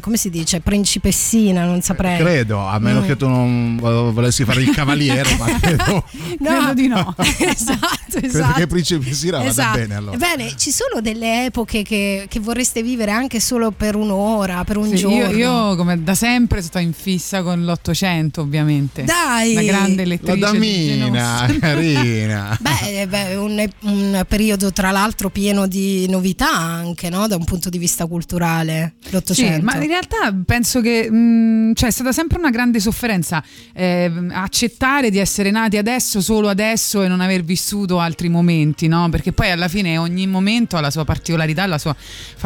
come 0.00 0.16
si 0.16 0.30
dice, 0.30 0.60
principessina, 0.60 1.64
non 1.64 1.80
saprei. 1.82 2.18
Credo, 2.18 2.66
a 2.66 2.78
meno 2.78 3.00
Mm. 3.00 3.06
che 3.06 3.16
tu 3.16 3.28
non 3.28 3.76
vo- 3.76 4.12
volessi 4.12 4.44
fare 4.44 4.62
il 4.62 4.70
cavaliere, 4.74 5.36
ma 5.36 5.46
credo, 5.60 6.04
Credo 6.42 6.74
di 6.74 6.86
no. 6.88 7.14
esatto, 7.38 7.88
credo 8.10 8.26
esatto. 8.26 8.58
che 8.58 8.66
principessina 8.66 9.38
vada 9.38 9.48
Esatto. 9.50 9.78
bene 9.78 9.94
allora. 9.94 10.16
Bene, 10.16 10.52
ci 10.56 10.70
sono 10.70 11.00
delle 11.00 11.46
epoche 11.46 11.82
che, 11.82 12.26
che 12.28 12.40
vorreste 12.40 12.82
vivere 12.82 13.10
anche 13.10 13.40
solo 13.40 13.70
per 13.70 13.96
un'ora, 13.96 14.64
per 14.64 14.76
un 14.78 14.88
Sì, 14.88 14.96
giorno. 14.96 15.16
io, 15.30 15.30
io, 15.70 15.76
come 15.76 16.02
da 16.02 16.14
sempre 16.14 16.62
sto 16.62 16.78
in 16.78 16.92
fissa 16.92 17.42
con 17.42 17.64
l'Ottocento, 17.64 18.40
ovviamente. 18.40 19.04
Dai! 19.04 19.54
La 19.54 19.62
grande 19.62 20.02
La 20.04 20.08
lettrice. 20.10 20.34
di 20.34 20.40
damina, 20.40 21.46
carina. 21.60 22.58
Beh, 22.60 23.06
beh, 23.06 23.34
un, 23.36 23.68
un 23.80 24.24
periodo 24.26 24.72
tra 24.72 24.90
l'altro 24.90 25.28
pieno 25.30 25.66
di 25.66 26.08
novità 26.08 26.50
anche, 26.56 27.08
no? 27.10 27.26
Da 27.26 27.36
un 27.36 27.44
punto 27.44 27.68
di 27.68 27.78
vista 27.78 28.06
culturale, 28.06 28.94
l'Ottocento. 29.10 29.48
Sì, 29.49 29.49
ma 29.62 29.74
in 29.76 29.86
realtà 29.86 30.34
penso 30.44 30.80
che 30.80 31.10
mh, 31.10 31.74
cioè, 31.74 31.88
è 31.88 31.92
stata 31.92 32.12
sempre 32.12 32.38
una 32.38 32.50
grande 32.50 32.80
sofferenza 32.80 33.42
eh, 33.74 34.10
accettare 34.30 35.10
di 35.10 35.18
essere 35.18 35.50
nati 35.50 35.76
adesso, 35.76 36.20
solo 36.20 36.48
adesso 36.48 37.02
e 37.02 37.08
non 37.08 37.20
aver 37.20 37.42
vissuto 37.42 37.98
altri 37.98 38.28
momenti, 38.28 38.86
no? 38.88 39.08
Perché 39.10 39.32
poi 39.32 39.50
alla 39.50 39.68
fine 39.68 39.98
ogni 39.98 40.26
momento 40.26 40.76
ha 40.76 40.80
la 40.80 40.90
sua 40.90 41.04
particolarità, 41.04 41.66
la 41.66 41.78
sua 41.78 41.94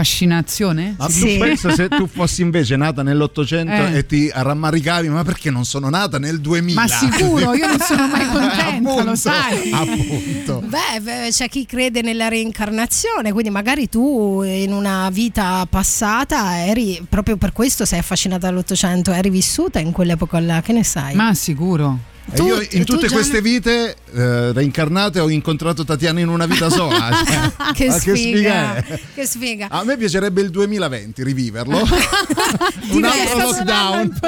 fascinazione. 0.05 0.95
Ma 0.99 1.09
Si 1.09 1.21
tu 1.35 1.39
pensa 1.39 1.73
se 1.73 1.89
tu 1.89 2.07
fossi 2.13 2.43
invece 2.43 2.77
nata 2.77 3.03
nell'Ottocento 3.03 3.73
Eh. 3.73 3.99
e 3.99 4.07
ti 4.07 4.31
rammaricavi, 4.33 5.09
ma 5.09 5.25
perché 5.25 5.51
non 5.51 5.65
sono 5.65 5.89
nata 5.89 6.19
nel 6.19 6.41
2000? 6.41 6.81
Ma 6.81 6.87
sicuro, 6.87 7.55
io 7.55 7.67
non 7.67 7.79
sono 7.81 8.07
mai 8.07 8.27
contenta, 8.31 8.81
lo 8.83 8.91
Appunto, 8.91 9.15
sai. 9.17 9.71
Appunto. 9.73 10.63
Beh, 10.67 11.01
beh, 11.01 11.29
c'è 11.31 11.49
chi 11.49 11.65
crede 11.67 12.03
nella 12.03 12.29
reincarnazione, 12.29 13.33
quindi 13.33 13.51
magari 13.51 13.89
tu 13.89 14.43
in 14.43 14.73
una 14.73 15.09
vita 15.11 15.67
passata 15.69 16.65
eri 16.67 16.94
proprio 17.09 17.37
per 17.37 17.53
questo 17.53 17.85
sei 17.85 17.99
affascinata 17.99 18.47
dall'Ottocento, 18.47 19.13
eri 19.13 19.31
vissuta 19.31 19.79
in 19.79 19.93
quell'epoca 19.93 20.39
là, 20.41 20.61
che 20.61 20.73
ne 20.73 20.85
sai? 20.85 21.15
Ma 21.15 21.35
sicuro. 21.35 22.13
Tu- 22.35 22.47
io 22.47 22.61
in 22.61 22.85
tu, 22.85 22.95
tutte 22.95 23.07
Gianna? 23.09 23.13
queste 23.13 23.41
vite 23.43 23.97
eh, 24.13 24.53
reincarnate 24.53 25.21
ho 25.21 25.29
incontrato 25.29 25.85
Tatiana 25.85 26.21
in 26.21 26.29
una 26.29 26.47
vita 26.47 26.71
sola. 26.71 27.11
cioè, 27.25 27.73
che 27.73 27.91
sfiga, 27.91 28.77
è? 28.77 29.01
che 29.15 29.27
sfiga. 29.27 29.69
A 29.71 29.85
me 29.85 29.97
piacerebbe 29.97 30.41
il 30.41 30.51
2020 30.51 31.23
riviverlo. 31.23 31.79
un 32.91 33.05
altro 33.05 33.39
lockdown. 33.39 34.19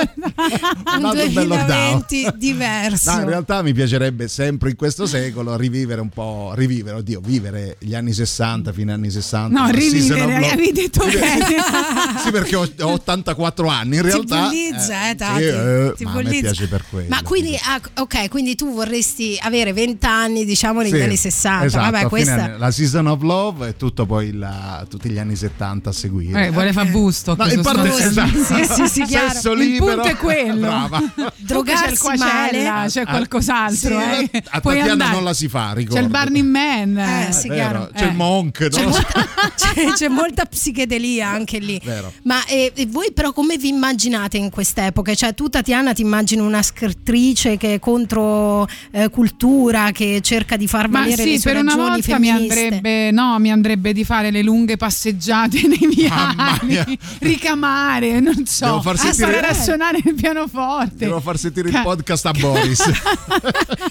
un 0.98 1.04
altro 1.04 1.28
bel 1.28 1.46
lockdown. 1.46 2.04
2020 2.08 2.28
diverso. 2.36 3.12
No, 3.12 3.20
in 3.20 3.28
realtà 3.28 3.62
mi 3.62 3.72
piacerebbe 3.72 4.28
sempre 4.28 4.70
in 4.70 4.76
questo 4.76 5.06
secolo 5.06 5.56
rivivere 5.56 6.00
un 6.00 6.10
po', 6.10 6.52
rivivere, 6.54 6.98
oddio, 6.98 7.20
vivere 7.20 7.76
gli 7.80 7.94
anni 7.94 8.12
60 8.12 8.72
fino 8.72 8.92
agli 8.92 8.98
anni 8.98 9.10
60. 9.10 9.60
No, 9.60 9.70
rivivere, 9.70 10.36
avevi 10.36 10.72
detto 10.72 11.04
bene. 11.06 11.44
Sì, 12.26 12.30
perché 12.30 12.56
ho, 12.56 12.68
ho 12.80 12.92
84 12.92 13.68
anni 13.68 13.96
in 13.96 14.02
realtà. 14.02 14.48
ti 14.48 14.70
bullizza, 14.70 15.10
eh, 15.10 15.14
Tati. 15.14 15.42
eh, 15.42 15.92
ti 15.96 16.04
ma 16.04 16.10
a 16.10 16.14
me 16.14 16.22
bullizza. 16.22 16.40
piace 16.40 16.68
per 16.68 16.84
quello. 16.88 17.08
Ma 17.08 17.22
quindi, 17.22 17.56
ah, 17.62 17.80
ok, 17.94 18.28
quindi 18.28 18.54
tu 18.54 18.72
vorresti 18.74 19.38
avere 19.40 19.72
20 19.72 20.06
anni, 20.06 20.44
diciamo, 20.44 20.80
negli 20.80 20.94
Sì, 20.94 21.00
anni 21.00 21.16
60. 21.16 21.64
esatto, 21.66 21.90
Vabbè, 21.90 22.08
questa. 22.08 22.32
anni- 22.44 22.58
la 22.58 22.70
season 22.70 23.06
of 23.06 23.22
love 23.22 23.68
e 23.68 23.76
tutto 23.76 24.06
poi 24.06 24.32
la- 24.32 24.84
tutti 24.88 25.08
gli 25.10 25.18
anni 25.18 25.36
70 25.36 25.90
a 25.90 25.92
seguire. 25.92 26.46
Eh, 26.46 26.50
vuole 26.50 26.72
fare 26.72 26.88
busto. 26.90 27.34
No, 27.36 27.46
in 27.46 27.62
parte 27.62 27.88
esatto. 27.96 28.42
Sì, 28.44 28.64
sì, 28.64 28.86
sì, 28.88 29.02
chiaro. 29.04 29.30
Sesso 29.30 29.52
Il 29.52 29.58
libero. 29.58 29.94
punto 29.94 30.08
è 30.08 30.16
quello. 30.16 30.60
Brava. 30.60 31.02
Drogarsi 31.36 32.06
c'è 32.08 32.16
male. 32.16 32.88
c'è 32.88 33.04
qualcos'altro. 33.04 33.98
Sì, 34.00 34.28
eh. 34.30 34.42
a 34.50 34.60
Puoi 34.60 34.74
Tatiana 34.78 34.92
andare. 34.92 35.12
non 35.12 35.24
la 35.24 35.34
si 35.34 35.48
fa, 35.48 35.72
ricordo. 35.72 35.94
C'è 35.96 36.02
il 36.02 36.08
Burning 36.08 36.48
Man. 36.48 36.98
Eh, 36.98 37.32
sì, 37.32 37.48
Vero. 37.48 37.90
C'è 37.94 38.04
Eh. 38.04 38.08
il 38.08 38.14
monk? 38.14 38.68
C'è 38.68 38.84
molta, 38.84 39.26
c'è- 39.56 39.92
c'è 39.92 40.08
molta 40.08 40.44
psichedelia 40.44 41.28
anche 41.28 41.58
lì. 41.58 41.80
Vero. 41.84 42.12
Ma 42.24 42.44
eh, 42.46 42.72
e 42.74 42.86
voi 42.86 43.12
però 43.12 43.32
come 43.32 43.56
vi 43.56 43.68
immaginate 43.68 44.36
in 44.36 44.50
quest'epoca? 44.50 45.14
Cioè 45.14 45.34
tu 45.34 45.48
Tatiana 45.48 45.92
ti 45.92 46.02
immagini 46.02 46.40
una 46.42 46.62
scrittrice 46.62 47.56
che 47.56 47.75
contro 47.78 48.66
eh, 48.90 49.08
cultura, 49.10 49.90
che 49.90 50.20
cerca 50.22 50.56
di 50.56 50.66
far 50.66 50.88
Ma 50.88 51.00
valere 51.00 51.22
sì, 51.22 51.30
le 51.32 51.38
sue 51.40 51.52
per 51.52 51.60
una 51.62 51.70
ragioni 51.74 51.88
volta 51.90 52.18
mi 52.18 52.26
femministe? 52.28 52.62
andrebbe, 52.64 53.10
no, 53.10 53.38
mi 53.38 53.50
andrebbe 53.52 53.92
di 53.92 54.04
fare 54.04 54.30
le 54.30 54.42
lunghe 54.42 54.76
passeggiate 54.76 55.60
nei 55.66 55.88
viali, 55.94 56.98
ricamare, 57.20 58.20
non 58.20 58.46
so, 58.46 58.64
Devo 58.66 58.82
far 58.82 58.98
sentire- 58.98 59.40
a 59.40 59.54
suonare 59.54 59.98
il 60.04 60.14
pianoforte. 60.14 60.94
Devo 60.96 61.20
far 61.20 61.38
sentire 61.38 61.68
il 61.68 61.74
Ca- 61.74 61.82
podcast 61.82 62.26
a 62.26 62.32
Boris. 62.32 62.82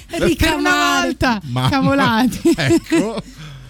per 0.07 0.20
una 0.20 0.26
Ricamare. 0.26 1.02
volta, 1.03 1.41
Mamma. 1.45 1.70
cavolati. 1.70 2.53
Ecco. 2.56 3.22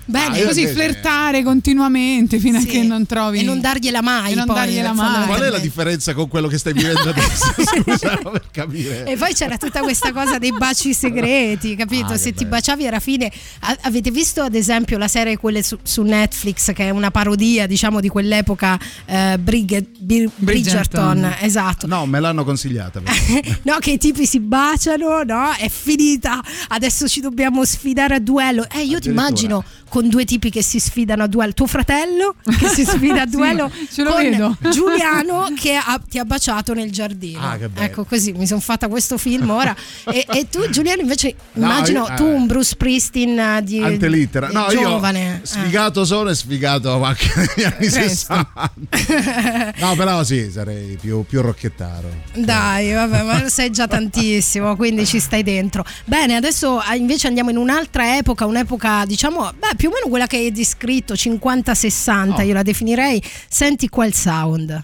Bene, 0.08 0.40
Ah, 0.42 0.46
Così 0.46 0.62
invece- 0.62 0.74
flirtare 0.92 1.42
continuamente 1.44 2.38
fino 2.40 2.60
Sì. 2.60 2.68
a 2.68 2.72
che 2.72 2.84
non 2.84 3.06
trovi 3.06 3.40
E 3.40 3.44
non 3.44 3.60
dargliela 3.60 4.02
mai. 4.02 4.34
E 4.34 4.36
non 4.36 4.46
poi, 4.46 4.56
dargliela 4.56 4.94
mai. 4.94 4.96
fondamentalmente. 4.98 5.38
Qual 5.38 5.48
è 5.50 5.52
la 5.52 5.60
differenza 5.60 6.14
con 6.14 6.28
quello 6.28 6.48
che 6.48 6.58
stai 6.58 6.74
vivendo 6.74 7.10
adesso? 7.10 7.54
Scusa, 7.84 8.16
per 8.18 8.44
capire. 8.52 9.06
E 9.06 9.16
poi 9.18 9.34
c'era 9.34 9.58
tutta 9.58 9.82
questa 9.82 10.12
cosa 10.14 10.38
dei 10.38 10.52
baci 10.52 10.94
segreti, 10.94 11.76
capito? 11.76 12.14
Ah, 12.14 12.18
Se 12.18 12.32
ti 12.34 12.44
bello. 12.44 12.50
baciavi 12.50 12.86
era 12.86 13.00
fine. 13.00 13.32
A- 13.62 13.78
avete 13.82 14.12
visto 14.12 14.42
ad 14.42 14.54
esempio 14.56 14.98
la 14.98 15.08
serie 15.08 15.38
quelle 15.38 15.64
su, 15.64 15.78
su 15.82 16.04
Netflix 16.04 16.72
che 16.74 16.86
è 16.86 16.90
una 16.92 17.10
parodia, 17.12 17.66
diciamo, 17.66 18.00
di 18.00 18.08
quell'epoca 18.10 18.80
eh, 19.06 19.38
Brig- 19.40 19.86
Bir- 20.00 20.30
Bridgerton. 20.36 21.20
Bridgerton. 21.20 21.36
esatto. 21.42 21.88
No, 21.88 22.06
me 22.06 22.20
l'hanno 22.20 22.44
consigliata. 22.44 23.02
No, 23.64 23.78
che 23.80 23.92
i 23.92 23.98
tipi 23.98 24.26
si 24.28 24.40
baciano, 24.40 25.24
no? 25.24 25.52
È 25.58 25.68
finita. 25.70 26.42
Adesso 26.68 27.08
ci 27.08 27.20
dobbiamo 27.22 27.66
sfidare 27.66 28.16
a 28.16 28.20
duello. 28.20 28.68
Eh, 28.70 28.82
io 28.84 29.00
ti 29.00 29.08
immagino 29.10 29.64
con 29.96 30.10
due 30.10 30.26
tipi 30.26 30.50
che 30.50 30.62
si 30.62 30.78
sfidano 30.78 31.24
a 31.24 31.28
duello. 31.28 31.54
Tuo 31.54 31.68
fratello 31.68 32.36
che 32.60 32.68
si 32.68 32.84
sfida 32.84 33.22
a 33.22 33.26
Sì, 33.30 33.36
duello 33.38 33.72
lo 33.98 34.12
con 34.12 34.22
vedo. 34.24 34.58
Giuliano 34.70 35.48
che 35.58 35.76
ha- 35.76 36.02
ti 36.06 36.20
ha 36.20 36.26
baciato 36.26 36.74
nel 36.74 36.92
giardino. 36.92 37.40
Ah, 37.40 37.56
che 37.58 37.70
bello. 37.70 37.86
ecco 37.86 38.04
così, 38.04 38.34
mi 38.34 38.46
sono 38.46 38.60
fatta 38.60 38.90
questo 38.90 39.18
film 39.18 39.50
ora. 39.52 39.74
e, 40.12 40.26
e 40.28 40.50
tu, 40.50 40.68
Giuliano, 40.70 41.02
invece, 41.02 41.34
No, 41.54 41.66
immagino 41.66 42.08
io- 42.10 42.14
tu 42.16 42.24
eh. 42.26 42.34
un 42.34 42.46
Bruce 42.46 42.70
Springsteen 42.72 43.40
eh, 43.40 43.64
di 43.64 43.80
Antelittera. 43.82 44.48
di 44.48 44.54
No, 44.54 44.68
giovane. 44.70 45.40
io 45.42 45.46
sfigato 45.46 46.04
solo 46.04 46.30
e 46.32 46.36
sfigato 46.36 47.02
anche 47.02 47.32
negli 47.36 47.64
anni 47.66 47.88
Resto. 47.90 48.34
60. 48.34 49.74
No, 49.80 49.96
però 49.96 50.24
sì, 50.26 50.50
sarei 50.52 50.98
più, 51.00 51.24
più 51.26 51.40
rocchettaro. 51.42 52.10
Eh, 52.34 52.42
Dai, 52.42 52.92
vabbè, 52.92 53.24
ma 53.24 53.42
lo 53.42 53.48
sai 53.50 53.72
già 53.72 53.88
tantissimo, 53.88 54.76
quindi 54.76 55.06
ci 55.06 55.20
stai 55.22 55.42
dentro. 55.44 55.86
Bene, 56.04 56.36
adesso 56.36 56.82
eh, 56.84 56.98
invece 56.98 57.28
andiamo 57.28 57.50
in 57.50 57.58
un'altra 57.58 58.18
epoca, 58.18 58.46
un'epoca 58.46 59.06
diciamo, 59.06 59.52
beh, 59.58 59.76
più 59.78 59.85
o 59.86 59.92
meno 59.92 60.08
quella 60.10 60.28
che 60.28 60.38
hai 60.38 60.52
descritto, 60.52 61.14
50-60, 61.14 62.42
Oh. 62.42 62.42
io 62.42 62.54
la 62.54 62.64
definirei. 62.64 63.22
Senti 63.48 63.90
quel 63.90 64.14
sound. 64.14 64.84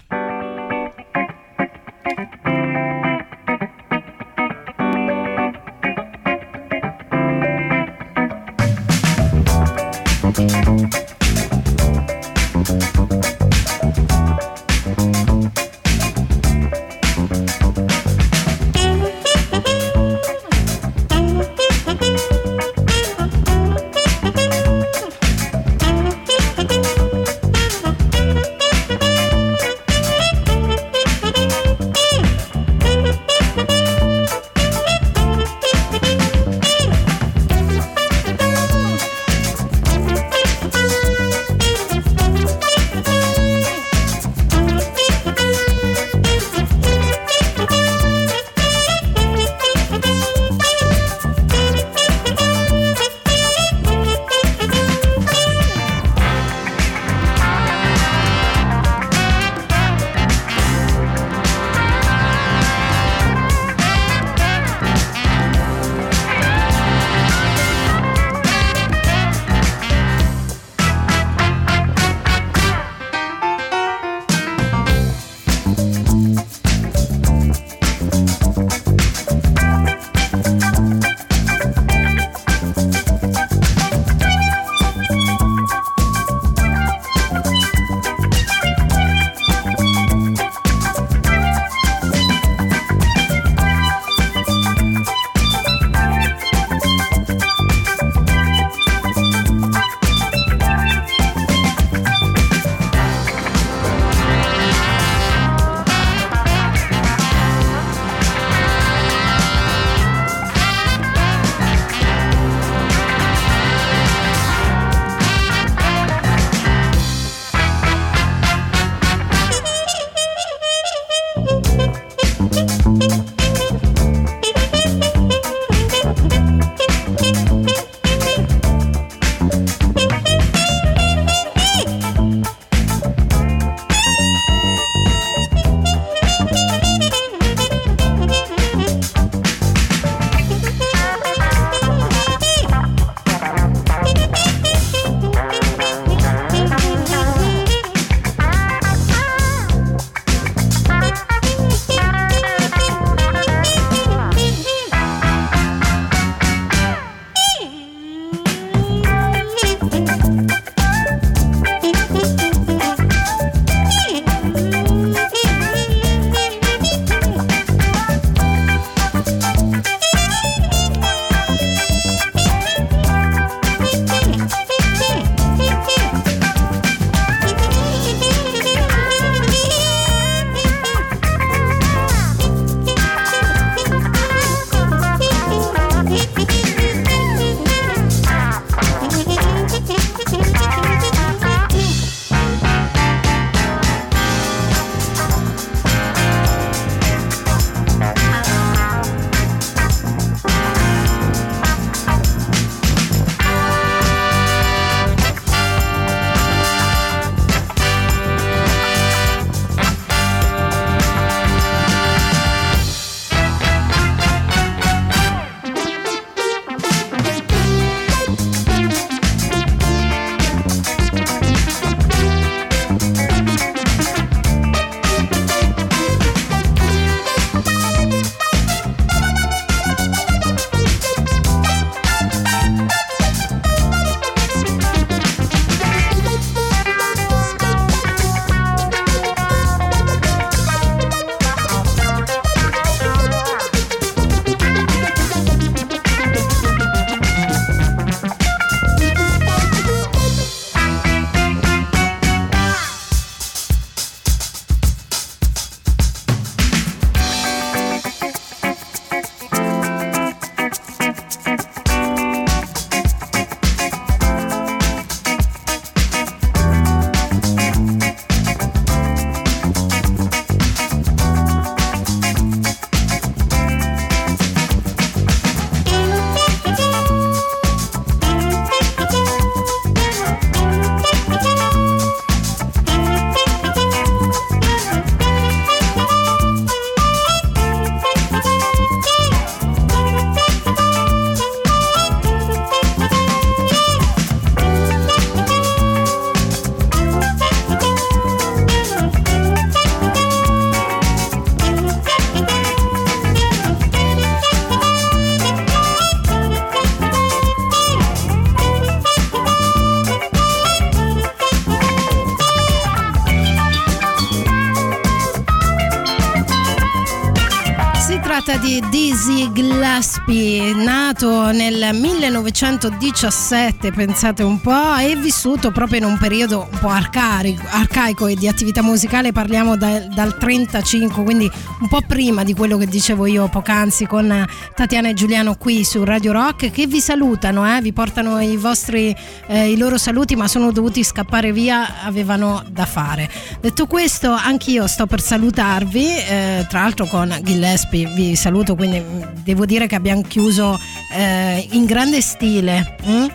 Dizzy 318.80 319.50
Gillespie, 319.52 320.74
nato 320.74 321.50
nel 321.50 321.94
1917, 322.42 323.92
pensate 323.92 324.42
un 324.42 324.60
po', 324.60 324.96
e 324.96 325.14
vissuto 325.14 325.70
proprio 325.70 325.98
in 325.98 326.04
un 326.04 326.18
periodo 326.18 326.68
un 326.70 326.78
po' 326.80 326.88
arcaico, 326.88 327.62
arcaico 327.70 328.26
e 328.26 328.34
di 328.34 328.48
attività 328.48 328.82
musicale, 328.82 329.30
parliamo 329.30 329.76
da, 329.76 330.00
dal 330.00 330.36
35, 330.36 331.22
quindi 331.22 331.48
un 331.80 331.88
po' 331.88 332.00
prima 332.04 332.42
di 332.42 332.52
quello 332.52 332.76
che 332.76 332.86
dicevo 332.86 333.26
io 333.26 333.46
poc'anzi 333.48 334.06
con 334.06 334.44
Tatiana 334.74 335.10
e 335.10 335.14
Giuliano 335.14 335.54
qui 335.54 335.84
su 335.84 336.02
Radio 336.02 336.32
Rock, 336.32 336.72
che 336.72 336.88
vi 336.88 337.00
salutano, 337.00 337.64
eh, 337.76 337.80
vi 337.80 337.92
portano 337.92 338.40
i 338.40 338.56
vostri, 338.56 339.14
eh, 339.46 339.70
i 339.70 339.76
loro 339.76 339.96
saluti, 339.96 340.34
ma 340.34 340.48
sono 340.48 340.72
dovuti 340.72 341.04
scappare 341.04 341.52
via, 341.52 342.02
avevano 342.02 342.64
da 342.68 342.86
fare. 342.86 343.30
Detto 343.60 343.86
questo, 343.86 344.32
anch'io 344.32 344.88
sto 344.88 345.06
per 345.06 345.20
salutarvi, 345.20 346.06
eh, 346.16 346.66
tra 346.68 346.80
l'altro 346.80 347.06
con 347.06 347.38
Gillespie 347.42 348.12
vi 348.14 348.34
saluto, 348.34 348.74
quindi 348.74 348.98
mm, 348.98 349.22
devo 349.44 349.64
dire 349.64 349.86
che 349.86 349.94
abbiamo 349.94 350.22
chiuso 350.22 350.78
eh, 351.12 351.68
in 351.72 351.84
grande 351.84 352.20
stile. 352.20 352.96
mm? 353.06 353.26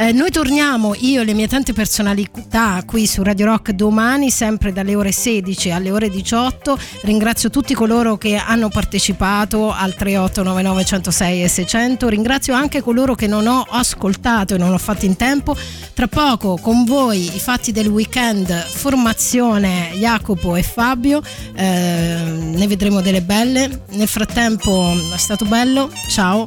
Eh, 0.00 0.12
noi 0.12 0.30
torniamo, 0.30 0.94
io 0.96 1.22
e 1.22 1.24
le 1.24 1.34
mie 1.34 1.48
tante 1.48 1.72
personalità, 1.72 2.80
qui 2.86 3.04
su 3.04 3.20
Radio 3.24 3.46
Rock 3.46 3.72
domani, 3.72 4.30
sempre 4.30 4.72
dalle 4.72 4.94
ore 4.94 5.10
16 5.10 5.72
alle 5.72 5.90
ore 5.90 6.08
18. 6.08 6.78
Ringrazio 7.02 7.50
tutti 7.50 7.74
coloro 7.74 8.16
che 8.16 8.36
hanno 8.36 8.68
partecipato 8.68 9.72
al 9.72 9.96
3899 9.96 10.84
106 10.84 11.42
e 11.42 11.48
600. 11.48 12.08
Ringrazio 12.08 12.54
anche 12.54 12.80
coloro 12.80 13.16
che 13.16 13.26
non 13.26 13.48
ho 13.48 13.66
ascoltato 13.68 14.54
e 14.54 14.58
non 14.58 14.72
ho 14.72 14.78
fatto 14.78 15.04
in 15.04 15.16
tempo. 15.16 15.56
Tra 15.94 16.06
poco 16.06 16.58
con 16.58 16.84
voi 16.84 17.24
i 17.34 17.40
fatti 17.40 17.72
del 17.72 17.88
weekend, 17.88 18.54
formazione 18.54 19.90
Jacopo 19.94 20.54
e 20.54 20.62
Fabio. 20.62 21.20
Eh, 21.56 21.64
ne 21.64 22.66
vedremo 22.68 23.00
delle 23.00 23.22
belle. 23.22 23.82
Nel 23.90 24.06
frattempo 24.06 24.92
è 25.12 25.18
stato 25.18 25.44
bello. 25.44 25.90
Ciao, 26.08 26.46